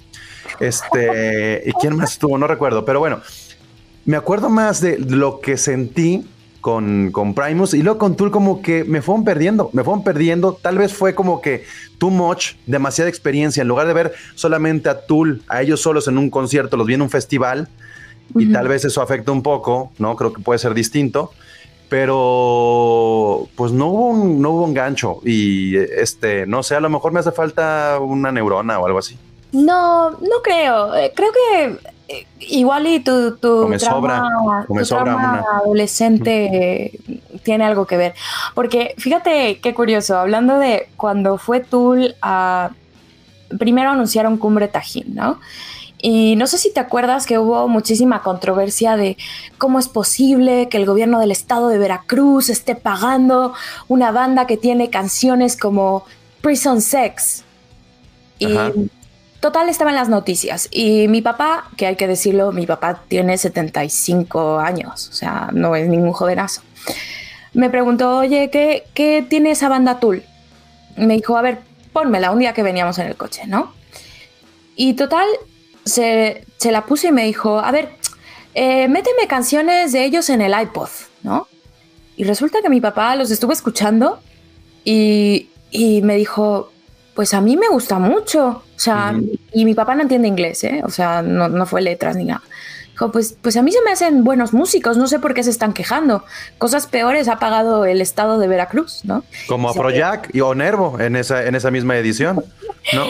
Este, 0.58 1.62
¿y 1.64 1.72
quién 1.74 1.96
más 1.96 2.12
estuvo? 2.12 2.36
No 2.36 2.46
recuerdo, 2.46 2.84
pero 2.84 2.98
bueno, 2.98 3.20
me 4.04 4.16
acuerdo 4.16 4.48
más 4.48 4.80
de 4.80 4.98
lo 4.98 5.40
que 5.40 5.56
sentí 5.56 6.26
con, 6.60 7.10
con 7.10 7.34
Primus 7.34 7.74
y 7.74 7.82
luego 7.82 7.98
con 7.98 8.16
Tool 8.16 8.30
como 8.30 8.62
que 8.62 8.84
me 8.84 9.02
fueron 9.02 9.24
perdiendo, 9.24 9.70
me 9.72 9.84
fueron 9.84 10.04
perdiendo. 10.04 10.54
Tal 10.60 10.78
vez 10.78 10.92
fue 10.92 11.14
como 11.14 11.40
que 11.40 11.64
too 11.98 12.10
much, 12.10 12.54
demasiada 12.66 13.08
experiencia. 13.08 13.62
En 13.62 13.68
lugar 13.68 13.86
de 13.86 13.94
ver 13.94 14.12
solamente 14.34 14.88
a 14.88 15.06
Tool, 15.06 15.42
a 15.48 15.62
ellos 15.62 15.80
solos 15.80 16.08
en 16.08 16.18
un 16.18 16.30
concierto, 16.30 16.76
los 16.76 16.86
vi 16.86 16.94
en 16.94 17.02
un 17.02 17.10
festival 17.10 17.68
y 18.34 18.52
tal 18.52 18.68
vez 18.68 18.84
eso 18.84 19.02
afecta 19.02 19.32
un 19.32 19.42
poco, 19.42 19.90
¿no? 19.98 20.14
Creo 20.16 20.32
que 20.32 20.42
puede 20.42 20.58
ser 20.58 20.74
distinto. 20.74 21.32
Pero 21.88 23.48
pues 23.56 23.72
no 23.72 23.88
hubo 23.88 24.08
un, 24.10 24.40
no 24.40 24.50
hubo 24.50 24.64
un 24.64 24.74
gancho 24.74 25.20
y 25.24 25.76
este, 25.76 26.46
no 26.46 26.62
sé, 26.62 26.76
a 26.76 26.80
lo 26.80 26.88
mejor 26.88 27.10
me 27.10 27.18
hace 27.18 27.32
falta 27.32 27.98
una 28.00 28.30
neurona 28.30 28.78
o 28.78 28.86
algo 28.86 29.00
así. 29.00 29.18
No, 29.50 30.10
no 30.10 30.40
creo. 30.42 30.94
Eh, 30.94 31.12
creo 31.14 31.32
que 31.32 31.78
igual 32.40 32.86
y 32.86 33.00
tu, 33.00 33.36
tu 33.36 33.68
adolescente 35.64 36.98
tiene 37.42 37.64
algo 37.64 37.86
que 37.86 37.96
ver. 37.96 38.14
Porque 38.54 38.94
fíjate 38.98 39.60
qué 39.60 39.74
curioso, 39.74 40.18
hablando 40.18 40.58
de 40.58 40.88
cuando 40.96 41.38
fue 41.38 41.60
Tool 41.60 42.14
a... 42.22 42.70
Primero 43.58 43.90
anunciaron 43.90 44.36
Cumbre 44.36 44.68
Tajín, 44.68 45.14
¿no? 45.14 45.40
Y 46.02 46.36
no 46.36 46.46
sé 46.46 46.56
si 46.56 46.72
te 46.72 46.80
acuerdas 46.80 47.26
que 47.26 47.38
hubo 47.38 47.68
muchísima 47.68 48.22
controversia 48.22 48.96
de 48.96 49.16
cómo 49.58 49.78
es 49.78 49.88
posible 49.88 50.68
que 50.68 50.78
el 50.78 50.86
gobierno 50.86 51.20
del 51.20 51.30
estado 51.30 51.68
de 51.68 51.78
Veracruz 51.78 52.48
esté 52.48 52.74
pagando 52.74 53.52
una 53.88 54.10
banda 54.10 54.46
que 54.46 54.56
tiene 54.56 54.88
canciones 54.88 55.56
como 55.56 56.04
Prison 56.40 56.80
Sex. 56.80 57.44
Y 58.38 58.56
Total, 59.40 59.70
estaba 59.70 59.90
en 59.90 59.96
las 59.96 60.10
noticias. 60.10 60.68
Y 60.70 61.08
mi 61.08 61.22
papá, 61.22 61.64
que 61.78 61.86
hay 61.86 61.96
que 61.96 62.06
decirlo, 62.06 62.52
mi 62.52 62.66
papá 62.66 63.02
tiene 63.08 63.38
75 63.38 64.60
años, 64.60 65.08
o 65.08 65.12
sea, 65.14 65.48
no 65.52 65.74
es 65.74 65.88
ningún 65.88 66.12
jovenazo. 66.12 66.62
Me 67.54 67.70
preguntó, 67.70 68.18
oye, 68.18 68.50
¿qué, 68.50 69.26
tiene 69.28 69.52
esa 69.52 69.68
banda 69.68 69.98
Tool? 69.98 70.22
Me 70.96 71.14
dijo, 71.14 71.38
a 71.38 71.42
ver, 71.42 71.60
pónmela 71.92 72.30
un 72.30 72.38
día 72.38 72.52
que 72.52 72.62
veníamos 72.62 72.98
en 72.98 73.06
el 73.06 73.16
coche, 73.16 73.46
¿no? 73.46 73.72
Y 74.76 74.92
total, 74.94 75.26
se, 75.86 76.44
la 76.64 76.84
puse 76.84 77.08
y 77.08 77.12
me 77.12 77.24
dijo, 77.24 77.58
a 77.60 77.70
ver, 77.70 77.96
eh, 78.54 78.88
méteme 78.88 79.26
canciones 79.26 79.92
de 79.92 80.04
ellos 80.04 80.28
en 80.28 80.42
el 80.42 80.54
iPod, 80.60 80.90
¿no? 81.22 81.48
Y 82.16 82.24
resulta 82.24 82.60
que 82.60 82.68
mi 82.68 82.82
papá 82.82 83.16
los 83.16 83.30
estuvo 83.30 83.52
escuchando 83.52 84.20
y, 84.84 85.48
y 85.70 86.02
me 86.02 86.16
dijo, 86.16 86.70
pues 87.14 87.32
a 87.32 87.40
mí 87.40 87.56
me 87.56 87.68
gusta 87.68 87.98
mucho. 87.98 88.62
O 88.80 88.82
sea, 88.82 89.14
y 89.52 89.66
mi 89.66 89.74
papá 89.74 89.94
no 89.94 90.00
entiende 90.00 90.26
inglés, 90.26 90.64
¿eh? 90.64 90.80
O 90.84 90.88
sea, 90.88 91.20
no, 91.20 91.66
fue 91.66 91.82
letras 91.82 92.16
ni 92.16 92.24
nada. 92.24 92.40
Dijo, 92.92 93.12
pues, 93.12 93.36
pues 93.42 93.58
a 93.58 93.62
mí 93.62 93.70
se 93.72 93.82
me 93.82 93.90
hacen 93.90 94.24
buenos 94.24 94.54
músicos, 94.54 94.96
no 94.96 95.06
sé 95.06 95.18
por 95.18 95.34
qué 95.34 95.42
se 95.42 95.50
están 95.50 95.74
quejando. 95.74 96.24
Cosas 96.56 96.86
peores 96.86 97.28
ha 97.28 97.38
pagado 97.38 97.84
el 97.84 98.00
estado 98.00 98.38
de 98.38 98.48
Veracruz, 98.48 99.02
¿no? 99.04 99.22
Como 99.48 99.68
a 99.68 99.74
Proyac 99.74 100.34
y 100.34 100.40
o 100.40 100.54
Nervo 100.54 100.98
en 100.98 101.14
esa, 101.14 101.44
en 101.44 101.56
esa 101.56 101.70
misma 101.70 101.98
edición, 101.98 102.42
¿no? 102.94 103.04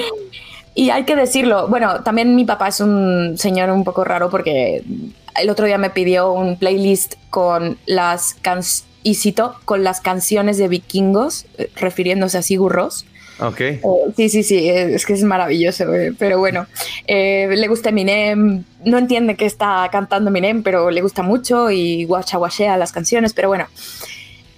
Y 0.74 0.90
hay 0.90 1.04
que 1.04 1.14
decirlo, 1.14 1.68
bueno, 1.68 2.02
también 2.02 2.34
mi 2.34 2.44
papá 2.44 2.66
es 2.66 2.80
un 2.80 3.38
señor 3.38 3.70
un 3.70 3.84
poco 3.84 4.02
raro 4.02 4.28
porque 4.28 4.82
el 5.40 5.50
otro 5.50 5.66
día 5.66 5.78
me 5.78 5.90
pidió 5.90 6.32
un 6.32 6.58
playlist 6.58 7.14
con 7.30 7.78
las 7.86 8.34
canciones, 8.42 8.86
y 9.02 9.14
cito, 9.14 9.54
con 9.64 9.84
las 9.84 10.00
canciones 10.00 10.58
de 10.58 10.66
vikingos, 10.66 11.46
eh, 11.58 11.70
refiriéndose 11.76 12.38
a 12.38 12.42
Sigur 12.42 12.72
Ok. 13.40 13.60
Eh, 13.60 13.80
sí, 14.16 14.28
sí, 14.28 14.42
sí, 14.42 14.68
es 14.68 15.06
que 15.06 15.14
es 15.14 15.22
maravilloso, 15.24 15.84
pero 16.18 16.38
bueno, 16.38 16.66
eh, 17.06 17.48
le 17.50 17.68
gusta 17.68 17.88
Eminem, 17.88 18.64
no 18.84 18.98
entiende 18.98 19.36
que 19.36 19.46
está 19.46 19.88
cantando 19.90 20.28
Eminem, 20.28 20.62
pero 20.62 20.90
le 20.90 21.00
gusta 21.00 21.22
mucho 21.22 21.70
y 21.70 22.04
guachaguachea 22.04 22.76
las 22.76 22.92
canciones, 22.92 23.32
pero 23.32 23.48
bueno, 23.48 23.66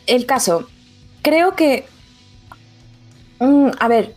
el 0.07 0.27
caso, 0.27 0.69
creo 1.23 1.55
que, 1.55 1.85
mm, 3.39 3.69
a 3.79 3.89
ver, 3.89 4.15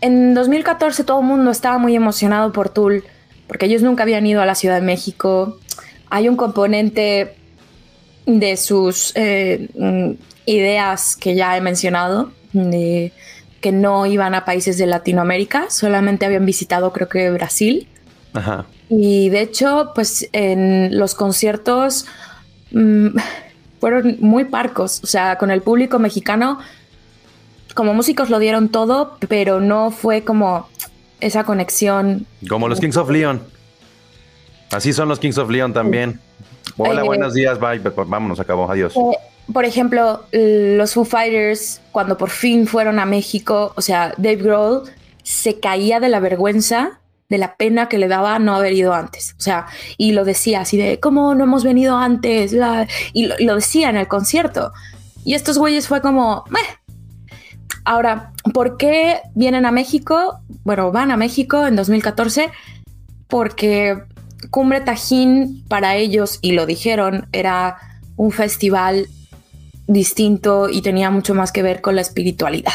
en 0.00 0.32
2014 0.34 1.04
todo 1.04 1.20
el 1.20 1.26
mundo 1.26 1.50
estaba 1.50 1.76
muy 1.78 1.94
emocionado 1.94 2.52
por 2.52 2.70
Tool, 2.70 3.04
porque 3.46 3.66
ellos 3.66 3.82
nunca 3.82 4.04
habían 4.04 4.26
ido 4.26 4.40
a 4.40 4.46
la 4.46 4.54
Ciudad 4.54 4.76
de 4.76 4.86
México, 4.86 5.58
hay 6.08 6.28
un 6.28 6.36
componente 6.36 7.34
de 8.24 8.56
sus 8.56 9.12
eh, 9.16 9.68
mm, 9.74 10.12
ideas 10.46 11.14
que 11.16 11.34
ya 11.34 11.56
he 11.56 11.60
mencionado, 11.60 12.32
que 13.60 13.72
no 13.72 14.06
iban 14.06 14.34
a 14.34 14.44
países 14.44 14.78
de 14.78 14.86
Latinoamérica, 14.86 15.70
solamente 15.70 16.26
habían 16.26 16.46
visitado 16.46 16.92
creo 16.92 17.08
que 17.08 17.30
Brasil 17.30 17.88
Ajá. 18.34 18.66
Y 18.88 19.28
de 19.30 19.40
hecho, 19.40 19.92
pues 19.94 20.28
en 20.32 20.98
los 20.98 21.14
conciertos 21.14 22.06
mmm, 22.70 23.08
fueron 23.80 24.16
muy 24.20 24.44
parcos. 24.44 25.00
O 25.02 25.06
sea, 25.06 25.36
con 25.36 25.50
el 25.50 25.62
público 25.62 25.98
mexicano, 25.98 26.58
como 27.74 27.94
músicos 27.94 28.30
lo 28.30 28.38
dieron 28.38 28.68
todo, 28.68 29.16
pero 29.28 29.60
no 29.60 29.90
fue 29.90 30.24
como 30.24 30.68
esa 31.20 31.44
conexión. 31.44 32.26
Como 32.48 32.68
los 32.68 32.80
Kings 32.80 32.96
of 32.96 33.10
Leon. 33.10 33.42
Así 34.70 34.92
son 34.92 35.08
los 35.08 35.18
Kings 35.18 35.38
of 35.38 35.50
Leon 35.50 35.72
también. 35.72 36.20
Hola, 36.76 37.00
eh, 37.00 37.04
buenos 37.04 37.34
días, 37.34 37.58
bye. 37.58 37.78
Vámonos, 37.78 38.38
acabó, 38.38 38.70
adiós. 38.70 38.94
Eh, 38.96 39.00
por 39.52 39.64
ejemplo, 39.64 40.24
los 40.32 40.94
Foo 40.94 41.04
Fighters, 41.04 41.80
cuando 41.92 42.18
por 42.18 42.30
fin 42.30 42.66
fueron 42.66 42.98
a 42.98 43.06
México, 43.06 43.72
o 43.76 43.80
sea, 43.80 44.14
Dave 44.18 44.36
Grohl 44.36 44.82
se 45.22 45.58
caía 45.60 46.00
de 46.00 46.08
la 46.08 46.20
vergüenza, 46.20 47.00
de 47.28 47.38
la 47.38 47.56
pena 47.56 47.88
que 47.88 47.98
le 47.98 48.08
daba 48.08 48.38
no 48.38 48.54
haber 48.54 48.72
ido 48.72 48.94
antes. 48.94 49.34
O 49.38 49.40
sea, 49.40 49.66
y 49.96 50.12
lo 50.12 50.24
decía 50.24 50.62
así 50.62 50.76
de, 50.76 51.00
¿cómo 51.00 51.34
no 51.34 51.44
hemos 51.44 51.64
venido 51.64 51.96
antes? 51.96 52.54
y 53.12 53.26
lo, 53.26 53.54
decía 53.54 53.90
en 53.90 53.96
el 53.96 54.08
concierto. 54.08 54.72
Y 55.24 55.34
estos 55.34 55.58
güeyes 55.58 55.88
fue 55.88 56.00
como, 56.00 56.44
Meh. 56.48 56.58
Ahora, 57.84 58.32
¿por 58.52 58.76
qué 58.76 59.20
vienen 59.34 59.64
a 59.64 59.70
México? 59.70 60.40
Bueno, 60.64 60.92
van 60.92 61.10
a 61.10 61.16
México 61.16 61.66
en 61.66 61.76
2014 61.76 62.50
porque 63.28 63.98
Cumbre 64.50 64.80
Tajín 64.80 65.64
para 65.68 65.96
ellos, 65.96 66.38
y 66.42 66.52
lo 66.52 66.66
dijeron, 66.66 67.28
era 67.32 67.78
un 68.16 68.30
festival 68.30 69.08
distinto 69.88 70.68
y 70.68 70.82
tenía 70.82 71.10
mucho 71.10 71.34
más 71.34 71.50
que 71.50 71.62
ver 71.62 71.80
con 71.80 71.96
la 71.96 72.02
espiritualidad. 72.02 72.74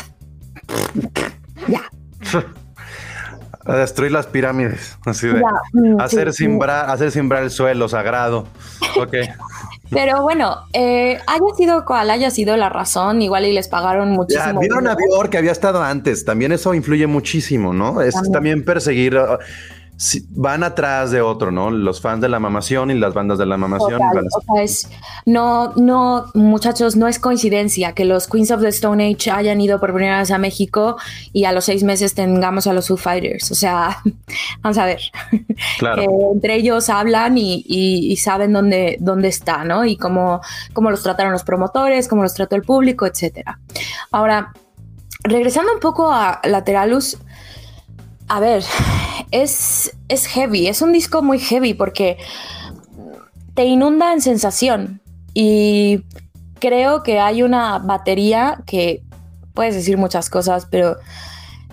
ya. 1.67 1.83
A 3.65 3.75
destruir 3.77 4.11
las 4.11 4.27
pirámides, 4.27 4.97
así 5.05 5.27
de 5.27 5.41
mm, 5.71 6.01
hacer, 6.01 6.33
simbrar, 6.33 6.89
hacer 6.89 7.11
simbrar 7.11 7.43
el 7.43 7.51
suelo 7.51 7.87
sagrado. 7.87 8.45
Ok. 8.99 9.15
Pero 9.89 10.21
bueno, 10.21 10.65
eh, 10.73 11.19
haya 11.27 11.55
sido 11.55 11.85
cual 11.85 12.09
haya 12.09 12.29
sido 12.29 12.57
la 12.57 12.67
razón, 12.67 13.21
igual 13.21 13.45
y 13.45 13.53
les 13.53 13.69
pagaron 13.69 14.09
muchísimo. 14.11 14.53
Ya, 14.55 14.59
vieron 14.59 14.87
a 14.87 14.95
Bior 14.95 15.29
que 15.29 15.37
había 15.37 15.51
estado 15.53 15.81
antes, 15.81 16.25
también 16.25 16.51
eso 16.51 16.73
influye 16.73 17.07
muchísimo, 17.07 17.73
¿no? 17.73 18.01
Es 18.01 18.15
también 18.33 18.65
perseguir 18.65 19.17
van 20.29 20.63
atrás 20.63 21.11
de 21.11 21.21
otro, 21.21 21.51
¿no? 21.51 21.71
Los 21.71 22.01
fans 22.01 22.21
de 22.21 22.29
la 22.29 22.39
mamación 22.39 22.91
y 22.91 22.95
las 22.95 23.13
bandas 23.13 23.37
de 23.37 23.45
la 23.45 23.57
mamación. 23.57 24.01
no, 25.25 25.73
no, 25.75 26.25
muchachos, 26.33 26.95
no 26.95 27.07
es 27.07 27.19
coincidencia 27.19 27.93
que 27.93 28.05
los 28.05 28.27
Queens 28.27 28.51
of 28.51 28.61
the 28.61 28.69
Stone 28.69 29.03
Age 29.05 29.31
hayan 29.31 29.61
ido 29.61 29.79
por 29.79 29.93
primera 29.93 30.19
vez 30.19 30.31
a 30.31 30.37
México 30.37 30.97
y 31.31 31.45
a 31.45 31.51
los 31.51 31.65
seis 31.65 31.83
meses 31.83 32.13
tengamos 32.13 32.67
a 32.67 32.73
los 32.73 32.87
Foo 32.87 32.97
Fighters. 32.97 33.51
O 33.51 33.55
sea, 33.55 33.99
vamos 34.61 34.77
a 34.77 34.85
ver. 34.85 35.01
Claro. 35.79 36.03
Eh, 36.03 36.07
entre 36.33 36.55
ellos 36.55 36.89
hablan 36.89 37.37
y, 37.37 38.17
saben 38.17 38.51
dónde, 38.51 38.97
dónde 38.99 39.27
está, 39.27 39.63
¿no? 39.63 39.85
Y 39.85 39.95
cómo, 39.95 40.41
cómo 40.73 40.89
los 40.89 41.03
trataron 41.03 41.31
los 41.31 41.43
promotores, 41.43 42.07
cómo 42.07 42.23
los 42.23 42.33
trató 42.33 42.55
el 42.55 42.63
público, 42.63 43.05
etcétera. 43.05 43.59
Ahora, 44.11 44.51
regresando 45.23 45.73
un 45.73 45.79
poco 45.79 46.11
a 46.11 46.41
Lateralus, 46.43 47.17
a 48.33 48.39
ver, 48.39 48.63
es, 49.29 49.95
es 50.07 50.25
heavy, 50.25 50.65
es 50.65 50.81
un 50.81 50.91
disco 50.91 51.21
muy 51.21 51.37
heavy 51.37 51.75
porque 51.75 52.17
te 53.53 53.65
inunda 53.65 54.11
en 54.11 54.21
sensación 54.21 55.01
y 55.35 56.03
creo 56.57 57.03
que 57.03 57.19
hay 57.19 57.43
una 57.43 57.77
batería 57.77 58.63
que 58.65 59.03
puedes 59.53 59.75
decir 59.75 59.97
muchas 59.97 60.31
cosas, 60.31 60.65
pero 60.65 60.97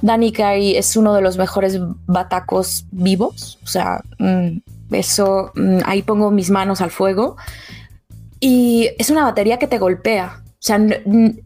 Danny 0.03 0.33
Carey 0.33 0.77
es 0.77 0.99
uno 0.99 1.15
de 1.15 1.23
los 1.23 1.39
mejores 1.39 1.79
batacos 2.05 2.85
vivos, 2.91 3.59
o 3.65 3.67
sea, 3.67 4.03
mm, 4.19 4.59
eso, 4.91 5.53
mm, 5.55 5.79
ahí 5.87 6.03
pongo 6.03 6.31
mis 6.31 6.51
manos 6.51 6.83
al 6.83 6.91
fuego 6.91 7.39
y 8.39 8.91
es 8.99 9.09
una 9.09 9.25
batería 9.25 9.59
que 9.59 9.67
te 9.67 9.79
golpea. 9.79 10.43
O 10.45 10.63
sea, 10.63 10.79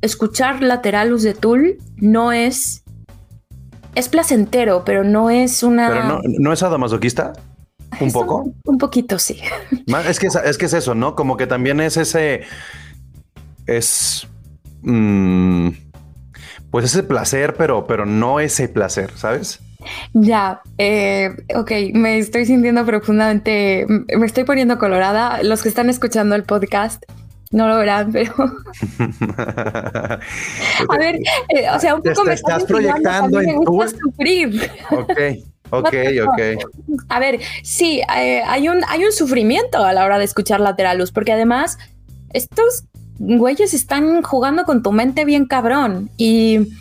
escuchar 0.01 0.61
Lateralus 0.61 1.23
de 1.23 1.35
Tool 1.35 1.79
no 1.99 2.33
es 2.33 2.84
es 3.95 4.09
placentero, 4.09 4.85
pero 4.85 5.05
no 5.05 5.31
es 5.31 5.63
una. 5.63 5.89
Pero 5.89 6.05
no, 6.05 6.21
no 6.25 6.53
es 6.53 6.59
sadomasoquista. 6.59 7.33
¿Un 8.01 8.13
poco? 8.13 8.53
Un, 8.65 8.79
poquito, 8.79 9.19
sí. 9.19 9.41
Es 10.09 10.19
que, 10.19 10.27
es 10.27 10.59
que 10.59 10.67
es 10.67 10.73
eso, 10.73 10.95
¿no? 10.95 11.15
Como 11.15 11.37
que 11.37 11.47
también 11.47 11.81
es 11.81 11.97
ese. 11.97 12.43
Es. 13.67 14.27
Mm, 14.83 15.71
pues 16.71 16.87
ese 16.87 17.03
placer, 17.05 17.55
pero, 17.55 17.87
pero 17.87 18.05
no 18.05 18.41
ese 18.41 18.69
placer, 18.69 19.13
¿sabes? 19.17 19.61
Ya, 20.13 20.63
eh, 20.79 21.31
ok, 21.55 21.71
me 21.93 22.19
estoy 22.19 22.47
sintiendo 22.47 22.85
profundamente, 22.85 23.87
me 23.89 24.27
estoy 24.27 24.45
poniendo 24.45 24.79
colorada. 24.79 25.43
Los 25.43 25.63
que 25.63 25.69
están 25.69 25.89
escuchando 25.89 26.35
el 26.35 26.43
podcast 26.43 27.05
no 27.55 27.69
lo 27.69 27.79
verán, 27.79 28.11
pero. 28.11 28.35
a 30.89 30.99
ver, 30.99 31.15
eh, 31.49 31.71
o 31.73 31.79
sea, 31.79 31.95
un 31.95 32.03
poco 32.03 32.25
me 32.25 32.35
estás 32.35 32.65
proyectando 32.65 33.41
en 33.41 33.61
me 33.61 33.89
sufrir. 33.89 34.71
Ok. 34.91 35.19
Ok, 35.71 35.95
ok. 36.23 36.41
A 37.09 37.19
ver, 37.19 37.41
sí, 37.65 38.01
eh, 38.17 38.43
hay, 38.47 38.69
un, 38.69 38.83
hay 38.87 39.03
un 39.03 39.11
sufrimiento 39.11 39.83
a 39.83 39.93
la 39.93 40.05
hora 40.05 40.19
de 40.19 40.25
escuchar 40.25 40.61
Lateralus, 40.61 41.11
porque 41.11 41.33
además 41.33 41.79
estos 42.33 42.85
güeyes 43.19 43.75
están 43.75 44.23
jugando 44.23 44.65
con 44.65 44.85
tu 44.85 44.93
mente 44.93 45.25
bien 45.25 45.47
cabrón. 45.47 46.11
Y 46.17 46.77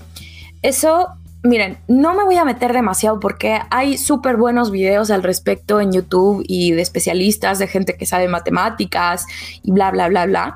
eso 0.61 1.07
miren, 1.43 1.77
no 1.87 2.13
me 2.13 2.23
voy 2.23 2.37
a 2.37 2.45
meter 2.45 2.73
demasiado 2.73 3.19
porque 3.19 3.59
hay 3.69 3.97
súper 3.97 4.37
buenos 4.37 4.71
videos 4.71 5.11
al 5.11 5.23
respecto 5.23 5.81
en 5.81 5.91
YouTube 5.91 6.43
y 6.47 6.71
de 6.71 6.81
especialistas, 6.81 7.59
de 7.59 7.67
gente 7.67 7.97
que 7.97 8.05
sabe 8.05 8.27
matemáticas 8.27 9.25
y 9.61 9.71
bla, 9.71 9.91
bla, 9.91 10.07
bla, 10.07 10.25
bla. 10.25 10.55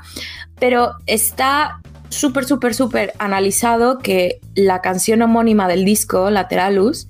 Pero 0.60 0.94
está 1.06 1.82
súper, 2.10 2.46
súper, 2.46 2.74
súper 2.74 3.14
analizado 3.20 4.00
que 4.00 4.40
la 4.56 4.82
canción 4.82 5.22
homónima 5.22 5.68
del 5.68 5.84
disco, 5.84 6.30
Lateralus, 6.30 7.10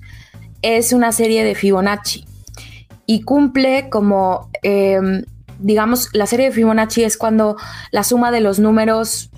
es 0.60 0.92
una 0.92 1.12
serie 1.12 1.44
de 1.44 1.54
Fibonacci 1.54 2.26
y 3.06 3.22
cumple 3.22 3.88
como, 3.90 4.50
em, 4.62 5.24
digamos, 5.60 6.08
la 6.12 6.26
serie 6.26 6.46
de 6.46 6.52
Fibonacci 6.52 7.04
es 7.04 7.16
cuando 7.16 7.56
la 7.92 8.02
suma 8.02 8.32
de 8.32 8.40
los 8.40 8.58
números 8.58 9.30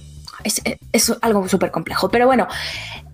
es, 0.45 0.62
es 0.93 1.12
algo 1.20 1.47
súper 1.47 1.70
complejo, 1.70 2.09
pero 2.09 2.26
bueno, 2.26 2.49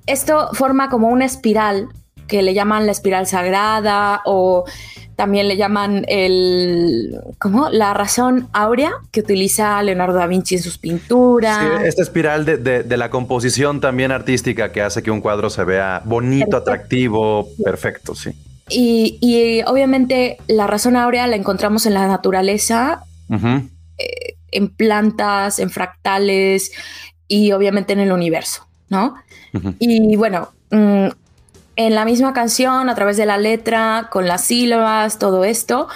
esto 0.07 0.49
forma 0.53 0.89
como 0.89 1.09
una 1.09 1.25
espiral 1.25 1.89
que 2.27 2.43
le 2.43 2.55
llaman 2.55 2.87
la 2.87 2.93
espiral 2.93 3.27
sagrada 3.27 4.23
o 4.25 4.65
también 5.17 5.49
le 5.49 5.57
llaman 5.57 6.05
el, 6.09 7.19
¿cómo? 7.39 7.71
La 7.71 7.95
razón 7.95 8.49
áurea 8.53 8.93
que 9.11 9.21
utiliza 9.21 9.83
Leonardo 9.83 10.19
da 10.19 10.27
Vinci 10.27 10.57
en 10.57 10.63
sus 10.63 10.77
pinturas. 10.77 11.59
Sí, 11.59 11.87
esta 11.87 12.03
espiral 12.03 12.45
de, 12.45 12.97
la 12.97 13.11
composición 13.11 13.81
también 13.81 14.13
artística 14.13 14.73
que 14.73 14.83
hace 14.83 15.03
que 15.03 15.11
un 15.11 15.23
cuadro 15.23 15.49
se 15.49 15.65
vea 15.65 16.03
bonito, 16.05 16.57
atractivo, 16.57 17.49
perfecto, 17.65 18.15
sí. 18.15 18.31
Y, 18.69 19.63
obviamente 19.67 20.39
la 20.49 20.67
razón 20.67 20.97
áurea 20.97 21.27
la 21.27 21.37
encontramos 21.37 21.87
en 21.87 21.95
la 21.95 22.07
naturaleza, 22.09 23.05
eh, 23.31 24.35
en 24.51 24.69
plantas, 24.69 25.61
en 25.61 25.71
fractales 25.71 26.73
y 27.27 27.53
obviamente 27.53 27.95
en 27.95 28.01
el 28.01 28.13
universo, 28.13 28.67
¿no? 28.91 29.15
Y 29.79 30.17
bueno, 30.17 30.51
mm, 30.71 31.07
en 31.77 31.95
la 31.95 32.05
misma 32.05 32.33
canción, 32.33 32.89
a 32.89 32.95
través 32.95 33.17
de 33.17 33.27
la 33.27 33.39
letra, 33.39 34.09
con 34.11 34.27
las 34.27 34.45
sílabas, 34.45 35.19
todo 35.19 35.45
esto, 35.45 35.89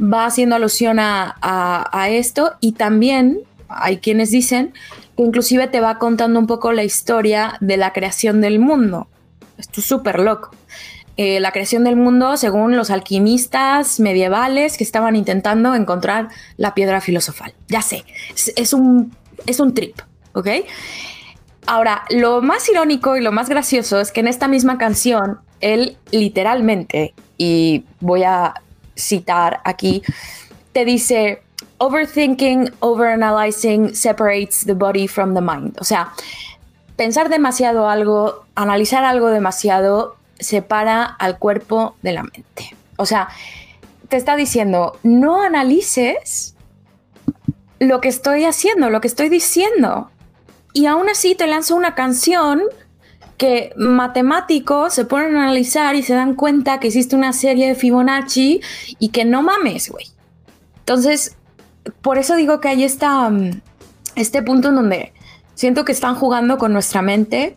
va 0.00 0.26
haciendo 0.26 0.56
alusión 0.56 0.98
a, 1.00 2.08
esto 2.08 2.52
y 2.60 2.72
también 2.72 3.40
hay 3.68 3.98
quienes 3.98 4.30
dicen 4.30 4.72
que 5.16 5.22
inclusive 5.22 5.68
te 5.68 5.80
va 5.80 5.98
contando 5.98 6.40
un 6.40 6.46
poco 6.46 6.72
la 6.72 6.84
historia 6.84 7.56
de 7.60 7.76
la 7.76 7.92
creación 7.92 8.40
del 8.40 8.58
mundo. 8.58 9.06
Esto 9.58 9.80
es 9.80 9.86
súper 9.86 10.18
loco. 10.18 10.50
Eh, 11.18 11.40
la 11.40 11.52
creación 11.52 11.84
del 11.84 11.94
mundo 11.94 12.36
según 12.38 12.74
los 12.74 12.90
alquimistas 12.90 14.00
medievales 14.00 14.78
que 14.78 14.84
estaban 14.84 15.14
intentando 15.14 15.74
encontrar 15.74 16.28
la 16.56 16.74
piedra 16.74 17.00
filosofal. 17.00 17.54
Ya 17.68 17.82
sé, 17.82 18.04
es, 18.56 18.72
un, 18.72 19.14
es 19.46 19.60
un 19.60 19.74
trip, 19.74 20.00
¿ok? 20.32 20.48
Ahora, 21.66 22.04
lo 22.10 22.42
más 22.42 22.68
irónico 22.68 23.16
y 23.16 23.20
lo 23.20 23.32
más 23.32 23.48
gracioso 23.48 24.00
es 24.00 24.10
que 24.10 24.20
en 24.20 24.28
esta 24.28 24.48
misma 24.48 24.78
canción, 24.78 25.38
él 25.60 25.96
literalmente, 26.10 27.14
y 27.38 27.84
voy 28.00 28.24
a 28.24 28.54
citar 28.96 29.60
aquí, 29.64 30.02
te 30.72 30.84
dice, 30.84 31.42
overthinking, 31.78 32.72
overanalyzing 32.80 33.94
separates 33.94 34.64
the 34.66 34.74
body 34.74 35.06
from 35.06 35.34
the 35.34 35.40
mind. 35.40 35.76
O 35.80 35.84
sea, 35.84 36.12
pensar 36.96 37.28
demasiado 37.28 37.88
algo, 37.88 38.44
analizar 38.54 39.04
algo 39.04 39.28
demasiado, 39.28 40.16
separa 40.38 41.04
al 41.04 41.38
cuerpo 41.38 41.94
de 42.02 42.12
la 42.12 42.22
mente. 42.24 42.76
O 42.96 43.06
sea, 43.06 43.28
te 44.08 44.16
está 44.16 44.36
diciendo, 44.36 44.98
no 45.02 45.42
analices 45.42 46.54
lo 47.78 48.00
que 48.00 48.08
estoy 48.08 48.44
haciendo, 48.44 48.90
lo 48.90 49.00
que 49.00 49.08
estoy 49.08 49.28
diciendo 49.28 50.10
y 50.72 50.86
aún 50.86 51.08
así 51.08 51.34
te 51.34 51.46
lanzo 51.46 51.76
una 51.76 51.94
canción 51.94 52.62
que 53.36 53.72
matemáticos 53.76 54.94
se 54.94 55.04
ponen 55.04 55.36
a 55.36 55.44
analizar 55.44 55.96
y 55.96 56.02
se 56.02 56.14
dan 56.14 56.34
cuenta 56.34 56.80
que 56.80 56.88
existe 56.88 57.16
una 57.16 57.32
serie 57.32 57.68
de 57.68 57.74
Fibonacci 57.74 58.60
y 58.98 59.08
que 59.08 59.24
no 59.24 59.42
mames, 59.42 59.90
güey. 59.90 60.06
Entonces, 60.78 61.36
por 62.02 62.18
eso 62.18 62.36
digo 62.36 62.60
que 62.60 62.68
hay 62.68 62.84
esta, 62.84 63.28
mm, 63.28 63.60
este 64.14 64.42
punto 64.42 64.68
en 64.68 64.76
donde 64.76 65.12
siento 65.54 65.84
que 65.84 65.92
están 65.92 66.14
jugando 66.14 66.58
con 66.58 66.72
nuestra 66.72 67.02
mente, 67.02 67.56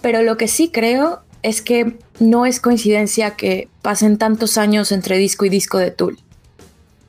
pero 0.00 0.22
lo 0.22 0.36
que 0.36 0.48
sí 0.48 0.70
creo 0.70 1.22
es 1.42 1.62
que 1.62 1.98
no 2.18 2.46
es 2.46 2.60
coincidencia 2.60 3.36
que 3.36 3.68
pasen 3.82 4.18
tantos 4.18 4.58
años 4.58 4.92
entre 4.92 5.18
disco 5.18 5.44
y 5.44 5.48
disco 5.48 5.78
de 5.78 5.90
Tool, 5.90 6.18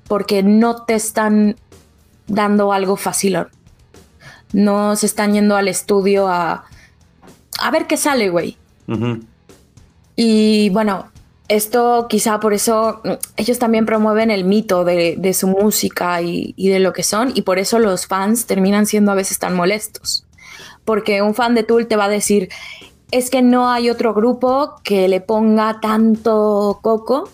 porque 0.07 0.41
no 0.41 0.83
te 0.85 0.95
están 0.95 1.55
dando 2.27 2.73
algo 2.73 2.95
fácil. 2.95 3.37
No 4.53 4.95
se 4.95 5.05
están 5.05 5.33
yendo 5.33 5.55
al 5.55 5.67
estudio 5.67 6.27
a, 6.27 6.65
a 7.59 7.71
ver 7.71 7.87
qué 7.87 7.97
sale, 7.97 8.29
güey. 8.29 8.57
Y 10.15 10.69
bueno, 10.71 11.11
esto 11.47 12.07
quizá 12.09 12.39
por 12.39 12.53
eso 12.53 13.01
ellos 13.35 13.59
también 13.59 13.85
promueven 13.85 14.31
el 14.31 14.45
mito 14.45 14.85
de, 14.85 15.33
su 15.33 15.47
música 15.47 16.21
y, 16.21 16.53
de 16.55 16.79
lo 16.79 16.93
que 16.93 17.03
son, 17.03 17.31
y 17.35 17.41
por 17.41 17.59
eso 17.59 17.77
los 17.79 18.07
fans 18.07 18.45
terminan 18.45 18.85
siendo 18.85 19.11
a 19.11 19.15
veces 19.15 19.37
tan 19.39 19.55
molestos. 19.55 20.25
Porque 20.85 21.21
un 21.21 21.35
fan 21.35 21.53
de 21.53 21.63
Tool 21.63 21.87
te 21.87 21.97
va 21.97 22.05
a 22.05 22.09
decir, 22.09 22.49
es 23.11 23.29
que 23.29 23.41
no 23.41 23.69
hay 23.69 23.89
otro 23.89 24.13
grupo 24.13 24.75
que 24.83 25.07
le 25.07 25.19
ponga 25.19 25.79
tanto 25.81 26.79
coco 26.81 27.29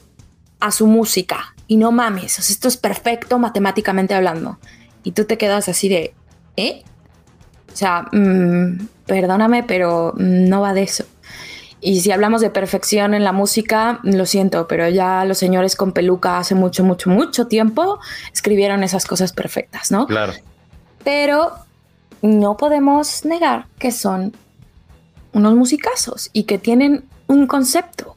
a 0.59 0.71
su 0.71 0.87
música. 0.87 1.55
Y 1.67 1.77
no 1.77 1.91
mames, 1.91 2.39
esto 2.39 2.67
es 2.67 2.77
perfecto 2.77 3.37
matemáticamente 3.37 4.15
hablando. 4.15 4.57
Y 5.03 5.11
tú 5.11 5.25
te 5.25 5.37
quedas 5.37 5.69
así 5.69 5.89
de, 5.89 6.13
¿eh? 6.55 6.83
O 7.77 7.79
sea, 7.79 8.07
mm, 8.11 8.87
perdóname, 9.05 9.61
pero 9.61 10.15
no 10.17 10.61
va 10.61 10.73
de 10.73 10.81
eso. 10.81 11.03
Y 11.79 12.01
si 12.01 12.11
hablamos 12.11 12.41
de 12.41 12.49
perfección 12.49 13.13
en 13.13 13.23
la 13.23 13.33
música, 13.33 13.99
lo 14.01 14.25
siento, 14.25 14.67
pero 14.67 14.89
ya 14.89 15.25
los 15.25 15.37
señores 15.37 15.75
con 15.75 15.91
peluca 15.91 16.39
hace 16.39 16.55
mucho, 16.55 16.83
mucho, 16.83 17.11
mucho 17.11 17.45
tiempo 17.45 17.99
escribieron 18.33 18.83
esas 18.83 19.05
cosas 19.05 19.31
perfectas, 19.31 19.91
¿no? 19.91 20.07
Claro. 20.07 20.33
Pero 21.03 21.51
no 22.23 22.57
podemos 22.57 23.25
negar 23.25 23.67
que 23.77 23.91
son 23.91 24.33
unos 25.33 25.53
musicazos 25.53 26.31
y 26.33 26.45
que 26.45 26.57
tienen 26.57 27.03
un 27.27 27.45
concepto, 27.45 28.15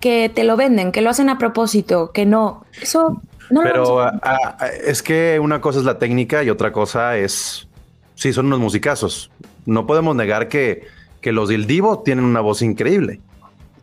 que 0.00 0.28
te 0.28 0.44
lo 0.44 0.58
venden, 0.58 0.92
que 0.92 1.00
lo 1.00 1.08
hacen 1.08 1.30
a 1.30 1.38
propósito, 1.38 2.12
que 2.12 2.26
no. 2.26 2.66
Eso 2.78 3.22
no 3.48 3.62
Pero 3.62 4.00
ah, 4.00 4.20
ah, 4.22 4.66
es 4.84 5.02
que 5.02 5.38
una 5.40 5.62
cosa 5.62 5.78
es 5.78 5.86
la 5.86 5.98
técnica 5.98 6.42
y 6.42 6.50
otra 6.50 6.72
cosa 6.72 7.16
es. 7.16 7.66
Sí, 8.14 8.32
son 8.32 8.46
unos 8.46 8.60
musicazos. 8.60 9.30
No 9.66 9.86
podemos 9.86 10.14
negar 10.14 10.48
que 10.48 10.86
que 11.24 11.32
los 11.32 11.48
del 11.48 11.66
Divo 11.66 12.00
tienen 12.00 12.26
una 12.26 12.42
voz 12.42 12.60
increíble. 12.60 13.18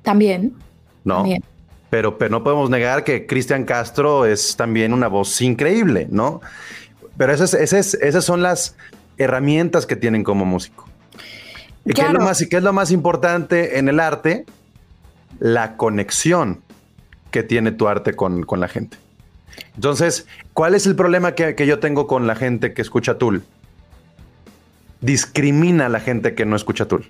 También. 0.04 0.54
No. 1.04 1.26
Pero, 1.90 2.20
pero 2.20 2.30
no 2.30 2.44
podemos 2.44 2.70
negar 2.70 3.04
que 3.04 3.26
Cristian 3.26 3.64
Castro 3.64 4.28
es 4.28 4.56
también 4.56 4.94
una 4.94 5.08
voz 5.08 5.42
increíble, 5.42 6.08
¿no? 6.12 6.40
Pero 7.18 7.34
esas, 7.34 7.56
esas, 7.56 7.96
esas 7.96 8.26
son 8.26 8.44
las 8.44 8.76
herramientas 9.18 9.88
que 9.88 9.96
tienen 9.96 10.24
como 10.24 10.46
músico. 10.46 10.88
¿Y 11.84 11.94
qué, 11.94 12.04
es 12.04 12.14
lo 12.14 12.20
más, 12.20 12.46
qué 12.48 12.58
es 12.58 12.64
lo 12.64 12.74
más 12.74 12.92
importante 12.92 13.80
en 13.80 13.90
el 13.90 14.00
arte? 14.00 14.46
La 15.40 15.78
conexión 15.78 16.62
que 17.32 17.42
tiene 17.42 17.72
tu 17.72 17.88
arte 17.88 18.14
con, 18.14 18.46
la 18.48 18.68
gente. 18.68 18.98
Entonces, 19.74 20.28
¿cuál 20.54 20.76
es 20.76 20.86
el 20.86 20.96
problema 20.96 21.34
que, 21.34 21.56
que 21.56 21.66
yo 21.66 21.80
tengo 21.80 22.06
con 22.06 22.28
la 22.28 22.36
gente 22.36 22.76
que 22.76 22.84
escucha 22.84 23.18
Tool? 23.18 23.42
Discrimina 25.02 25.88
a 25.88 25.90
la 25.90 26.00
gente 26.00 26.36
que 26.36 26.46
no 26.46 26.56
escucha 26.56 26.88
Tool. 26.88 27.06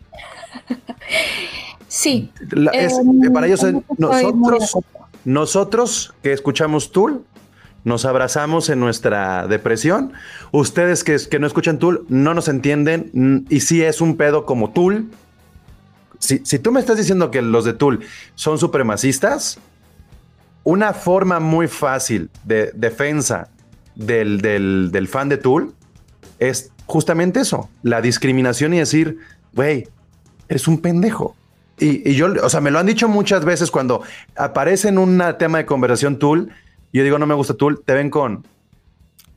Sí. 1.87 2.31
Em, 2.71 3.33
para 3.33 3.47
ellos, 3.47 3.65
nosotros, 3.97 4.77
nosotros 5.25 6.13
que 6.23 6.31
escuchamos 6.31 6.91
Tool, 6.91 7.25
nos 7.83 8.05
abrazamos 8.05 8.69
en 8.69 8.79
nuestra 8.79 9.47
depresión. 9.47 10.13
Ustedes 10.51 11.03
que, 11.03 11.17
que 11.29 11.39
no 11.39 11.47
escuchan 11.47 11.79
Tool 11.79 12.05
no 12.09 12.33
nos 12.33 12.47
entienden 12.47 13.45
y 13.49 13.59
si 13.61 13.83
es 13.83 14.01
un 14.01 14.17
pedo 14.17 14.45
como 14.45 14.71
Tool. 14.71 15.09
Si, 16.19 16.39
tú 16.59 16.71
me 16.71 16.79
estás 16.79 16.97
diciendo 16.97 17.31
que 17.31 17.41
los 17.41 17.65
de 17.65 17.73
Tool 17.73 18.01
son 18.35 18.59
supremacistas, 18.59 19.59
una 20.63 20.93
forma 20.93 21.39
muy 21.39 21.67
fácil 21.67 22.29
de 22.43 22.71
defensa 22.75 23.49
del, 23.95 24.39
del 24.39 25.07
fan 25.07 25.29
de 25.29 25.37
Tool 25.37 25.73
es 26.37 26.71
justamente 26.91 27.39
eso, 27.39 27.69
la 27.83 28.01
discriminación 28.01 28.73
y 28.73 28.79
decir, 28.79 29.17
güey, 29.53 29.87
eres 30.49 30.67
un 30.67 30.81
pendejo. 30.81 31.35
Y, 31.79 32.13
yo, 32.13 32.27
o 32.43 32.49
sea, 32.49 32.61
me 32.61 32.69
lo 32.69 32.77
han 32.79 32.85
dicho 32.85 33.07
muchas 33.07 33.43
veces 33.45 33.71
cuando 33.71 34.03
aparece 34.35 34.89
en 34.89 34.99
un 34.99 35.23
tema 35.39 35.57
de 35.57 35.65
conversación 35.65 36.19
Tool, 36.19 36.51
y 36.91 36.97
yo 36.99 37.03
digo, 37.03 37.17
no 37.17 37.25
me 37.25 37.33
gusta 37.33 37.55
Tool, 37.55 37.81
te 37.83 37.93
ven 37.93 38.09
con, 38.09 38.45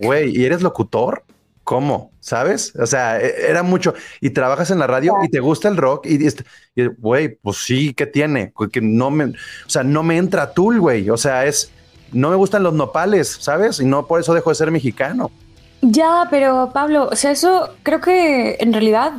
güey, 0.01 0.37
¿y 0.37 0.45
eres 0.45 0.63
locutor? 0.63 1.23
¿Cómo? 1.63 2.11
¿Sabes? 2.21 2.75
O 2.77 2.87
sea, 2.87 3.21
e, 3.21 3.49
era 3.49 3.63
mucho. 3.63 3.95
Y 4.21 4.31
trabajas 4.31 4.71
en 4.71 4.81
la 4.81 4.87
radio 4.87 5.15
y 5.25 5.31
te 5.31 5.41
gusta 5.41 5.69
el 5.69 5.77
rock 5.77 6.07
y, 6.07 6.19
güey, 6.99 7.37
pues 7.37 7.59
sí, 7.59 7.95
¿qué 7.95 8.05
tiene? 8.05 8.53
Que 8.71 8.81
no 8.83 9.11
me, 9.11 9.27
o 9.27 9.69
sea, 9.69 9.85
no 9.85 10.03
me 10.03 10.19
entra 10.19 10.53
Tool, 10.53 10.81
güey. 10.81 11.09
O 11.09 11.17
sea, 11.17 11.47
es, 11.47 11.71
no 12.13 12.31
me 12.31 12.37
gustan 12.37 12.65
los 12.65 12.75
nopales, 12.75 13.29
¿sabes? 13.41 13.81
Y 13.81 13.87
no 13.87 14.07
por 14.07 14.21
eso 14.21 14.35
dejo 14.35 14.51
de 14.51 14.57
ser 14.57 14.71
mexicano. 14.71 15.31
Ya, 15.87 16.27
pero 16.31 16.71
Pablo, 16.73 17.09
o 17.13 17.17
sea, 17.17 17.31
eso 17.31 17.69
creo 17.83 18.01
que 18.01 18.57
en 18.59 18.73
realidad 18.73 19.13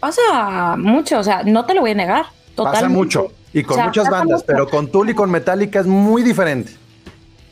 pasa 0.00 0.76
mucho, 0.76 1.20
o 1.20 1.22
sea, 1.22 1.44
no 1.44 1.64
te 1.64 1.74
lo 1.74 1.82
voy 1.82 1.92
a 1.92 1.94
negar. 1.94 2.26
Pasa 2.56 2.88
mucho 2.88 3.30
y 3.52 3.62
con 3.62 3.80
muchas 3.80 4.10
bandas, 4.10 4.42
pero 4.42 4.68
con 4.68 4.90
Tool 4.90 5.10
y 5.10 5.14
con 5.14 5.30
Metallica 5.30 5.78
es 5.78 5.86
muy 5.86 6.24
diferente. 6.24 6.72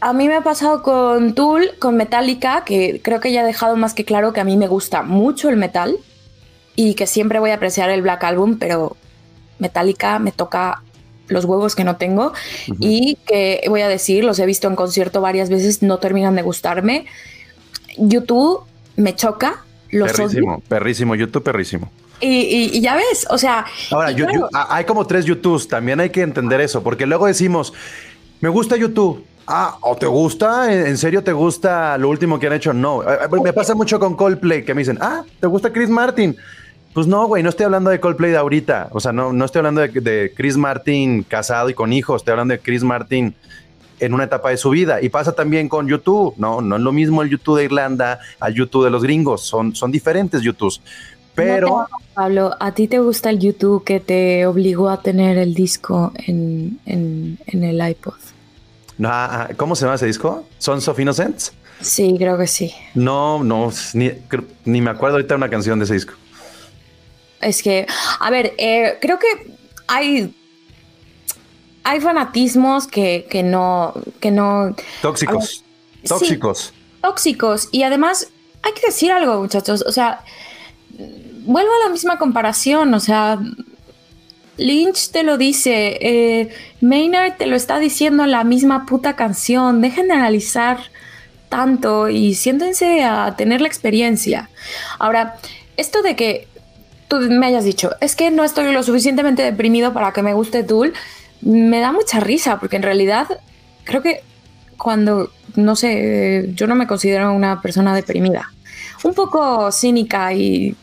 A 0.00 0.12
mí 0.12 0.26
me 0.26 0.34
ha 0.34 0.40
pasado 0.40 0.82
con 0.82 1.34
Tool, 1.34 1.70
con 1.78 1.96
Metallica, 1.96 2.64
que 2.64 3.00
creo 3.02 3.20
que 3.20 3.30
ya 3.30 3.42
he 3.42 3.46
dejado 3.46 3.76
más 3.76 3.94
que 3.94 4.04
claro 4.04 4.32
que 4.32 4.40
a 4.40 4.44
mí 4.44 4.56
me 4.56 4.66
gusta 4.66 5.02
mucho 5.02 5.48
el 5.48 5.56
metal 5.56 5.96
y 6.74 6.94
que 6.94 7.06
siempre 7.06 7.38
voy 7.38 7.50
a 7.50 7.54
apreciar 7.54 7.88
el 7.90 8.02
Black 8.02 8.24
Album, 8.24 8.58
pero 8.58 8.96
Metallica 9.60 10.18
me 10.18 10.32
toca 10.32 10.82
los 11.28 11.44
huevos 11.44 11.76
que 11.76 11.84
no 11.84 11.96
tengo 11.96 12.32
y 12.80 13.16
que 13.26 13.62
voy 13.68 13.82
a 13.82 13.88
decir, 13.88 14.24
los 14.24 14.40
he 14.40 14.46
visto 14.46 14.66
en 14.66 14.74
concierto 14.74 15.20
varias 15.20 15.48
veces, 15.48 15.82
no 15.82 15.98
terminan 15.98 16.34
de 16.34 16.42
gustarme. 16.42 17.06
YouTube 17.96 18.62
me 18.96 19.14
choca. 19.14 19.64
Los 19.90 20.12
perrísimo, 20.12 20.62
perrísimo, 20.68 21.14
YouTube 21.14 21.42
perrísimo. 21.42 21.90
Y, 22.20 22.80
ya 22.80 22.96
ves, 22.96 23.26
o 23.30 23.38
sea. 23.38 23.64
Ahora, 23.90 24.14
hay 24.68 24.84
como 24.84 25.06
tres 25.06 25.24
YouTubes, 25.24 25.68
también 25.68 26.00
hay 26.00 26.10
que 26.10 26.22
entender 26.22 26.60
eso, 26.60 26.82
porque 26.82 27.06
luego 27.06 27.26
decimos, 27.26 27.72
me 28.40 28.48
gusta 28.48 28.76
YouTube. 28.76 29.24
Ah, 29.46 29.76
¿o 29.82 29.94
te 29.94 30.06
gusta? 30.06 30.72
¿En 30.72 30.96
serio 30.96 31.22
te 31.22 31.32
gusta 31.32 31.98
lo 31.98 32.08
último 32.08 32.40
que 32.40 32.46
han 32.46 32.54
hecho? 32.54 32.72
No. 32.72 33.02
Eh, 33.02 33.18
eh, 33.24 33.40
me 33.42 33.52
pasa 33.52 33.74
mucho 33.74 34.00
con 34.00 34.16
Coldplay, 34.16 34.64
que 34.64 34.72
me 34.72 34.80
dicen, 34.80 34.96
ah, 35.02 35.22
¿te 35.38 35.46
gusta 35.46 35.70
Chris 35.70 35.90
Martin? 35.90 36.34
Pues 36.94 37.06
no, 37.06 37.26
güey, 37.26 37.42
no 37.42 37.50
estoy 37.50 37.64
hablando 37.64 37.90
de 37.90 38.00
Coldplay 38.00 38.30
de 38.30 38.38
ahorita. 38.38 38.88
O 38.92 39.00
sea, 39.00 39.12
no, 39.12 39.34
no 39.34 39.44
estoy 39.44 39.58
hablando 39.58 39.82
de, 39.82 39.88
de 39.88 40.32
Chris 40.34 40.56
Martin 40.56 41.24
casado 41.24 41.68
y 41.68 41.74
con 41.74 41.92
hijos. 41.92 42.22
Estoy 42.22 42.32
hablando 42.32 42.52
de 42.52 42.60
Chris 42.60 42.82
Martin 42.82 43.34
en 44.00 44.14
una 44.14 44.24
etapa 44.24 44.50
de 44.50 44.56
su 44.56 44.70
vida. 44.70 45.00
Y 45.02 45.08
pasa 45.08 45.32
también 45.32 45.68
con 45.68 45.88
YouTube, 45.88 46.34
¿no? 46.36 46.60
No 46.60 46.76
es 46.76 46.82
lo 46.82 46.92
mismo 46.92 47.22
el 47.22 47.30
YouTube 47.30 47.58
de 47.58 47.64
Irlanda 47.64 48.20
al 48.40 48.54
YouTube 48.54 48.84
de 48.84 48.90
los 48.90 49.02
gringos, 49.02 49.42
son, 49.42 49.74
son 49.74 49.90
diferentes 49.90 50.42
YouTubes. 50.42 50.80
Pero... 51.34 51.86
Pablo, 52.14 52.54
¿a 52.60 52.72
ti 52.72 52.86
te 52.86 53.00
gusta 53.00 53.30
el 53.30 53.40
YouTube 53.40 53.82
que 53.82 53.98
te 53.98 54.46
obligó 54.46 54.88
a 54.88 55.02
tener 55.02 55.36
el 55.36 55.52
disco 55.52 56.12
en, 56.26 56.78
el 56.86 57.88
iPod? 57.88 58.14
Ah, 59.02 59.48
ah, 59.48 59.54
¿Cómo 59.56 59.74
se 59.74 59.84
llama 59.84 59.96
ese 59.96 60.06
disco? 60.06 60.46
¿Sons 60.58 60.86
of 60.86 60.98
Innocence? 61.00 61.50
Sí, 61.80 62.14
creo 62.16 62.38
que 62.38 62.46
sí. 62.46 62.72
No, 62.94 63.42
no, 63.42 63.72
ni, 63.94 64.12
ni 64.64 64.80
me 64.80 64.90
acuerdo 64.90 65.16
ahorita 65.16 65.34
una 65.34 65.50
canción 65.50 65.80
de 65.80 65.86
ese 65.86 65.94
disco. 65.94 66.14
Es 67.40 67.62
que, 67.62 67.86
a 68.20 68.30
ver, 68.30 68.54
eh, 68.56 68.96
creo 69.00 69.18
que 69.18 69.56
hay 69.88 70.34
hay 71.84 72.00
fanatismos 72.00 72.86
que, 72.86 73.42
no, 73.44 73.92
que 74.18 74.30
no. 74.30 74.74
Tóxicos. 75.02 75.62
tóxicos. 76.08 76.72
tóxicos. 77.02 77.68
Y 77.72 77.82
además, 77.82 78.28
hay 78.62 78.72
que 78.72 78.86
decir 78.86 79.12
algo, 79.12 79.40
muchachos. 79.40 79.84
O 79.86 79.92
sea, 79.92 80.24
vuelvo 81.44 81.70
a 81.70 81.84
la 81.84 81.90
misma 81.90 82.18
comparación. 82.18 82.94
O 82.94 83.00
sea, 83.00 83.38
Lynch 84.56 85.10
te 85.10 85.22
lo 85.22 85.36
dice. 85.36 85.98
Eh, 86.00 86.48
Maynard 86.80 87.36
te 87.36 87.46
lo 87.46 87.54
está 87.54 87.78
diciendo 87.78 88.24
en 88.24 88.30
la 88.30 88.44
misma 88.44 88.86
puta 88.86 89.14
canción. 89.14 89.82
Dejen 89.82 90.08
de 90.08 90.14
analizar 90.14 90.78
tanto 91.50 92.08
y 92.08 92.34
siéntense 92.34 93.04
a 93.04 93.36
tener 93.36 93.60
la 93.60 93.68
experiencia. 93.68 94.48
Ahora, 94.98 95.36
esto 95.76 96.00
de 96.00 96.16
que 96.16 96.48
tú 97.08 97.20
me 97.20 97.46
hayas 97.46 97.64
dicho, 97.64 97.90
es 98.00 98.16
que 98.16 98.30
no 98.30 98.42
estoy 98.42 98.72
lo 98.72 98.82
suficientemente 98.82 99.42
deprimido 99.42 99.92
para 99.92 100.12
que 100.12 100.22
me 100.22 100.32
guste 100.32 100.64
Tool 100.64 100.94
me 101.44 101.80
da 101.80 101.92
mucha 101.92 102.20
risa, 102.20 102.58
porque 102.58 102.76
en 102.76 102.82
realidad 102.82 103.28
creo 103.84 104.02
que 104.02 104.22
cuando, 104.76 105.30
no 105.56 105.76
sé, 105.76 106.50
yo 106.54 106.66
no 106.66 106.74
me 106.74 106.86
considero 106.86 107.32
una 107.32 107.60
persona 107.60 107.94
deprimida. 107.94 108.50
Un 109.02 109.14
poco 109.14 109.70
cínica 109.70 110.32
y 110.32 110.74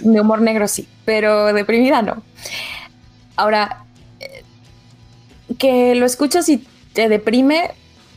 de 0.00 0.20
humor 0.20 0.40
negro, 0.40 0.68
sí. 0.68 0.88
pero 1.04 1.52
deprimida 1.52 2.02
no. 2.02 2.22
Ahora, 3.36 3.84
que 5.58 5.94
lo 5.94 6.06
escuchas 6.06 6.48
y 6.48 6.66
te 6.92 7.08
deprime, 7.08 7.70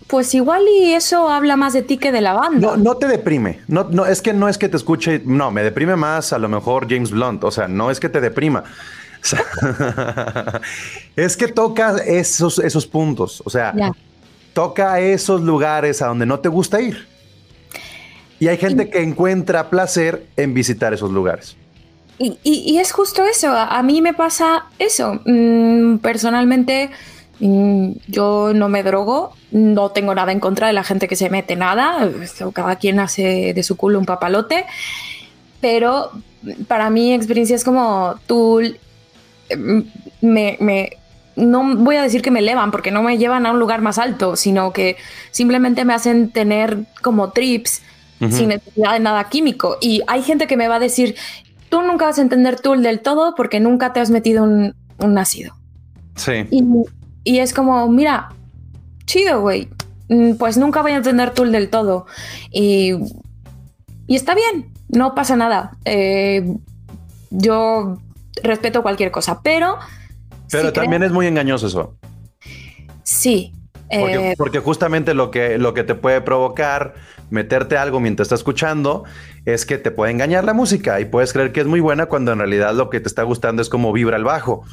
pues 0.07 0.33
igual 0.33 0.63
y 0.67 0.93
eso 0.93 1.29
habla 1.29 1.55
más 1.55 1.73
de 1.73 1.81
ti 1.81 1.97
que 1.97 2.11
de 2.11 2.21
la 2.21 2.33
banda. 2.33 2.59
No, 2.59 2.77
no 2.77 2.95
te 2.97 3.07
deprime. 3.07 3.59
No, 3.67 3.87
no, 3.89 4.05
es 4.05 4.21
que 4.21 4.33
no 4.33 4.49
es 4.49 4.57
que 4.57 4.69
te 4.69 4.77
escuche. 4.77 5.21
No, 5.25 5.51
me 5.51 5.63
deprime 5.63 5.95
más 5.95 6.33
a 6.33 6.39
lo 6.39 6.49
mejor 6.49 6.87
James 6.89 7.11
Blunt. 7.11 7.43
O 7.43 7.51
sea, 7.51 7.67
no 7.67 7.91
es 7.91 7.99
que 7.99 8.09
te 8.09 8.21
deprima. 8.21 8.63
es 11.15 11.37
que 11.37 11.47
toca 11.47 11.97
esos, 12.05 12.59
esos 12.59 12.85
puntos. 12.85 13.41
O 13.45 13.49
sea, 13.49 13.73
toca 14.53 14.99
esos 14.99 15.41
lugares 15.41 16.01
a 16.01 16.07
donde 16.07 16.25
no 16.25 16.39
te 16.39 16.49
gusta 16.49 16.81
ir. 16.81 17.07
Y 18.39 18.47
hay 18.47 18.57
gente 18.57 18.89
que 18.89 19.01
encuentra 19.01 19.69
placer 19.69 20.27
en 20.37 20.53
visitar 20.53 20.93
esos 20.93 21.11
lugares. 21.11 21.55
Y, 22.19 22.77
es 22.77 22.91
justo 22.91 23.25
eso. 23.25 23.51
A, 23.51 23.81
mí 23.83 24.01
me 24.01 24.13
pasa 24.13 24.65
eso. 24.79 25.19
Mm, 25.25 25.97
personalmente 25.97 26.89
Mm, 27.39 27.91
yo 28.07 28.51
no 28.55 28.67
me 28.67 28.81
drogo, 28.81 29.33
no 29.51 29.91
tengo 29.91 30.15
nada 30.15 30.31
en 30.31 30.39
contra 30.39 30.67
de 30.67 30.73
la 30.73 30.83
gente 30.83 31.07
que 31.07 31.15
se 31.15 31.29
mete 31.29 31.55
nada, 31.55 32.09
cada 32.53 32.77
quien 32.77 32.99
hace 32.99 33.53
de 33.53 33.63
su 33.63 33.77
culo 33.77 33.99
un 33.99 34.05
papalote, 34.05 34.65
pero 35.61 36.11
para 36.67 36.89
mí 36.89 37.13
experiencia 37.13 37.55
es 37.55 37.63
como 37.63 38.15
tú 38.25 38.61
mm, 39.55 39.81
me, 40.21 40.89
no 41.35 41.75
voy 41.77 41.95
a 41.95 42.01
decir 42.01 42.21
que 42.21 42.31
me 42.31 42.39
elevan 42.39 42.71
porque 42.71 42.91
no 42.91 43.03
me 43.03 43.17
llevan 43.17 43.45
a 43.45 43.51
un 43.51 43.59
lugar 43.59 43.81
más 43.81 43.97
alto, 43.97 44.35
sino 44.35 44.73
que 44.73 44.97
simplemente 45.31 45.85
me 45.85 45.93
hacen 45.93 46.29
tener 46.29 46.79
como 47.01 47.31
trips 47.31 47.81
sin 48.31 48.49
necesidad 48.49 48.93
de 48.93 48.99
nada 48.99 49.29
químico. 49.29 49.77
Y 49.79 50.01
hay 50.07 50.23
gente 50.23 50.47
que 50.47 50.57
me 50.57 50.67
va 50.67 50.77
a 50.77 50.79
decir, 50.79 51.15
tú 51.69 51.83
nunca 51.83 52.05
vas 52.05 52.17
a 52.17 52.21
entender 52.23 52.59
Tool 52.59 52.81
del 52.81 53.01
todo 53.01 53.35
porque 53.35 53.59
nunca 53.59 53.93
te 53.93 53.99
has 53.99 54.09
metido 54.09 54.43
un, 54.43 54.73
un 54.97 55.17
ácido. 55.19 55.53
Sí. 56.15 56.47
Y 57.23 57.39
es 57.39 57.53
como, 57.53 57.87
mira, 57.89 58.29
chido, 59.05 59.41
güey. 59.41 59.69
Mm, 60.09 60.33
pues 60.35 60.57
nunca 60.57 60.81
voy 60.81 60.93
a 60.93 60.97
entender 60.97 61.31
Tool 61.31 61.51
del 61.51 61.69
todo. 61.69 62.05
Y, 62.51 62.93
y 64.07 64.15
está 64.15 64.33
bien, 64.33 64.71
no 64.89 65.13
pasa 65.15 65.35
nada. 65.35 65.77
Eh, 65.85 66.55
yo 67.29 67.99
respeto 68.43 68.81
cualquier 68.81 69.11
cosa, 69.11 69.41
pero... 69.41 69.77
Pero 70.49 70.71
también 70.71 71.03
es 71.03 71.11
muy 71.11 71.27
engañoso 71.27 71.67
eso. 71.67 71.95
Sí. 73.03 73.53
Porque, 73.89 74.31
eh, 74.31 74.35
porque, 74.37 74.59
justamente 74.59 75.13
lo 75.13 75.31
que, 75.31 75.57
lo 75.57 75.73
que 75.73 75.83
te 75.83 75.95
puede 75.95 76.21
provocar 76.21 76.95
meterte 77.29 77.77
algo 77.77 77.99
mientras 77.99 78.27
estás 78.27 78.41
escuchando 78.41 79.03
es 79.45 79.65
que 79.65 79.77
te 79.77 79.91
puede 79.91 80.11
engañar 80.11 80.43
la 80.43 80.53
música 80.53 80.99
y 80.99 81.05
puedes 81.05 81.31
creer 81.33 81.51
que 81.51 81.61
es 81.61 81.67
muy 81.67 81.79
buena 81.79 82.07
cuando 82.07 82.31
en 82.31 82.39
realidad 82.39 82.73
lo 82.73 82.89
que 82.89 82.99
te 82.99 83.07
está 83.07 83.23
gustando 83.23 83.61
es 83.61 83.69
como 83.69 83.93
vibra 83.93 84.17
el 84.17 84.23
bajo 84.23 84.63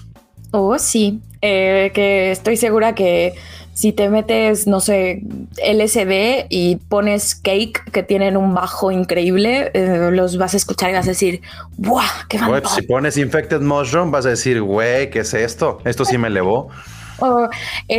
Oh, 0.56 0.78
sí, 0.78 1.20
eh, 1.42 1.90
que 1.94 2.30
estoy 2.30 2.56
segura 2.56 2.94
que 2.94 3.34
si 3.74 3.92
te 3.92 4.08
metes, 4.08 4.68
no 4.68 4.78
sé, 4.78 5.22
LSD 5.56 6.46
y 6.48 6.76
pones 6.76 7.34
Cake, 7.34 7.82
que 7.90 8.04
tienen 8.04 8.36
un 8.36 8.54
bajo 8.54 8.92
increíble, 8.92 9.72
eh, 9.74 10.10
los 10.12 10.38
vas 10.38 10.54
a 10.54 10.56
escuchar 10.56 10.90
y 10.90 10.92
vas 10.92 11.06
a 11.06 11.10
decir, 11.10 11.42
¡buah! 11.76 12.04
¡Qué 12.28 12.38
pues, 12.38 12.70
Si 12.70 12.82
pones 12.82 13.16
Infected 13.16 13.60
Mushroom, 13.60 14.12
vas 14.12 14.26
a 14.26 14.30
decir, 14.30 14.62
güey, 14.62 15.10
¿qué 15.10 15.20
es 15.20 15.34
esto? 15.34 15.78
Esto 15.84 16.04
sí 16.04 16.16
me 16.16 16.28
elevó. 16.28 16.70
o 17.18 17.48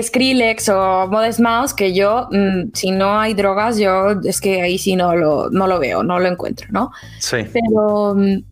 Skrillex 0.02 0.70
o 0.70 1.08
Modest 1.08 1.42
Mouse, 1.42 1.74
que 1.74 1.94
yo, 1.94 2.30
mm, 2.32 2.72
si 2.74 2.92
no 2.92 3.20
hay 3.20 3.34
drogas, 3.34 3.78
yo 3.78 4.12
es 4.24 4.40
que 4.40 4.62
ahí 4.62 4.78
sí 4.78 4.96
no 4.96 5.14
lo, 5.14 5.50
no 5.50 5.68
lo 5.68 5.80
veo, 5.80 6.04
no 6.04 6.20
lo 6.20 6.28
encuentro, 6.28 6.68
¿no? 6.72 6.92
Sí. 7.20 7.38
Pero 7.52 8.16
mm, 8.16 8.44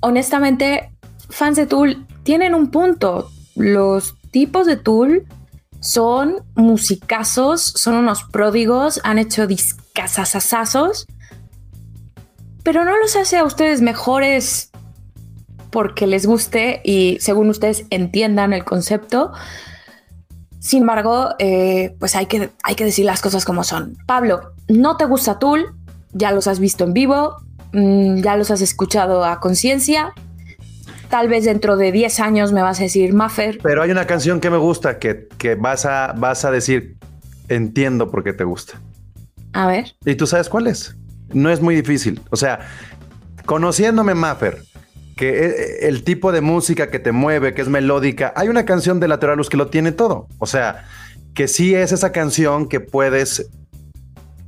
honestamente, 0.00 0.90
fans 1.28 1.56
de 1.56 1.66
Tool 1.66 2.06
tienen 2.22 2.54
un 2.54 2.70
punto. 2.70 3.30
Los 3.54 4.14
tipos 4.30 4.66
de 4.66 4.76
Tool 4.78 5.26
son 5.82 6.44
musicazos, 6.54 7.60
son 7.60 7.96
unos 7.96 8.22
pródigos, 8.22 9.00
han 9.02 9.18
hecho 9.18 9.48
discasasazos, 9.48 11.06
pero 12.62 12.84
no 12.84 12.96
los 12.96 13.16
hace 13.16 13.36
a 13.36 13.44
ustedes 13.44 13.82
mejores 13.82 14.70
porque 15.70 16.06
les 16.06 16.24
guste 16.24 16.80
y 16.84 17.18
según 17.20 17.50
ustedes 17.50 17.84
entiendan 17.90 18.52
el 18.52 18.64
concepto. 18.64 19.32
Sin 20.60 20.82
embargo, 20.82 21.30
eh, 21.40 21.96
pues 21.98 22.14
hay 22.14 22.26
que, 22.26 22.50
hay 22.62 22.76
que 22.76 22.84
decir 22.84 23.04
las 23.04 23.20
cosas 23.20 23.44
como 23.44 23.64
son. 23.64 23.96
Pablo, 24.06 24.52
no 24.68 24.96
te 24.96 25.06
gusta 25.06 25.40
Tool, 25.40 25.74
ya 26.12 26.30
los 26.30 26.46
has 26.46 26.60
visto 26.60 26.84
en 26.84 26.92
vivo, 26.92 27.38
mm, 27.72 28.20
ya 28.20 28.36
los 28.36 28.52
has 28.52 28.60
escuchado 28.60 29.24
a 29.24 29.40
conciencia, 29.40 30.14
tal 31.12 31.28
vez 31.28 31.44
dentro 31.44 31.76
de 31.76 31.92
10 31.92 32.20
años 32.20 32.52
me 32.52 32.62
vas 32.62 32.80
a 32.80 32.84
decir 32.84 33.12
Maffer. 33.12 33.58
Pero 33.62 33.82
hay 33.82 33.90
una 33.90 34.06
canción 34.06 34.40
que 34.40 34.48
me 34.48 34.56
gusta 34.56 34.98
que, 34.98 35.28
vas, 35.60 35.84
a, 35.84 36.14
vas 36.16 36.46
a 36.46 36.50
decir, 36.50 36.96
entiendo 37.48 38.10
por 38.10 38.24
qué 38.24 38.32
te 38.32 38.44
gusta. 38.44 38.80
A 39.52 39.66
ver. 39.66 39.94
¿Y 40.06 40.14
tú 40.14 40.26
sabes 40.26 40.48
cuál 40.48 40.68
es? 40.68 40.96
No 41.34 41.50
es 41.50 41.60
muy 41.60 41.74
difícil. 41.74 42.22
O 42.30 42.36
sea, 42.36 42.60
conociéndome 43.44 44.14
Maffer, 44.14 44.62
que 45.14 45.28
e, 45.28 45.48
e, 45.48 45.88
el 45.88 46.02
tipo 46.02 46.32
de 46.32 46.40
música 46.40 46.90
que 46.90 46.98
te 46.98 47.12
mueve, 47.12 47.52
que 47.52 47.60
es 47.60 47.68
melódica, 47.68 48.32
hay 48.34 48.48
una 48.48 48.64
canción 48.64 48.98
de 48.98 49.08
Lateralus 49.08 49.50
que 49.50 49.58
lo 49.58 49.66
tiene 49.66 49.92
todo. 49.92 50.28
O 50.38 50.46
sea, 50.46 50.86
que 51.34 51.46
sí 51.46 51.74
es 51.74 51.92
esa 51.92 52.10
canción 52.12 52.70
que 52.70 52.80
puedes 52.80 53.50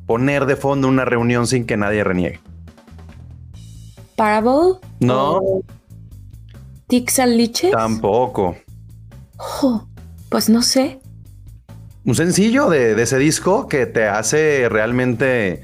poner 0.06 0.46
de 0.46 0.56
fondo 0.56 0.88
una 0.88 1.04
reunión 1.04 1.46
sin 1.46 1.66
que 1.66 1.76
nadie 1.76 2.02
reniegue. 2.04 2.40
Parable? 4.16 4.78
No. 5.00 5.60
Tixaliche? 6.94 7.72
Tampoco. 7.72 8.56
pues 10.28 10.48
no 10.48 10.62
sé. 10.62 11.00
Un 12.04 12.14
sencillo 12.14 12.70
de, 12.70 13.02
ese 13.02 13.18
disco 13.18 13.66
que 13.66 13.86
te 13.86 14.06
hace 14.06 14.68
realmente 14.68 15.62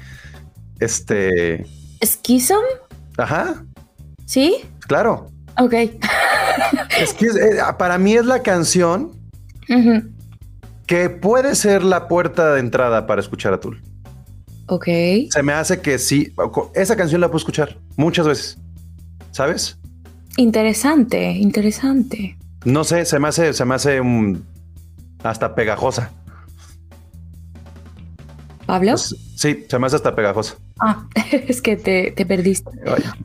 este. 0.81 1.65
¿Schism? 2.03 2.65
Ajá. 3.17 3.63
¿Sí? 4.25 4.57
Claro. 4.87 5.31
Ok. 5.57 5.73
es 6.99 7.13
que 7.13 7.27
eh, 7.27 7.61
para 7.79 7.97
mí 7.97 8.15
es 8.15 8.25
la 8.25 8.41
canción 8.41 9.13
que 10.85 11.09
puede 11.09 11.55
ser 11.55 11.81
la 11.81 12.09
puerta 12.09 12.55
de 12.55 12.59
entrada 12.59 13.07
para 13.07 13.21
escuchar 13.21 13.53
a 13.53 13.59
Tool. 13.61 13.81
Ok. 14.67 14.87
Se 15.29 15.43
me 15.43 15.53
hace 15.53 15.79
que 15.79 15.97
sí. 15.97 16.33
Esa 16.75 16.97
canción 16.97 17.21
la 17.21 17.27
puedo 17.27 17.37
escuchar 17.37 17.77
muchas 17.95 18.27
veces. 18.27 18.57
¿Sabes? 19.31 19.77
Interesante, 20.37 21.31
interesante. 21.31 22.37
No 22.63 22.83
sé, 22.83 23.05
se 23.05 23.19
me 23.19 23.27
hace, 23.27 23.53
se 23.53 23.65
me 23.65 23.75
hace 23.75 24.01
hasta 25.23 25.55
pegajosa. 25.55 26.11
¿Pablo? 28.65 28.91
Pues, 28.91 29.15
sí, 29.35 29.65
se 29.67 29.79
me 29.79 29.87
hace 29.87 29.97
hasta 29.97 30.15
pegajosa. 30.15 30.55
Ah, 30.79 31.05
es 31.31 31.61
que 31.61 31.75
te, 31.75 32.25
perdiste. 32.25 32.71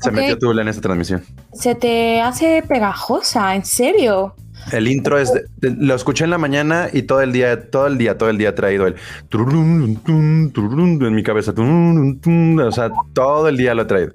se 0.01 0.11
metió 0.11 0.39
tú 0.39 0.51
en 0.59 0.69
esta 0.69 0.83
transmisión. 0.83 1.23
Se 1.53 1.75
te 1.75 2.21
hace 2.21 2.63
pegajosa, 2.67 3.55
en 3.55 3.65
serio. 3.65 4.35
El 4.73 4.89
intro 4.89 5.19
es, 5.19 5.33
lo 5.61 5.95
escuché 5.95 6.25
en 6.25 6.31
la 6.31 6.39
mañana 6.39 6.89
y 6.93 7.03
todo 7.03 7.21
el 7.21 7.33
día, 7.33 7.71
todo 7.71 7.87
el 7.87 7.99
día, 7.99 8.19
todo 8.19 8.31
el 8.31 8.39
día 8.39 8.49
ha 8.49 8.55
traído 8.55 8.89
el 8.89 8.97
en 9.33 11.15
mi 11.15 11.23
cabeza. 11.23 11.53
O 11.53 12.73
sea, 12.73 12.91
todo 13.13 13.49
el 13.49 13.57
día 13.57 13.75
lo 13.75 13.83
he 13.83 13.85
traído. 13.85 14.13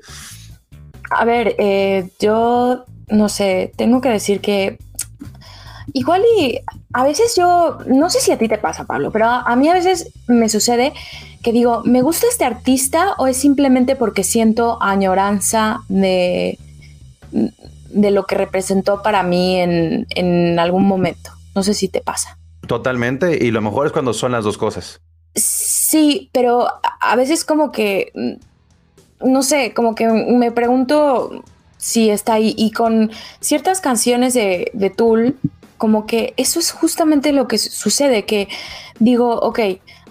A 1.11 1.25
ver, 1.25 1.55
eh, 1.59 2.09
yo 2.19 2.85
no 3.09 3.29
sé, 3.29 3.73
tengo 3.75 4.01
que 4.01 4.09
decir 4.09 4.39
que 4.39 4.77
igual 5.93 6.23
y 6.37 6.59
a 6.93 7.03
veces 7.03 7.35
yo, 7.35 7.79
no 7.85 8.09
sé 8.09 8.21
si 8.21 8.31
a 8.31 8.37
ti 8.37 8.47
te 8.47 8.57
pasa, 8.57 8.85
Pablo, 8.85 9.11
pero 9.11 9.25
a, 9.25 9.55
mí 9.55 9.67
a 9.67 9.73
veces 9.73 10.11
me 10.27 10.49
sucede 10.49 10.93
que 11.43 11.51
digo, 11.51 11.81
¿me 11.83 12.01
gusta 12.01 12.27
este 12.29 12.45
artista 12.45 13.15
o 13.17 13.27
es 13.27 13.37
simplemente 13.37 13.95
porque 13.95 14.23
siento 14.23 14.81
añoranza 14.81 15.81
de, 15.89 16.57
de 17.31 18.11
lo 18.11 18.25
que 18.25 18.35
representó 18.35 19.01
para 19.01 19.23
mí 19.23 19.57
en, 19.57 20.07
en 20.11 20.59
algún 20.59 20.85
momento? 20.85 21.31
No 21.55 21.63
sé 21.63 21.73
si 21.73 21.89
te 21.89 22.01
pasa. 22.01 22.37
Totalmente, 22.67 23.43
y 23.43 23.51
lo 23.51 23.61
mejor 23.61 23.87
es 23.87 23.91
cuando 23.91 24.13
son 24.13 24.31
las 24.31 24.45
dos 24.45 24.57
cosas. 24.57 25.01
Sí, 25.35 26.29
pero 26.31 26.67
a 26.99 27.15
veces 27.15 27.43
como 27.43 27.71
que 27.71 28.11
no 29.23 29.43
sé, 29.43 29.73
como 29.73 29.95
que 29.95 30.07
me 30.07 30.51
pregunto 30.51 31.43
si 31.77 32.09
está 32.09 32.33
ahí. 32.33 32.53
Y 32.57 32.71
con 32.71 33.11
ciertas 33.39 33.81
canciones 33.81 34.33
de, 34.33 34.71
de 34.73 34.89
Tool, 34.89 35.35
como 35.77 36.05
que 36.05 36.33
eso 36.37 36.59
es 36.59 36.71
justamente 36.71 37.33
lo 37.33 37.47
que 37.47 37.57
sucede, 37.57 38.23
que 38.25 38.47
digo, 38.99 39.39
ok, 39.39 39.59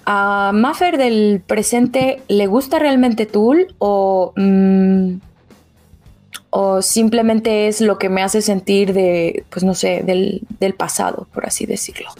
a 0.04 0.50
Maffer 0.52 0.98
del 0.98 1.42
presente 1.46 2.22
le 2.26 2.48
gusta 2.48 2.80
realmente 2.80 3.26
Tool 3.26 3.74
o, 3.78 4.32
mm, 4.34 5.14
o 6.50 6.82
simplemente 6.82 7.68
es 7.68 7.80
lo 7.80 7.98
que 7.98 8.08
me 8.08 8.22
hace 8.22 8.42
sentir 8.42 8.92
de, 8.92 9.44
pues 9.50 9.64
no 9.64 9.74
sé, 9.74 10.02
del, 10.04 10.42
del 10.58 10.74
pasado, 10.74 11.28
por 11.32 11.46
así 11.46 11.66
decirlo. 11.66 12.10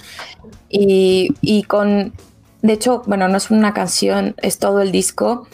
Y, 0.69 1.35
y, 1.41 1.65
con, 1.65 2.13
de 2.63 2.73
hecho, 2.73 3.03
bueno, 3.07 3.27
no 3.27 3.37
es 3.37 3.51
una 3.51 3.75
canción, 3.75 4.37
es 4.41 4.59
todo 4.59 4.81
el 4.81 4.93
disco 4.93 5.49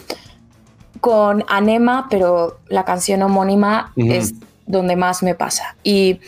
con 1.07 1.45
Anema, 1.47 2.09
pero 2.11 2.59
la 2.67 2.85
canción 2.85 3.23
homónima 3.23 3.93
es 3.95 4.35
donde 4.67 4.97
más 4.97 5.23
me 5.23 5.37
pasa. 5.37 5.77
Y, 5.85 6.19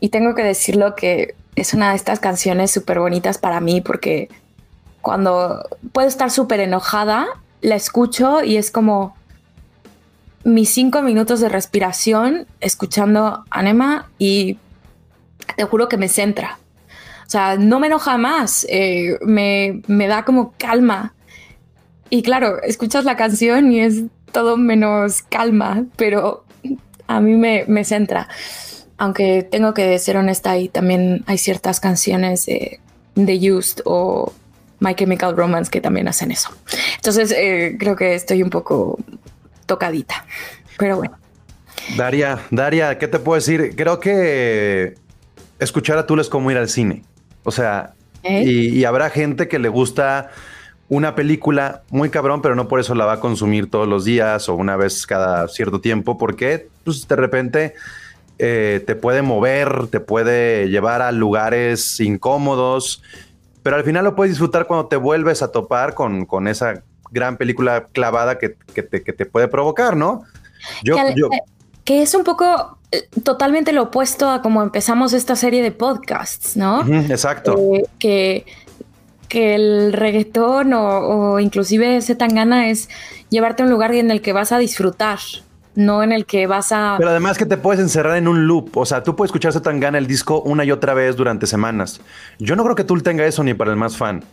y 0.00 0.10
tengo 0.10 0.34
que 0.34 0.42
decirlo 0.42 0.94
que 0.94 1.34
es 1.56 1.72
una 1.72 1.88
de 1.88 1.96
estas 1.96 2.20
canciones 2.20 2.70
súper 2.70 3.00
bonitas 3.00 3.38
para 3.38 3.58
mí 3.60 3.80
porque 3.80 4.28
cuando 5.00 5.66
puedo 5.92 6.06
estar 6.06 6.30
súper 6.30 6.60
enojada, 6.60 7.26
la 7.62 7.74
escucho 7.74 8.44
y 8.44 8.58
es 8.58 8.70
como 8.70 9.16
mis 10.44 10.74
cinco 10.74 11.00
minutos 11.00 11.40
de 11.40 11.48
respiración 11.48 12.46
escuchando 12.60 13.46
Anema 13.48 14.10
y 14.18 14.58
te 15.56 15.64
juro 15.64 15.88
que 15.88 15.96
me 15.96 16.08
centra. 16.08 16.58
O 17.26 17.30
sea, 17.30 17.56
no 17.56 17.80
me 17.80 17.86
enoja 17.86 18.18
más, 18.18 18.66
eh, 18.68 19.16
me, 19.22 19.80
me 19.86 20.06
da 20.06 20.26
como 20.26 20.52
calma. 20.58 21.14
Y 22.10 22.20
claro, 22.20 22.62
escuchas 22.62 23.06
la 23.06 23.16
canción 23.16 23.72
y 23.72 23.80
es 23.80 24.02
todo 24.32 24.56
menos 24.56 25.22
calma, 25.22 25.84
pero 25.96 26.44
a 27.06 27.20
mí 27.20 27.34
me, 27.34 27.64
me 27.66 27.84
centra. 27.84 28.28
Aunque 28.96 29.42
tengo 29.42 29.74
que 29.74 29.98
ser 29.98 30.16
honesta, 30.16 30.58
y 30.58 30.68
también 30.68 31.24
hay 31.26 31.38
ciertas 31.38 31.80
canciones 31.80 32.46
de, 32.46 32.80
de 33.14 33.52
Used 33.52 33.82
o 33.84 34.32
My 34.80 34.94
Chemical 34.94 35.36
Romance 35.36 35.70
que 35.70 35.80
también 35.80 36.08
hacen 36.08 36.30
eso. 36.30 36.50
Entonces, 36.96 37.32
eh, 37.36 37.76
creo 37.78 37.96
que 37.96 38.14
estoy 38.14 38.42
un 38.42 38.50
poco 38.50 38.98
tocadita, 39.66 40.24
pero 40.78 40.96
bueno. 40.96 41.16
Daria, 41.96 42.40
Daria, 42.50 42.98
¿qué 42.98 43.08
te 43.08 43.18
puedo 43.18 43.36
decir? 43.36 43.74
Creo 43.76 44.00
que 44.00 44.94
escuchar 45.58 45.98
a 45.98 46.06
Tool 46.06 46.20
es 46.20 46.28
como 46.28 46.50
ir 46.50 46.56
al 46.56 46.68
cine. 46.68 47.04
O 47.44 47.50
sea, 47.50 47.94
¿Eh? 48.22 48.42
y, 48.44 48.68
y 48.80 48.84
habrá 48.84 49.10
gente 49.10 49.48
que 49.48 49.58
le 49.58 49.68
gusta 49.68 50.30
una 50.88 51.14
película 51.14 51.82
muy 51.90 52.08
cabrón, 52.10 52.40
pero 52.42 52.54
no 52.54 52.66
por 52.68 52.80
eso 52.80 52.94
la 52.94 53.04
va 53.04 53.14
a 53.14 53.20
consumir 53.20 53.70
todos 53.70 53.86
los 53.86 54.04
días 54.04 54.48
o 54.48 54.54
una 54.54 54.76
vez 54.76 55.06
cada 55.06 55.46
cierto 55.48 55.80
tiempo, 55.80 56.16
porque 56.16 56.68
pues 56.84 57.06
de 57.06 57.16
repente 57.16 57.74
eh, 58.38 58.82
te 58.86 58.94
puede 58.96 59.20
mover, 59.22 59.88
te 59.88 60.00
puede 60.00 60.68
llevar 60.70 61.02
a 61.02 61.12
lugares 61.12 62.00
incómodos, 62.00 63.02
pero 63.62 63.76
al 63.76 63.84
final 63.84 64.04
lo 64.04 64.14
puedes 64.14 64.32
disfrutar 64.32 64.66
cuando 64.66 64.86
te 64.86 64.96
vuelves 64.96 65.42
a 65.42 65.52
topar 65.52 65.94
con, 65.94 66.24
con 66.24 66.48
esa 66.48 66.82
gran 67.10 67.36
película 67.36 67.86
clavada 67.92 68.38
que, 68.38 68.56
que 68.74 68.82
te, 68.82 69.02
que 69.02 69.12
te 69.12 69.26
puede 69.26 69.48
provocar, 69.48 69.96
¿no? 69.96 70.22
Yo, 70.84 70.96
que, 70.96 71.14
yo- 71.16 71.26
eh, 71.32 71.40
que 71.84 72.02
es 72.02 72.14
un 72.14 72.24
poco 72.24 72.78
eh, 72.92 73.08
totalmente 73.24 73.72
lo 73.72 73.84
opuesto 73.84 74.30
a 74.30 74.40
como 74.40 74.62
empezamos 74.62 75.12
esta 75.12 75.36
serie 75.36 75.62
de 75.62 75.72
podcasts, 75.72 76.56
¿no? 76.56 76.86
Exacto. 76.86 77.56
Eh, 77.74 77.82
que, 77.98 78.46
que 79.28 79.54
el 79.54 79.92
reggaetón 79.92 80.72
o, 80.72 80.98
o 80.98 81.38
inclusive 81.40 81.96
ese 81.96 82.14
tangana 82.14 82.68
es 82.70 82.88
llevarte 83.30 83.62
a 83.62 83.66
un 83.66 83.70
lugar 83.70 83.94
en 83.94 84.10
el 84.10 84.22
que 84.22 84.32
vas 84.32 84.52
a 84.52 84.58
disfrutar, 84.58 85.18
no 85.74 86.02
en 86.02 86.12
el 86.12 86.26
que 86.26 86.46
vas 86.46 86.72
a... 86.72 86.96
Pero 86.98 87.10
además 87.10 87.38
que 87.38 87.46
te 87.46 87.56
puedes 87.56 87.80
encerrar 87.80 88.16
en 88.16 88.26
un 88.26 88.46
loop. 88.46 88.76
O 88.76 88.86
sea, 88.86 89.02
tú 89.02 89.14
puedes 89.14 89.28
escuchar 89.28 89.52
tan 89.60 89.80
gana 89.80 89.98
el 89.98 90.06
disco 90.06 90.40
una 90.40 90.64
y 90.64 90.72
otra 90.72 90.94
vez 90.94 91.16
durante 91.16 91.46
semanas. 91.46 92.00
Yo 92.38 92.56
no 92.56 92.64
creo 92.64 92.74
que 92.74 92.84
tú 92.84 92.98
tenga 93.00 93.24
eso 93.26 93.44
ni 93.44 93.54
para 93.54 93.70
el 93.70 93.76
más 93.76 93.96
fan. 93.96 94.24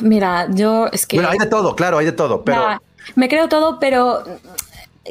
Mira, 0.00 0.46
yo 0.50 0.86
es 0.92 1.06
que... 1.06 1.16
Bueno, 1.16 1.30
hay 1.30 1.38
de 1.38 1.46
todo, 1.46 1.74
claro, 1.76 1.98
hay 1.98 2.06
de 2.06 2.12
todo. 2.12 2.42
Pero, 2.44 2.80
me 3.16 3.28
creo 3.28 3.48
todo, 3.48 3.78
pero... 3.78 4.22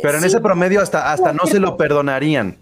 pero 0.01 0.15
en 0.15 0.21
sí, 0.21 0.27
ese 0.27 0.39
promedio 0.39 0.81
hasta, 0.81 1.11
hasta 1.11 1.33
no 1.33 1.45
se 1.45 1.59
lo 1.59 1.77
perdonarían. 1.77 2.57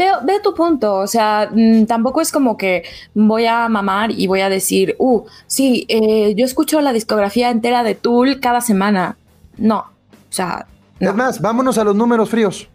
Veo, 0.00 0.20
veo 0.24 0.40
tu 0.40 0.54
punto, 0.54 0.94
o 0.94 1.06
sea, 1.06 1.50
mm, 1.52 1.84
tampoco 1.84 2.22
es 2.22 2.32
como 2.32 2.56
que 2.56 2.84
voy 3.12 3.44
a 3.44 3.68
mamar 3.68 4.10
y 4.10 4.26
voy 4.26 4.40
a 4.40 4.48
decir, 4.48 4.96
uh, 4.98 5.26
sí, 5.46 5.84
eh, 5.90 6.34
yo 6.34 6.46
escucho 6.46 6.80
la 6.80 6.94
discografía 6.94 7.50
entera 7.50 7.82
de 7.82 7.94
Tool 7.94 8.40
cada 8.40 8.62
semana. 8.62 9.18
No, 9.58 9.80
o 9.80 10.32
sea, 10.32 10.64
no. 11.00 11.10
Es 11.10 11.14
más, 11.14 11.42
vámonos 11.42 11.76
a 11.76 11.84
los 11.84 11.94
números 11.94 12.30
fríos. 12.30 12.66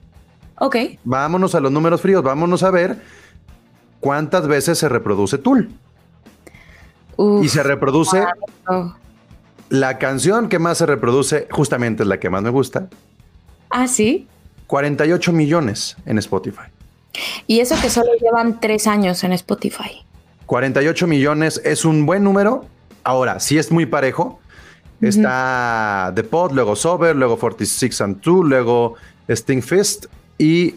Ok, 0.60 0.76
Vámonos 1.04 1.56
a 1.56 1.62
los 1.62 1.72
números 1.72 2.00
fríos. 2.00 2.22
Vámonos 2.22 2.62
a 2.62 2.70
ver 2.70 3.02
cuántas 4.00 4.48
veces 4.48 4.78
se 4.78 4.88
reproduce 4.88 5.40
Tool. 5.40 5.72
Uf, 7.18 7.44
Y 7.44 7.50
se 7.50 7.64
reproduce 7.64 8.24
la 9.70 9.98
canción 9.98 10.48
que 10.48 10.60
más 10.60 10.78
se 10.78 10.86
reproduce, 10.86 11.48
justamente 11.50 12.04
es 12.04 12.08
la 12.08 12.20
que 12.20 12.30
más 12.30 12.44
me 12.44 12.52
gusta. 12.52 12.88
Ah, 13.72 13.88
sí. 13.88 14.28
48 14.68 15.34
millones 15.34 15.98
en 16.06 16.20
Spotify. 16.20 16.75
Y 17.48 17.60
eso 17.60 17.76
que 17.82 17.90
solo 17.90 18.12
llevan 18.20 18.60
tres 18.60 18.88
años 18.88 19.24
en 19.24 19.34
Spotify. 19.34 20.04
48 20.46 21.08
millones 21.08 21.62
es 21.64 21.86
un 21.86 22.06
buen 22.06 22.24
número. 22.24 22.66
Ahora, 23.04 23.40
sí 23.40 23.58
es 23.58 23.72
muy 23.72 23.86
parejo. 23.86 24.40
Está 25.02 26.12
The 26.16 26.24
Pod, 26.24 26.54
luego 26.54 26.76
Sober, 26.76 27.16
luego 27.16 27.38
46 27.38 28.02
and 28.02 28.22
2, 28.22 28.46
luego 28.46 28.96
Sting 29.28 29.62
Fist 29.62 30.06
y 30.38 30.76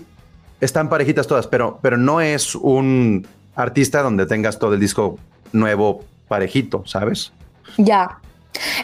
están 0.60 0.88
parejitas 0.88 1.26
todas, 1.26 1.46
pero, 1.46 1.78
pero 1.82 1.96
no 1.96 2.20
es 2.20 2.54
un 2.54 3.26
artista 3.54 4.02
donde 4.02 4.26
tengas 4.26 4.58
todo 4.58 4.74
el 4.74 4.80
disco 4.80 5.18
nuevo 5.52 6.04
parejito, 6.28 6.82
¿sabes? 6.86 7.32
Ya. 7.76 8.18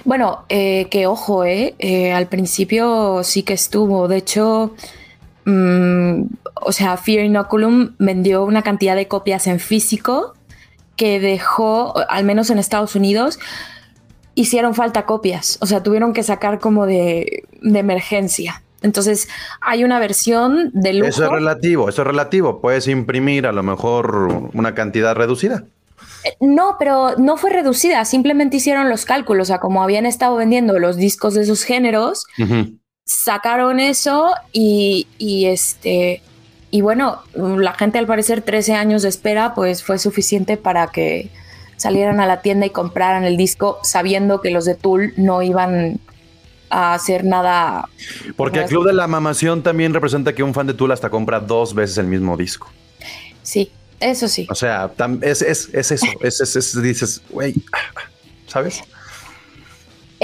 Bueno, 0.04 0.44
eh, 0.48 0.88
que 0.90 1.06
ojo, 1.06 1.44
eh, 1.44 1.74
eh, 1.78 2.12
al 2.12 2.26
principio 2.26 3.22
sí 3.24 3.42
que 3.42 3.54
estuvo. 3.54 4.08
De 4.08 4.18
hecho, 4.18 4.74
mm, 5.44 6.22
o 6.54 6.72
sea, 6.72 6.96
Fear 6.96 7.24
Inoculum 7.24 7.94
vendió 7.98 8.44
una 8.44 8.62
cantidad 8.62 8.96
de 8.96 9.08
copias 9.08 9.46
en 9.46 9.60
físico 9.60 10.34
que 10.96 11.20
dejó, 11.20 11.94
al 12.08 12.24
menos 12.24 12.50
en 12.50 12.58
Estados 12.58 12.94
Unidos, 12.94 13.38
hicieron 14.34 14.74
falta 14.74 15.06
copias. 15.06 15.58
O 15.60 15.66
sea, 15.66 15.82
tuvieron 15.82 16.12
que 16.12 16.22
sacar 16.22 16.58
como 16.60 16.86
de, 16.86 17.44
de 17.62 17.78
emergencia. 17.78 18.62
Entonces, 18.82 19.28
hay 19.60 19.82
una 19.82 19.98
versión 19.98 20.70
de 20.74 20.92
lujo. 20.92 21.08
Eso 21.08 21.24
es 21.24 21.30
relativo, 21.30 21.88
eso 21.88 22.02
es 22.02 22.06
relativo. 22.06 22.60
Puedes 22.60 22.86
imprimir 22.86 23.46
a 23.46 23.52
lo 23.52 23.62
mejor 23.62 24.50
una 24.52 24.74
cantidad 24.74 25.14
reducida. 25.14 25.64
No, 26.40 26.76
pero 26.78 27.16
no 27.16 27.36
fue 27.36 27.50
reducida, 27.50 28.04
simplemente 28.04 28.56
hicieron 28.56 28.88
los 28.88 29.04
cálculos, 29.04 29.48
o 29.48 29.48
sea, 29.48 29.58
como 29.58 29.82
habían 29.82 30.06
estado 30.06 30.36
vendiendo 30.36 30.78
los 30.78 30.96
discos 30.96 31.34
de 31.34 31.42
esos 31.42 31.64
géneros. 31.64 32.26
Sacaron 33.04 33.80
eso 33.80 34.32
y, 34.52 35.06
y, 35.18 35.46
este 35.46 36.22
y 36.70 36.80
bueno, 36.80 37.22
la 37.34 37.74
gente 37.74 37.98
al 37.98 38.06
parecer 38.06 38.42
13 38.42 38.74
años 38.74 39.02
de 39.02 39.08
espera 39.08 39.54
pues 39.54 39.84
fue 39.84 39.98
suficiente 39.98 40.56
para 40.56 40.88
que 40.88 41.30
salieran 41.76 42.20
a 42.20 42.26
la 42.26 42.40
tienda 42.42 42.66
y 42.66 42.70
compraran 42.70 43.24
el 43.24 43.36
disco 43.36 43.78
sabiendo 43.82 44.40
que 44.40 44.50
los 44.50 44.64
de 44.64 44.74
Tool 44.74 45.12
no 45.16 45.42
iban 45.42 46.00
a 46.70 46.94
hacer 46.94 47.24
nada. 47.24 47.88
Porque 48.36 48.60
el 48.60 48.66
Club 48.66 48.86
de 48.86 48.92
la 48.94 49.06
Mamación 49.06 49.62
también 49.62 49.92
representa 49.94 50.32
que 50.34 50.42
un 50.42 50.54
fan 50.54 50.66
de 50.66 50.74
Tool 50.74 50.90
hasta 50.92 51.10
compra 51.10 51.38
dos 51.40 51.74
veces 51.74 51.98
el 51.98 52.06
mismo 52.06 52.36
disco. 52.36 52.68
Sí, 53.42 53.70
eso 54.00 54.26
sí. 54.26 54.46
O 54.50 54.54
sea, 54.54 54.90
es, 55.20 55.42
es, 55.42 55.68
es 55.72 55.90
eso. 55.92 56.06
Es, 56.22 56.40
es- 56.40 56.56
es- 56.56 56.82
dices, 56.82 57.22
güey, 57.30 57.54
¿sabes? 58.46 58.82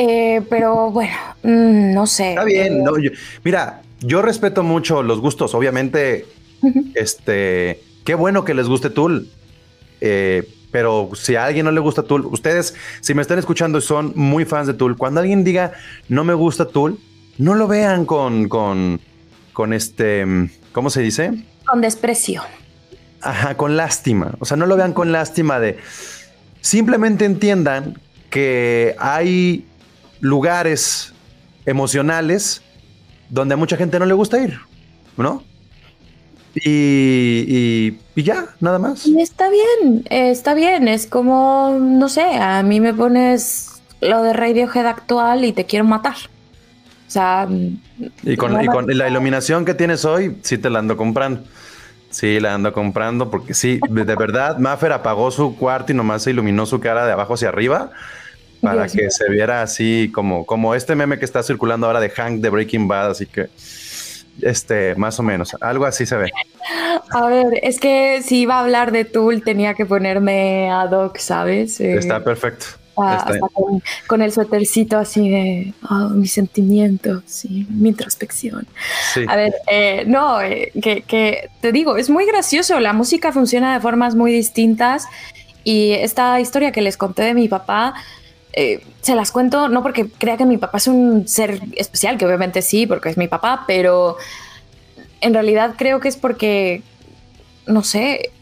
Eh, 0.02 0.40
pero 0.48 0.90
bueno, 0.90 1.14
mm, 1.42 1.92
no 1.92 2.06
sé. 2.06 2.30
Está 2.30 2.44
bien. 2.44 2.82
no, 2.82 2.98
yo- 2.98 3.10
mira, 3.44 3.82
yo 4.00 4.22
respeto 4.22 4.62
mucho 4.62 5.02
los 5.02 5.20
gustos. 5.20 5.54
Obviamente, 5.54 6.26
este, 6.94 7.82
qué 8.04 8.14
bueno 8.14 8.44
que 8.44 8.54
les 8.54 8.66
guste 8.66 8.88
Tool. 8.90 9.28
Eh, 10.00 10.48
pero 10.70 11.10
si 11.14 11.36
a 11.36 11.44
alguien 11.44 11.66
no 11.66 11.72
le 11.72 11.80
gusta 11.80 12.04
Tool, 12.04 12.24
ustedes, 12.26 12.74
si 13.00 13.12
me 13.12 13.22
están 13.22 13.38
escuchando 13.38 13.78
y 13.78 13.82
son 13.82 14.12
muy 14.14 14.44
fans 14.44 14.66
de 14.68 14.74
Tool, 14.74 14.96
cuando 14.96 15.20
alguien 15.20 15.44
diga 15.44 15.72
no 16.08 16.24
me 16.24 16.32
gusta 16.32 16.66
Tool, 16.68 16.98
no 17.38 17.54
lo 17.54 17.66
vean 17.68 18.06
con, 18.06 18.48
con, 18.48 19.00
con 19.52 19.72
este, 19.72 20.24
¿cómo 20.72 20.88
se 20.88 21.02
dice? 21.02 21.32
Con 21.66 21.80
desprecio. 21.80 22.42
Ajá, 23.20 23.56
con 23.56 23.76
lástima. 23.76 24.32
O 24.38 24.44
sea, 24.46 24.56
no 24.56 24.64
lo 24.64 24.76
vean 24.76 24.92
con 24.94 25.12
lástima 25.12 25.60
de. 25.60 25.76
Simplemente 26.62 27.24
entiendan 27.26 27.98
que 28.30 28.94
hay 28.98 29.66
lugares 30.20 31.12
emocionales 31.66 32.62
donde 33.28 33.54
a 33.54 33.56
mucha 33.56 33.76
gente 33.76 33.98
no 33.98 34.06
le 34.06 34.14
gusta 34.14 34.38
ir, 34.40 34.58
¿no? 35.16 35.42
Y, 36.54 37.44
y- 37.46 37.98
y 38.16 38.22
ya, 38.24 38.46
nada 38.60 38.78
más. 38.78 39.06
Está 39.06 39.48
bien, 39.50 40.04
está 40.10 40.54
bien. 40.54 40.88
Es 40.88 41.06
como, 41.06 41.78
no 41.80 42.08
sé, 42.08 42.22
a 42.22 42.62
mí 42.64 42.80
me 42.80 42.92
pones 42.92 43.80
lo 44.00 44.22
de 44.22 44.32
Radiohead 44.32 44.86
actual 44.86 45.44
y 45.44 45.52
te 45.52 45.64
quiero 45.66 45.84
matar. 45.84 46.16
O 47.06 47.10
sea, 47.12 47.48
Y 48.22 48.36
con, 48.36 48.62
y 48.62 48.66
con 48.66 48.86
la 48.86 49.08
iluminación 49.08 49.64
que 49.64 49.74
tienes 49.74 50.04
hoy, 50.04 50.38
sí 50.42 50.58
te 50.58 50.70
la 50.70 50.80
ando 50.80 50.96
comprando. 50.96 51.42
Sí, 52.10 52.40
la 52.40 52.54
ando 52.54 52.72
comprando 52.72 53.30
porque 53.30 53.54
sí, 53.54 53.78
de 53.88 54.04
de 54.04 54.16
verdad, 54.16 54.58
Maffer 54.58 54.92
apagó 54.92 55.30
su 55.30 55.56
cuarto 55.56 55.92
y 55.92 55.94
nomás 55.94 56.24
se 56.24 56.30
iluminó 56.30 56.66
su 56.66 56.80
cara 56.80 57.06
de 57.06 57.12
abajo 57.12 57.34
hacia 57.34 57.48
arriba 57.50 57.90
para 58.60 58.82
Dios 58.82 58.92
que 58.92 59.02
mío. 59.02 59.10
se 59.10 59.30
viera 59.30 59.62
así 59.62 60.10
como, 60.14 60.44
como 60.46 60.74
este 60.74 60.94
meme 60.94 61.18
que 61.18 61.24
está 61.24 61.42
circulando 61.42 61.86
ahora 61.86 62.00
de 62.00 62.10
Hank 62.10 62.40
de 62.40 62.50
Breaking 62.50 62.88
Bad, 62.88 63.10
así 63.10 63.26
que 63.26 63.48
este, 64.42 64.94
más 64.94 65.18
o 65.18 65.22
menos, 65.22 65.56
algo 65.60 65.84
así 65.84 66.06
se 66.06 66.16
ve. 66.16 66.30
a 67.10 67.26
ver, 67.26 67.58
es 67.62 67.78
que 67.80 68.22
si 68.22 68.40
iba 68.40 68.56
a 68.56 68.60
hablar 68.60 68.92
de 68.92 69.04
Tool 69.04 69.42
tenía 69.42 69.74
que 69.74 69.86
ponerme 69.86 70.70
ad 70.70 70.92
hoc, 70.92 71.18
¿sabes? 71.18 71.80
Eh, 71.80 71.94
Está 71.94 72.22
perfecto. 72.22 72.66
hasta, 72.96 73.38
con, 74.06 74.22
el 74.22 74.32
suétercito 74.32 74.98
así 74.98 75.30
de 75.30 75.74
oh, 75.88 76.10
mis 76.10 76.32
sentimientos 76.32 77.44
mi 77.48 77.90
introspección. 77.90 78.66
A 79.26 79.36
ver, 79.36 79.54
eh, 79.70 80.04
no, 80.06 80.40
eh, 80.40 80.70
que, 80.82 81.02
que 81.02 81.50
te 81.60 81.72
digo, 81.72 81.96
es 81.96 82.10
muy 82.10 82.26
gracioso. 82.26 82.78
La 82.80 82.92
música 82.92 83.32
funciona 83.32 83.74
de 83.74 83.80
formas 83.80 84.14
muy 84.14 84.32
distintas 84.32 85.06
y 85.64 85.92
esta 85.92 86.40
historia 86.40 86.72
que 86.72 86.82
les 86.82 86.96
conté 86.96 87.22
de 87.22 87.34
mi 87.34 87.48
papá. 87.48 87.94
Eh, 88.52 88.84
se 89.00 89.14
las 89.14 89.30
cuento 89.30 89.68
no 89.68 89.82
porque 89.82 90.08
crea 90.10 90.36
que 90.36 90.44
mi 90.44 90.58
papá 90.58 90.78
es 90.78 90.88
un 90.88 91.28
ser 91.28 91.60
especial, 91.76 92.18
que 92.18 92.26
obviamente 92.26 92.62
sí, 92.62 92.86
porque 92.86 93.08
es 93.08 93.16
mi 93.16 93.28
papá, 93.28 93.64
pero 93.66 94.16
en 95.20 95.34
realidad 95.34 95.74
creo 95.76 96.00
que 96.00 96.08
es 96.08 96.16
porque, 96.16 96.82
no 97.66 97.82
sé, 97.82 98.32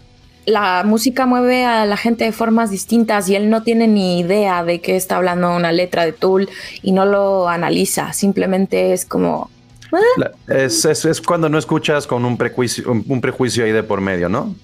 la 0.47 0.83
música 0.85 1.27
mueve 1.27 1.65
a 1.65 1.85
la 1.85 1.97
gente 1.97 2.25
de 2.25 2.33
formas 2.33 2.71
distintas 2.71 3.29
y 3.29 3.37
él 3.37 3.51
no 3.51 3.63
tiene 3.63 3.87
ni 3.87 4.21
idea 4.21 4.65
de 4.65 4.81
qué 4.81 4.97
está 4.97 5.19
hablando 5.19 5.55
una 5.55 5.73
letra 5.73 6.07
de 6.07 6.13
Tool 6.13 6.49
y 6.83 6.93
no 6.93 7.05
lo 7.05 7.49
analiza, 7.49 8.13
simplemente 8.13 8.93
es 8.93 9.05
como... 9.05 9.51
Ah". 9.93 10.31
Es, 10.49 11.23
cuando 11.27 11.49
no 11.49 11.59
escuchas 11.59 12.07
con 12.07 12.25
un 12.25 12.37
prejuicio, 12.37 12.91
un 12.91 13.21
prejuicio 13.21 13.65
ahí 13.65 13.73
de 13.73 13.83
por 13.83 14.01
medio, 14.01 14.29
¿no? 14.29 14.55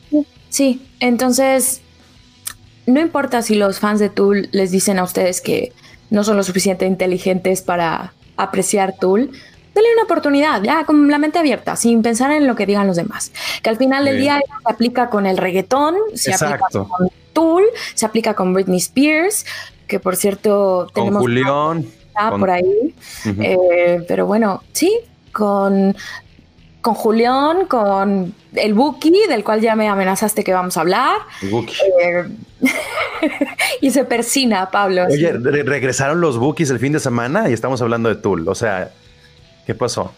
Sí, 0.49 0.83
entonces 1.01 1.83
no 2.87 3.01
importa 3.01 3.43
si 3.43 3.55
los 3.55 3.81
fans 3.81 4.01
de 4.01 4.11
Tool 4.11 4.49
les 4.53 4.71
dicen 4.71 4.99
a 4.99 5.05
ustedes 5.05 5.41
que 5.41 5.73
no 6.11 6.25
son 6.25 6.37
lo 6.37 6.43
suficiente 6.43 6.87
inteligentes 6.87 7.63
para 7.63 8.13
apreciar 8.37 8.95
Tool, 8.99 9.31
dale 9.75 9.89
una 9.95 10.05
oportunidad, 10.05 10.63
ya 10.63 10.85
con 10.85 11.11
la 11.11 11.19
mente 11.19 11.39
abierta, 11.39 11.77
sin 11.77 12.03
pensar 12.03 12.31
en 12.31 12.47
lo 12.47 12.55
que 12.55 12.67
digan 12.67 12.87
los 12.87 12.97
demás. 12.97 13.33
Que 13.63 13.71
al 13.71 13.77
final 13.77 14.05
del 14.05 14.19
día 14.19 14.39
se 14.39 14.73
aplica 14.73 15.11
con 15.11 15.27
el 15.27 15.37
reggaetón, 15.37 15.97
se 16.15 16.33
aplica 16.35 16.67
con 16.71 17.11
Tool, 17.33 17.65
se 17.95 18.07
aplica 18.07 18.35
con 18.35 18.53
Britney 18.53 18.79
Spears, 18.79 19.45
que 19.87 19.99
por 19.99 20.17
cierto 20.17 20.89
tenemos... 20.95 21.23
Con 21.23 21.23
Julián. 21.23 21.87
por 22.39 22.51
ahí. 22.51 22.95
Eh, 23.25 24.05
pero 24.07 24.27
bueno, 24.27 24.63
sí, 24.73 24.97
con, 25.33 25.97
con 26.81 26.95
Julián, 26.95 27.67
con 27.67 28.35
el 28.55 28.75
Buki, 28.75 29.27
del 29.29 29.43
cual 29.43 29.61
ya 29.61 29.75
me 29.75 29.89
amenazaste 29.89 30.45
que 30.45 30.53
vamos 30.53 30.77
a 30.77 30.83
hablar. 30.83 31.17
Eh, 31.43 32.25
y 33.81 33.91
se 33.91 34.05
persina, 34.05 34.71
Pablo. 34.71 35.07
Oye, 35.11 35.33
regresaron 35.33 36.21
los 36.21 36.39
Bookies 36.39 36.71
el 36.71 36.79
fin 36.79 36.93
de 36.93 37.01
semana 37.01 37.49
y 37.51 37.53
estamos 37.53 37.81
hablando 37.83 38.09
de 38.09 38.17
Tool. 38.17 38.49
O 38.49 38.55
sea, 38.55 38.91
¿Qué 39.67 39.75
pasó? 39.75 40.13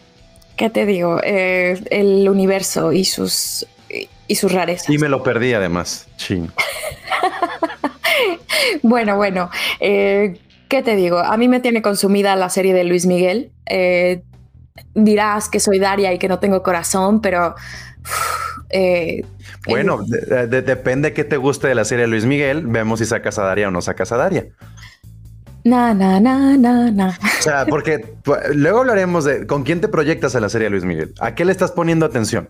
¿Qué 0.56 0.70
te 0.70 0.86
digo? 0.86 1.20
Eh, 1.22 1.78
el 1.90 2.28
universo 2.28 2.92
y 2.92 3.04
sus, 3.04 3.66
y 4.26 4.34
sus 4.34 4.52
rarezas. 4.52 4.90
Y 4.90 4.98
me 4.98 5.08
lo 5.08 5.22
perdí 5.22 5.52
además. 5.52 6.08
Ching. 6.16 6.50
bueno, 8.82 9.16
bueno. 9.16 9.50
Eh, 9.80 10.38
¿Qué 10.68 10.82
te 10.82 10.96
digo? 10.96 11.18
A 11.18 11.36
mí 11.36 11.46
me 11.46 11.60
tiene 11.60 11.82
consumida 11.82 12.34
la 12.34 12.48
serie 12.48 12.74
de 12.74 12.84
Luis 12.84 13.06
Miguel. 13.06 13.52
Eh, 13.66 14.22
dirás 14.94 15.48
que 15.48 15.60
soy 15.60 15.78
Daria 15.78 16.12
y 16.12 16.18
que 16.18 16.28
no 16.28 16.38
tengo 16.38 16.62
corazón, 16.62 17.20
pero... 17.20 17.54
bueno, 19.66 20.00
depende 20.48 21.08
de 21.08 21.14
qué 21.14 21.24
te 21.24 21.36
guste 21.36 21.68
de 21.68 21.74
la 21.74 21.84
serie 21.84 22.02
de 22.04 22.08
Luis 22.08 22.24
Miguel. 22.24 22.66
Vemos 22.66 23.00
si 23.00 23.06
sacas 23.06 23.38
a 23.38 23.44
Daria 23.44 23.68
o 23.68 23.70
no 23.70 23.80
sacas 23.80 24.12
a 24.12 24.16
Daria. 24.16 24.46
Na, 25.64 25.94
na, 25.94 26.20
na, 26.20 26.56
na, 26.56 26.90
na. 26.92 27.08
O 27.08 27.42
sea, 27.42 27.66
porque 27.66 28.14
luego 28.54 28.80
hablaremos 28.80 29.24
de 29.24 29.46
con 29.48 29.64
quién 29.64 29.80
te 29.80 29.88
proyectas 29.88 30.34
en 30.36 30.42
la 30.42 30.48
serie 30.48 30.70
Luis 30.70 30.84
Miguel. 30.84 31.12
¿A 31.18 31.34
qué 31.34 31.44
le 31.44 31.50
estás 31.50 31.72
poniendo 31.72 32.06
atención? 32.06 32.48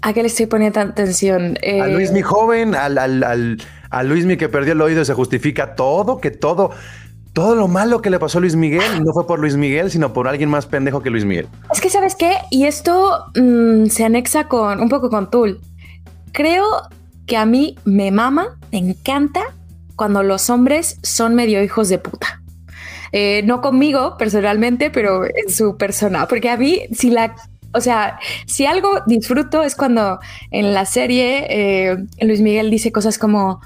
¿A 0.00 0.12
qué 0.12 0.20
le 0.22 0.28
estoy 0.28 0.46
poniendo 0.46 0.80
atención? 0.80 1.58
Eh, 1.62 1.80
a 1.80 1.86
Luis 1.88 2.12
mi 2.12 2.22
joven, 2.22 2.74
al, 2.74 2.98
al, 2.98 3.58
a 3.90 4.02
Luis 4.02 4.26
mi 4.26 4.36
que 4.36 4.48
perdió 4.48 4.74
el 4.74 4.80
oído 4.80 5.00
y 5.02 5.04
se 5.04 5.14
justifica 5.14 5.74
todo, 5.74 6.20
que 6.20 6.30
todo, 6.30 6.70
todo 7.34 7.56
lo 7.56 7.66
malo 7.66 8.00
que 8.00 8.10
le 8.10 8.18
pasó 8.20 8.38
a 8.38 8.40
Luis 8.40 8.54
Miguel 8.54 9.04
no 9.04 9.12
fue 9.12 9.26
por 9.26 9.40
Luis 9.40 9.56
Miguel, 9.56 9.90
sino 9.90 10.12
por 10.12 10.28
alguien 10.28 10.48
más 10.48 10.66
pendejo 10.66 11.02
que 11.02 11.10
Luis 11.10 11.24
Miguel. 11.24 11.48
Es 11.72 11.80
que, 11.80 11.90
¿sabes 11.90 12.14
qué? 12.14 12.36
Y 12.50 12.64
esto 12.64 13.26
mm, 13.34 13.86
se 13.86 14.04
anexa 14.04 14.46
con 14.46 14.80
un 14.80 14.88
poco 14.88 15.10
con 15.10 15.30
Tool. 15.30 15.60
Creo 16.32 16.64
que 17.26 17.36
a 17.36 17.44
mí 17.44 17.76
me 17.84 18.12
mama, 18.12 18.56
me 18.70 18.78
encanta 18.78 19.42
cuando 19.96 20.22
los 20.22 20.48
hombres 20.48 20.98
son 21.02 21.34
medio 21.34 21.62
hijos 21.62 21.88
de 21.88 21.98
puta. 21.98 22.40
Eh, 23.10 23.42
no 23.44 23.60
conmigo 23.60 24.16
personalmente, 24.16 24.90
pero 24.90 25.24
en 25.24 25.50
su 25.50 25.76
persona, 25.76 26.26
porque 26.28 26.50
a 26.50 26.56
mí 26.56 26.82
si 26.92 27.10
la 27.10 27.34
o 27.76 27.80
sea, 27.80 28.20
si 28.46 28.66
algo 28.66 29.00
disfruto 29.06 29.64
es 29.64 29.74
cuando 29.74 30.20
en 30.52 30.72
la 30.72 30.86
serie 30.86 31.46
eh, 31.50 31.96
Luis 32.20 32.40
Miguel 32.40 32.70
dice 32.70 32.92
cosas 32.92 33.18
como, 33.18 33.60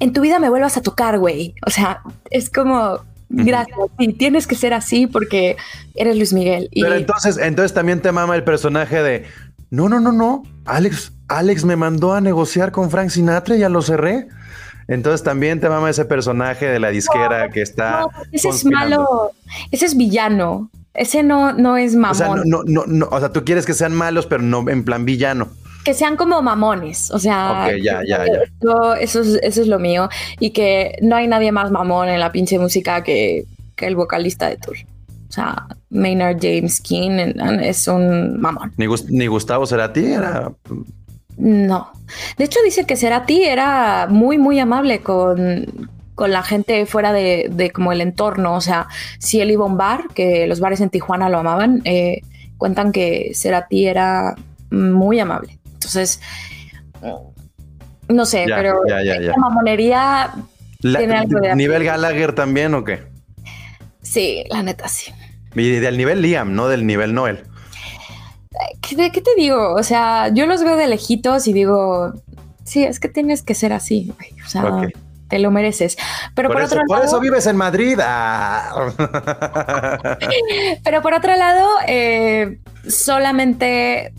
en 0.00 0.12
tu 0.12 0.20
vida 0.22 0.38
me 0.38 0.48
vuelvas 0.48 0.76
a 0.76 0.82
tocar, 0.82 1.18
güey. 1.18 1.54
O 1.66 1.70
sea, 1.70 2.00
es 2.30 2.50
como, 2.50 3.00
gracias, 3.28 3.78
y 3.98 4.12
tienes 4.14 4.46
que 4.46 4.56
ser 4.56 4.74
así 4.74 5.06
porque 5.06 5.56
eres 5.94 6.16
Luis 6.16 6.32
Miguel. 6.32 6.68
Pero 6.72 6.94
entonces, 6.94 7.38
entonces 7.38 7.72
también 7.72 8.00
te 8.00 8.10
mama 8.10 8.34
el 8.34 8.42
personaje 8.42 9.02
de, 9.02 9.24
no, 9.70 9.88
no, 9.88 10.00
no, 10.00 10.10
no, 10.10 10.42
Alex, 10.64 11.12
Alex 11.28 11.64
me 11.64 11.76
mandó 11.76 12.14
a 12.14 12.20
negociar 12.20 12.72
con 12.72 12.90
Frank 12.90 13.10
Sinatra 13.10 13.56
y 13.56 13.60
ya 13.60 13.68
lo 13.68 13.82
cerré. 13.82 14.26
Entonces 14.88 15.22
también 15.22 15.60
te 15.60 15.68
mama 15.68 15.88
ese 15.88 16.04
personaje 16.04 16.66
de 16.66 16.80
la 16.80 16.88
disquera 16.88 17.50
que 17.50 17.62
está. 17.62 18.06
ese 18.32 18.48
es 18.48 18.64
malo, 18.64 19.30
ese 19.70 19.86
es 19.86 19.96
villano. 19.96 20.70
Ese 20.92 21.22
no, 21.22 21.52
no 21.52 21.76
es 21.76 21.94
mamón. 21.94 22.10
O 22.10 22.14
sea, 22.14 22.34
no, 22.44 22.64
no, 22.66 22.84
no, 22.86 23.06
o 23.12 23.20
sea, 23.20 23.32
tú 23.32 23.44
quieres 23.44 23.64
que 23.64 23.74
sean 23.74 23.94
malos, 23.94 24.26
pero 24.26 24.42
no 24.42 24.68
en 24.68 24.84
plan 24.84 25.04
villano. 25.04 25.48
Que 25.84 25.94
sean 25.94 26.16
como 26.16 26.42
mamones. 26.42 27.10
O 27.10 27.18
sea, 27.18 27.66
Ok, 27.68 27.76
ya, 27.82 28.02
ya, 28.06 28.24
ya. 28.26 28.40
Eso, 29.00 29.20
es, 29.20 29.38
eso 29.42 29.62
es 29.62 29.66
lo 29.66 29.78
mío. 29.78 30.08
Y 30.38 30.50
que 30.50 30.98
no 31.02 31.16
hay 31.16 31.26
nadie 31.26 31.52
más 31.52 31.70
mamón 31.70 32.08
en 32.08 32.20
la 32.20 32.32
pinche 32.32 32.58
música 32.58 33.02
que, 33.02 33.44
que 33.76 33.86
el 33.86 33.96
vocalista 33.96 34.48
de 34.48 34.56
Tour. 34.56 34.76
O 35.28 35.32
sea, 35.32 35.66
Maynard 35.90 36.38
James 36.40 36.80
King 36.80 37.32
es 37.62 37.86
un 37.86 38.40
mamón. 38.40 38.72
Ni, 38.76 38.86
ni 39.08 39.26
Gustavo 39.26 39.64
Cerati 39.64 40.04
era 40.12 40.50
no. 41.40 41.90
De 42.36 42.44
hecho, 42.44 42.60
dice 42.64 42.84
que 42.84 42.96
Cerati 42.96 43.44
era 43.44 44.06
muy, 44.08 44.36
muy 44.36 44.58
amable 44.58 45.00
con, 45.00 45.88
la 46.18 46.42
gente 46.42 46.84
fuera 46.84 47.14
de, 47.14 47.70
como 47.74 47.92
el 47.92 48.02
entorno. 48.02 48.54
O 48.54 48.60
sea, 48.60 48.88
si 49.18 49.40
él 49.40 49.50
iba 49.50 49.64
a 49.64 49.68
un 49.68 49.78
bar, 49.78 50.04
que 50.14 50.46
los 50.46 50.60
bares 50.60 50.82
en 50.82 50.90
Tijuana 50.90 51.30
lo 51.30 51.38
amaban, 51.38 51.80
eh, 51.84 52.20
cuentan 52.58 52.92
que 52.92 53.32
Cerati 53.34 53.86
era 53.86 54.36
muy 54.70 55.18
amable. 55.18 55.58
Entonces, 55.90 56.20
no 58.08 58.24
sé, 58.24 58.44
pero 58.46 58.82
la 58.84 59.36
mamonería 59.36 60.32
tiene 60.80 61.16
algo 61.16 61.40
de 61.40 61.56
¿Nivel 61.56 61.84
Gallagher 61.84 62.32
también 62.32 62.74
o 62.74 62.84
qué? 62.84 63.02
Sí, 64.02 64.44
la 64.50 64.62
neta 64.62 64.86
sí. 64.86 65.12
Y 65.56 65.70
del 65.80 65.96
nivel 65.96 66.22
Liam, 66.22 66.54
no 66.54 66.68
del 66.68 66.86
nivel 66.86 67.12
Noel. 67.12 67.42
¿De 68.96 69.10
qué 69.10 69.20
te 69.20 69.30
digo? 69.36 69.74
O 69.74 69.82
sea, 69.82 70.28
yo 70.28 70.46
los 70.46 70.62
veo 70.62 70.76
de 70.76 70.86
lejitos 70.86 71.48
y 71.48 71.52
digo, 71.52 72.12
sí, 72.64 72.84
es 72.84 73.00
que 73.00 73.08
tienes 73.08 73.42
que 73.42 73.54
ser 73.54 73.72
así, 73.72 74.12
O 74.46 74.48
sea, 74.48 74.88
te 75.28 75.38
lo 75.40 75.50
mereces. 75.50 75.96
Pero 76.34 76.50
por, 76.50 76.60
eso, 76.60 76.74
otro 76.74 76.86
por 76.86 77.04
eso 77.04 77.18
vives 77.20 77.46
en 77.46 77.56
Madrid. 77.56 77.98
Ah. 78.00 78.92
Pero 80.84 81.02
por 81.02 81.14
otro 81.14 81.34
lado, 81.36 81.68
eh, 81.86 82.60
solamente, 82.88 84.12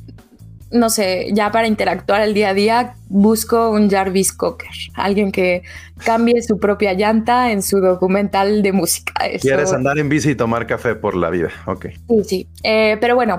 no 0.72 0.89
sé, 0.89 1.30
ya 1.34 1.51
para 1.51 1.67
interactuar 1.67 2.22
el 2.22 2.34
día 2.34 2.49
a 2.49 2.53
día, 2.53 2.95
busco 3.07 3.72
un 3.72 3.89
Jarvis 3.89 4.32
Cocker, 4.32 4.69
alguien 4.95 5.32
que 5.32 5.63
cambie 6.05 6.41
su 6.41 6.59
propia 6.59 6.93
llanta 6.93 7.51
en 7.51 7.61
su 7.61 7.80
documental 7.80 8.63
de 8.63 8.72
música. 8.72 9.13
Quieres 9.39 9.74
andar 9.74 9.97
en 9.99 10.09
bici 10.09 10.32
y 10.32 10.36
tomar 10.36 10.67
café 10.67 10.95
por 10.95 11.15
la 11.15 11.30
vida, 11.30 11.49
ok. 11.65 11.88
Sí, 12.07 12.24
sí. 12.24 12.47
Eh, 12.63 12.97
pero 12.99 13.15
bueno, 13.15 13.38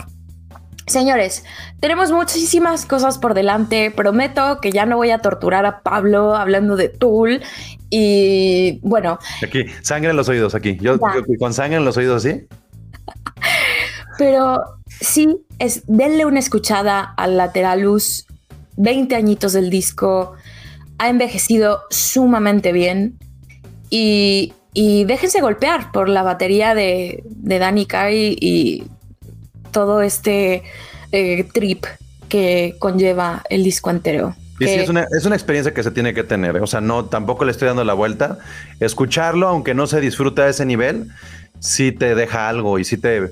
Señores, 0.87 1.45
tenemos 1.79 2.11
muchísimas 2.11 2.87
cosas 2.87 3.17
por 3.17 3.35
delante. 3.35 3.93
Prometo 3.93 4.59
que 4.61 4.73
ya 4.73 4.85
no 4.85 4.97
voy 4.97 5.11
a 5.11 5.19
torturar 5.19 5.65
a 5.65 5.81
Pablo 5.81 6.35
hablando 6.35 6.77
de 6.77 6.89
Tool. 6.89 7.41
Y 7.89 8.81
bueno. 8.83 9.19
Aquí, 9.43 9.67
sangre 9.83 10.11
en 10.11 10.17
los 10.17 10.29
oídos, 10.29 10.57
aquí. 10.57 10.77
Yo, 10.81 10.99
con 11.39 11.55
sangre 11.55 11.77
en 11.77 11.85
los 11.85 11.97
oídos, 11.97 12.25
¿sí? 12.25 12.47
Pero 14.19 14.63
sí, 15.01 15.39
es 15.59 15.83
denle 15.87 16.25
una 16.25 16.39
escuchada 16.39 17.15
al 17.17 17.37
Lateralus. 17.37 18.27
20 18.77 19.15
añitos 19.15 19.53
del 19.53 19.71
disco. 19.71 20.35
Ha 20.99 21.09
envejecido 21.09 21.83
sumamente 21.91 22.73
bien. 22.73 23.19
Y, 23.91 24.55
déjense 24.75 25.43
golpear 25.43 25.93
por 25.93 26.09
la 26.09 26.23
batería 26.23 26.75
de, 26.75 27.23
de 27.27 27.59
Danny 27.59 27.85
Kai 27.85 28.37
y 28.41 28.85
todo 29.71 30.01
este 30.01 30.63
eh, 31.11 31.45
trip 31.53 31.85
que 32.29 32.77
conlleva 32.79 33.43
el 33.51 33.65
disco 33.65 33.91
entero. 33.91 34.35
sí, 34.59 34.67
es 34.67 34.89
una, 34.89 35.37
experiencia 35.37 35.75
que 35.75 35.83
se 35.83 35.91
tiene 35.91 36.15
que 36.15 36.25
tener. 36.25 36.57
O 36.63 36.67
sea, 36.67 36.81
no, 36.81 37.05
tampoco 37.07 37.45
le 37.45 37.51
estoy 37.51 37.69
dando 37.69 37.85
la 37.85 37.93
vuelta. 37.93 38.39
Escucharlo, 38.81 39.49
aunque 39.49 39.75
no 39.75 39.87
se 39.87 40.01
disfruta 40.01 40.45
a 40.45 40.49
ese 40.49 40.65
nivel, 40.65 41.09
sí 41.59 41.93
te 41.93 42.15
deja 42.15 42.49
algo 42.49 42.79
y 42.79 42.85
sí 42.85 42.97
te. 42.97 43.31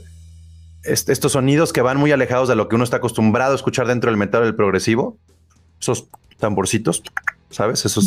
Estos 0.84 1.32
sonidos 1.32 1.72
que 1.72 1.82
van 1.82 1.98
muy 1.98 2.12
alejados 2.12 2.48
de 2.48 2.56
lo 2.56 2.68
que 2.68 2.76
uno 2.76 2.84
está 2.84 2.98
acostumbrado 2.98 3.52
a 3.52 3.56
escuchar 3.56 3.86
dentro 3.86 4.10
del 4.10 4.16
metal 4.16 4.42
del 4.42 4.54
progresivo, 4.54 5.16
esos 5.80 6.08
tamborcitos, 6.38 7.02
¿sabes? 7.50 7.84
Eso 7.84 8.00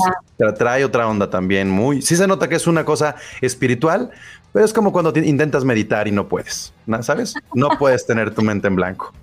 trae 0.57 0.83
otra 0.83 1.07
onda 1.07 1.29
también 1.29 1.69
muy... 1.69 2.01
Sí 2.01 2.15
se 2.15 2.27
nota 2.27 2.49
que 2.49 2.55
es 2.55 2.67
una 2.67 2.85
cosa 2.85 3.15
espiritual, 3.41 4.09
pero 4.51 4.65
es 4.65 4.73
como 4.73 4.91
cuando 4.91 5.11
intentas 5.19 5.63
meditar 5.65 6.07
y 6.07 6.11
no 6.11 6.27
puedes, 6.27 6.73
¿sabes? 7.01 7.35
No 7.53 7.69
puedes 7.79 8.05
tener 8.05 8.33
tu 8.33 8.41
mente 8.41 8.67
en 8.67 8.75
blanco. 8.75 9.13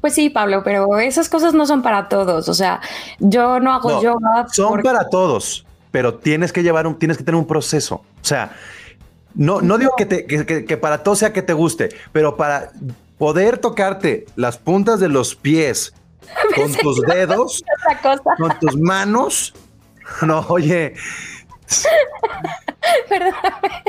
Pues 0.00 0.14
sí, 0.14 0.30
Pablo, 0.30 0.62
pero 0.62 0.98
esas 0.98 1.28
cosas 1.28 1.54
no 1.54 1.66
son 1.66 1.82
para 1.82 2.08
todos. 2.08 2.48
O 2.48 2.54
sea, 2.54 2.80
yo 3.18 3.58
no 3.60 3.72
hago 3.72 4.00
yoga. 4.02 4.46
Son 4.52 4.80
para 4.80 5.08
todos, 5.08 5.66
pero 5.90 6.14
tienes 6.14 6.52
que 6.52 6.62
llevar 6.62 6.86
un, 6.86 6.98
tienes 6.98 7.18
que 7.18 7.24
tener 7.24 7.38
un 7.38 7.46
proceso. 7.46 7.96
O 7.96 8.24
sea, 8.24 8.52
no, 9.38 9.60
no 9.60 9.78
digo 9.78 9.92
que, 9.96 10.04
te, 10.04 10.26
que, 10.26 10.76
para 10.76 11.04
todo 11.04 11.14
sea 11.14 11.32
que 11.32 11.42
te 11.42 11.52
guste, 11.52 11.90
pero 12.10 12.36
para 12.36 12.72
poder 13.18 13.58
tocarte 13.58 14.26
las 14.34 14.58
puntas 14.58 14.98
de 14.98 15.08
los 15.08 15.36
pies 15.36 15.94
con 16.56 16.72
tus 16.74 17.00
dedos, 17.02 17.62
con 18.36 18.58
tus 18.58 18.76
manos. 18.76 19.54
No, 20.22 20.44
oye. 20.48 20.94
Perdóname. 23.08 23.84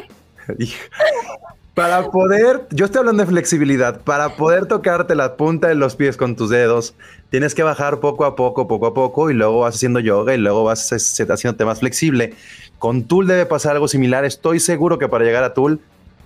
Para 1.79 2.11
poder, 2.11 2.67
yo 2.71 2.83
estoy 2.83 2.99
hablando 2.99 3.23
de 3.23 3.29
flexibilidad, 3.29 4.01
para 4.01 4.35
poder 4.35 4.65
tocarte 4.65 5.15
la 5.15 5.37
punta 5.37 5.69
de 5.69 5.75
los 5.75 5.95
pies 5.95 6.17
con 6.17 6.35
tus 6.35 6.49
dedos, 6.49 6.93
tienes 7.29 7.55
que 7.55 7.63
bajar 7.63 8.01
poco 8.01 8.25
a 8.25 8.35
poco, 8.35 8.67
poco 8.67 8.87
a 8.87 8.93
poco, 8.93 9.31
y 9.31 9.33
luego 9.33 9.61
vas 9.61 9.75
haciendo 9.75 10.01
yoga 10.01 10.35
y 10.35 10.37
luego 10.39 10.65
vas 10.65 10.91
haciéndote 10.91 11.63
más 11.63 11.79
flexible. 11.79 12.33
Con 12.79 13.03
Tool 13.03 13.27
debe 13.27 13.45
pasar 13.45 13.75
algo 13.75 13.87
similar. 13.87 14.25
Estoy 14.25 14.59
seguro 14.59 14.99
que 14.99 15.07
para 15.07 15.23
llegar 15.23 15.45
a 15.45 15.53
Tool 15.53 15.79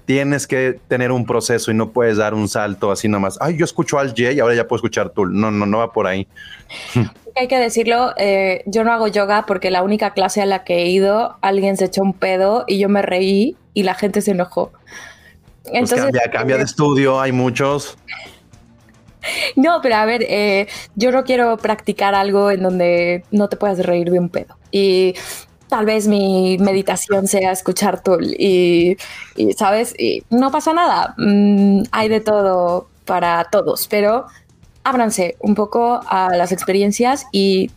tienes 0.06 0.48
que 0.48 0.80
tener 0.88 1.12
un 1.12 1.24
proceso 1.28 1.70
y 1.70 1.76
no 1.76 1.92
puedes 1.92 2.18
dar 2.18 2.34
un 2.34 2.50
salto 2.50 2.90
así 2.90 3.08
nomás. 3.08 3.38
Ay, 3.40 3.56
yo 3.56 3.66
escucho 3.66 4.00
al 4.00 4.08
J 4.08 4.32
y 4.32 4.40
ahora 4.40 4.56
ya 4.56 4.68
puedo 4.68 4.78
escuchar 4.78 5.12
Tool. 5.12 5.40
No, 5.40 5.52
no, 5.52 5.68
no 5.68 5.78
va 5.78 5.94
por 5.94 6.08
ahí. 6.08 6.28
Hay 7.36 7.48
que 7.48 7.60
decirlo, 7.60 8.12
eh, 8.18 8.64
yo 8.66 8.84
no 8.84 8.92
hago 8.92 9.08
yoga 9.08 9.46
porque 9.46 9.70
la 9.70 9.84
única 9.84 10.14
clase 10.14 10.42
a 10.42 10.48
la 10.48 10.64
que 10.64 10.82
he 10.82 10.90
ido, 10.90 11.38
alguien 11.42 11.78
se 11.78 11.86
echó 11.86 12.02
un 12.02 12.14
pedo 12.14 12.64
y 12.66 12.80
yo 12.80 12.90
me 12.90 13.04
reí 13.04 13.56
y 13.76 13.84
la 13.84 13.94
gente 13.94 14.22
se 14.22 14.32
enojó. 14.32 14.72
Pues 15.64 15.76
Entonces, 15.76 16.02
cambia, 16.02 16.32
cambia 16.32 16.58
de 16.58 16.64
estudio, 16.64 17.20
hay 17.20 17.32
muchos. 17.32 17.98
No, 19.56 19.80
pero 19.82 19.96
a 19.96 20.06
ver, 20.06 20.26
eh, 20.28 20.68
yo 20.96 21.12
no 21.12 21.24
quiero 21.24 21.58
practicar 21.58 22.16
algo 22.16 22.52
en 22.52 22.64
donde 22.64 23.24
no 23.32 23.48
te 23.50 23.56
puedas 23.56 23.80
reír 23.80 24.12
de 24.12 24.20
un 24.20 24.30
pedo. 24.30 24.58
Y 24.72 25.16
tal 25.70 25.86
vez 25.86 26.08
mi 26.08 26.58
meditación 26.60 27.28
sea 27.28 27.52
escuchar 27.52 28.04
Tool 28.04 28.26
y, 28.38 28.98
¿sabes? 29.58 29.96
Y 29.98 30.24
no 30.30 30.52
pasa 30.52 30.74
nada. 30.74 31.16
Mm, 31.18 31.84
hay 31.92 32.10
de 32.10 32.20
todo 32.20 32.90
para 33.06 33.46
todos, 33.46 33.88
pero 33.88 34.26
ábranse 34.84 35.36
un 35.40 35.56
poco 35.56 36.02
a 36.08 36.36
las 36.36 36.52
experiencias 36.52 37.26
y 37.32 37.72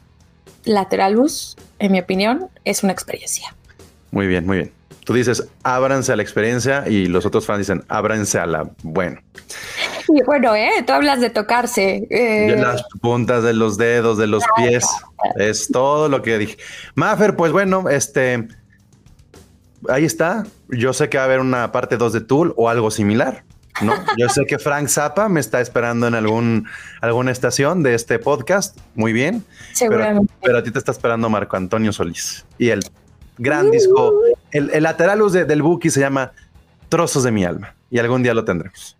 Lateralus, 0.64 1.56
en 1.78 1.92
mi 1.92 2.00
opinión, 2.00 2.48
es 2.64 2.82
una 2.82 2.92
experiencia. 2.92 3.54
Muy 4.10 4.26
bien, 4.26 4.44
muy 4.46 4.58
bien. 4.58 4.75
Tú 5.06 5.14
dices, 5.14 5.46
ábranse 5.62 6.12
a 6.12 6.16
la 6.16 6.22
experiencia 6.22 6.82
y 6.88 7.06
los 7.06 7.24
otros 7.24 7.46
fans 7.46 7.60
dicen, 7.60 7.84
ábranse 7.86 8.40
a 8.40 8.46
la, 8.46 8.68
bueno. 8.82 9.20
Y 10.08 10.22
bueno, 10.22 10.54
¿eh? 10.54 10.84
Tú 10.86 10.92
hablas 10.92 11.20
de 11.20 11.30
tocarse. 11.30 12.06
Eh. 12.10 12.56
las 12.56 12.84
puntas 13.00 13.42
de 13.42 13.52
los 13.52 13.76
dedos, 13.76 14.18
de 14.18 14.28
los 14.28 14.44
pies. 14.56 14.86
Es 15.36 15.68
todo 15.68 16.08
lo 16.08 16.22
que 16.22 16.38
dije. 16.38 16.56
Maffer, 16.94 17.34
pues 17.34 17.50
bueno, 17.50 17.88
este. 17.88 18.46
Ahí 19.88 20.04
está. 20.04 20.44
Yo 20.68 20.92
sé 20.92 21.08
que 21.08 21.16
va 21.16 21.24
a 21.24 21.26
haber 21.26 21.40
una 21.40 21.72
parte 21.72 21.96
2 21.96 22.12
de 22.12 22.20
Tool 22.20 22.54
o 22.56 22.68
algo 22.68 22.92
similar. 22.92 23.42
¿no? 23.82 23.94
Yo 24.16 24.28
sé 24.28 24.46
que 24.46 24.60
Frank 24.60 24.86
Zappa 24.88 25.28
me 25.28 25.40
está 25.40 25.60
esperando 25.60 26.06
en 26.06 26.14
algún, 26.14 26.68
alguna 27.00 27.32
estación 27.32 27.82
de 27.82 27.94
este 27.94 28.20
podcast. 28.20 28.78
Muy 28.94 29.12
bien. 29.12 29.44
Seguramente. 29.72 30.32
Pero, 30.40 30.58
a 30.58 30.62
ti 30.62 30.70
te 30.70 30.78
está 30.78 30.92
esperando 30.92 31.28
Marco 31.28 31.56
Antonio 31.56 31.92
Solís. 31.92 32.44
Y 32.58 32.68
el 32.68 32.80
gran 33.38 33.70
disco, 33.70 34.14
el, 34.50 34.70
el 34.70 34.82
lateral 34.82 35.20
del 35.32 35.62
Buki 35.62 35.90
se 35.90 36.00
llama 36.00 36.32
Trozos 36.88 37.22
de 37.22 37.32
mi 37.32 37.44
alma. 37.44 37.74
Y 37.90 37.98
algún 37.98 38.22
día 38.22 38.34
lo 38.34 38.44
tendremos. 38.44 38.96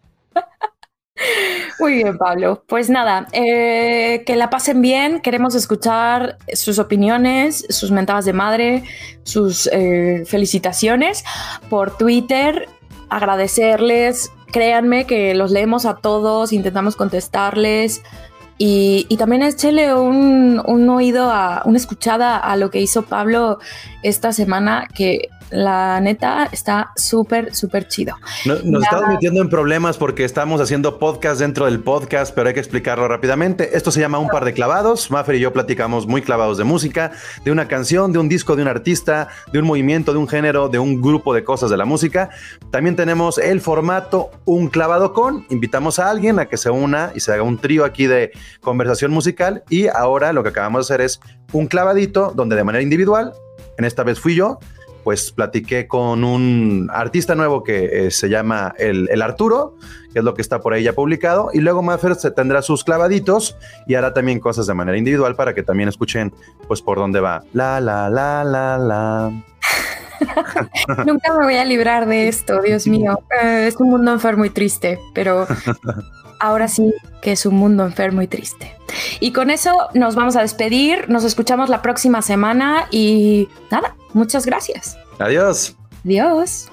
Muy 1.79 1.95
bien, 1.95 2.17
Pablo. 2.17 2.63
Pues 2.67 2.89
nada, 2.89 3.27
eh, 3.33 4.23
que 4.27 4.37
la 4.37 4.49
pasen 4.51 4.81
bien. 4.81 5.21
Queremos 5.21 5.55
escuchar 5.55 6.39
sus 6.53 6.79
opiniones, 6.79 7.67
sus 7.69 7.91
mentadas 7.91 8.25
de 8.25 8.33
madre, 8.33 8.85
sus 9.25 9.69
eh, 9.73 10.25
felicitaciones 10.27 11.25
por 11.69 11.97
Twitter. 11.97 12.69
Agradecerles. 13.11 14.33
Créanme 14.53 15.07
que 15.07 15.35
los 15.35 15.51
leemos 15.51 15.85
a 15.85 15.97
todos, 15.97 16.53
intentamos 16.53 16.97
contestarles. 16.97 18.03
Y, 18.59 19.15
también 19.19 19.43
échele 19.43 19.95
un, 19.95 20.63
un, 20.65 20.89
oído, 20.89 21.31
a, 21.31 21.63
una 21.67 21.77
escuchada 21.77 22.39
a 22.39 22.57
lo 22.57 22.71
que 22.71 22.81
hizo 22.81 23.03
Pablo 23.03 23.59
esta 24.03 24.33
semana, 24.33 24.89
que 24.95 25.29
la 25.51 26.01
neta 26.01 26.49
está 26.51 26.93
súper, 26.97 27.55
súper 27.55 27.87
chido. 27.87 28.17
nos 28.45 28.83
estamos 28.83 29.09
metiendo 29.09 29.41
en 29.41 29.49
problemas 29.49 29.97
porque 29.97 30.25
estamos 30.25 30.61
haciendo 30.61 30.99
podcast 30.99 31.41
dentro 31.41 31.67
del 31.67 31.81
podcast, 31.81 32.35
pero 32.35 32.49
hay 32.49 32.55
que 32.55 32.61
explicarlo 32.61 33.07
rápidamente. 33.07 33.77
Esto 33.77 33.91
se 33.91 34.01
llama 34.01 34.19
Un 34.19 34.29
par 34.29 34.45
de 34.45 34.53
clavados. 34.53 35.11
Maffer 35.11 35.37
y 35.37 35.41
yo 35.41 35.53
platicamos 35.53 36.07
muy 36.07 36.23
clavados 36.23 36.59
de 36.59 36.65
música, 36.65 37.13
de 37.45 37.53
una 37.53 37.69
canción, 37.69 38.13
de 38.13 38.19
un 38.19 38.29
disco, 38.29 38.57
de 38.57 38.63
un 38.63 38.69
artista, 38.69 39.29
de 39.53 39.59
un 39.59 39.67
movimiento, 39.67 40.13
de 40.13 40.19
un 40.19 40.29
género, 40.29 40.69
de 40.69 40.79
un 40.79 41.01
grupo 41.01 41.33
de 41.33 41.45
cosas 41.45 41.71
de 41.71 41.77
la 41.77 41.85
música. 41.85 42.31
También 42.71 42.97
tenemos 42.97 43.39
el 43.39 43.61
formato 43.61 44.31
Un 44.45 44.69
clavado 44.69 45.13
con. 45.13 45.47
Invitamos 45.51 45.99
a 45.99 46.11
alguien 46.11 46.39
a 46.39 46.47
que 46.47 46.57
se 46.57 46.71
una 46.71 47.13
y 47.15 47.21
se 47.21 47.33
haga 47.33 47.43
un 47.43 47.59
trío 47.59 47.85
aquí 47.85 48.07
de 48.07 48.33
conversación 48.61 49.11
musical. 49.11 49.63
Y 49.69 49.89
ahora 49.89 50.33
lo 50.33 50.43
que 50.43 50.51
acabamos 50.51 50.89
de 50.89 50.95
hacer 50.95 51.05
es 51.05 51.21
un 51.53 51.67
clavadito 51.67 52.33
donde 52.35 52.57
de 52.57 52.65
manera 52.65 52.83
individual, 52.83 53.33
en 53.79 53.85
esta 53.85 54.03
vez 54.03 54.21
fui 54.21 54.35
yo, 54.35 54.59
pues 55.07 55.31
platiqué 55.31 55.87
con 55.87 56.25
un 56.25 56.91
artista 56.93 57.37
nuevo 57.37 57.63
que 57.63 58.07
eh, 58.07 58.11
se 58.11 58.29
llama 58.29 58.75
el, 58.77 59.23
Arturo, 59.23 59.77
que 60.13 60.19
es 60.19 60.25
lo 60.25 60.35
que 60.35 60.43
está 60.43 60.59
por 60.61 60.73
ahí 60.73 60.83
ya 60.83 60.95
publicado, 60.95 61.51
y 61.53 61.61
luego 61.61 61.81
Maffer 61.81 62.17
se 62.17 62.33
tendrá 62.33 62.61
sus 62.61 62.83
clavaditos 62.83 63.57
y 63.87 63.95
hará 63.95 64.13
también 64.13 64.41
cosas 64.41 64.67
de 64.67 64.75
manera 64.75 64.99
individual 64.99 65.37
para 65.37 65.55
que 65.55 65.63
también 65.63 65.89
escuchen 65.89 66.35
pues 66.67 66.83
por 66.83 66.99
dónde 66.99 67.21
va. 67.21 67.45
La, 67.53 67.81
la, 67.81 68.11
la, 68.11 68.43
la, 68.43 68.79
la. 68.79 69.31
Nunca 71.07 71.33
me 71.35 71.45
voy 71.45 71.57
a 71.57 71.65
librar 71.65 72.07
de 72.07 72.29
esto, 72.29 72.61
Dios 72.63 72.87
mío. 72.87 73.21
Eh, 73.43 73.67
es 73.69 73.77
un 73.77 73.91
mundo 73.91 74.13
enfermo 74.13 74.45
y 74.45 74.51
triste, 74.51 74.99
pero 75.15 75.47
ahora 76.41 76.69
sí 76.69 76.93
que 77.23 77.33
es 77.33 77.47
un 77.47 77.57
mundo 77.57 77.85
enfermo 77.85 78.23
y 78.23 78.27
triste. 78.27 78.77
Y 79.21 79.33
con 79.33 79.51
eso 79.51 79.89
nos 79.95 80.15
vamos 80.15 80.37
a 80.37 80.43
despedir, 80.43 81.09
nos 81.09 81.25
escuchamos 81.25 81.69
la 81.69 81.83
próxima 81.83 82.23
semana 82.23 82.87
y 82.91 83.49
nada, 83.71 83.97
muchas 84.13 84.47
gracias. 84.47 84.97
Adiós. 85.19 85.77
Adiós. 86.05 86.71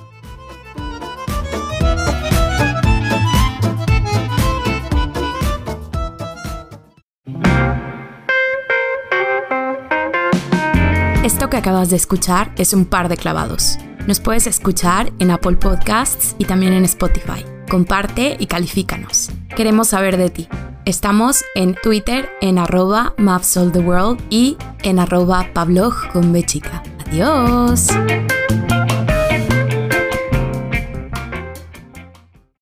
Que 11.53 11.57
acabas 11.57 11.91
de 11.91 11.97
escuchar 11.97 12.51
es 12.57 12.73
un 12.73 12.83
par 12.83 13.09
de 13.09 13.15
clavados. 13.15 13.77
Nos 14.07 14.19
puedes 14.19 14.47
escuchar 14.47 15.13
en 15.19 15.29
Apple 15.29 15.57
Podcasts 15.57 16.35
y 16.39 16.45
también 16.45 16.73
en 16.73 16.83
Spotify. 16.83 17.45
Comparte 17.69 18.37
y 18.39 18.47
califícanos. 18.47 19.29
Queremos 19.55 19.89
saber 19.89 20.17
de 20.17 20.31
ti. 20.31 20.47
Estamos 20.85 21.45
en 21.53 21.75
Twitter 21.75 22.27
en 22.41 22.57
arroba 22.57 23.13
world 23.19 24.19
y 24.31 24.57
en 24.81 24.97
arroba 24.97 25.47
pablog 25.53 25.93
con 26.11 26.33
bechica. 26.33 26.81
Adiós. 27.05 27.89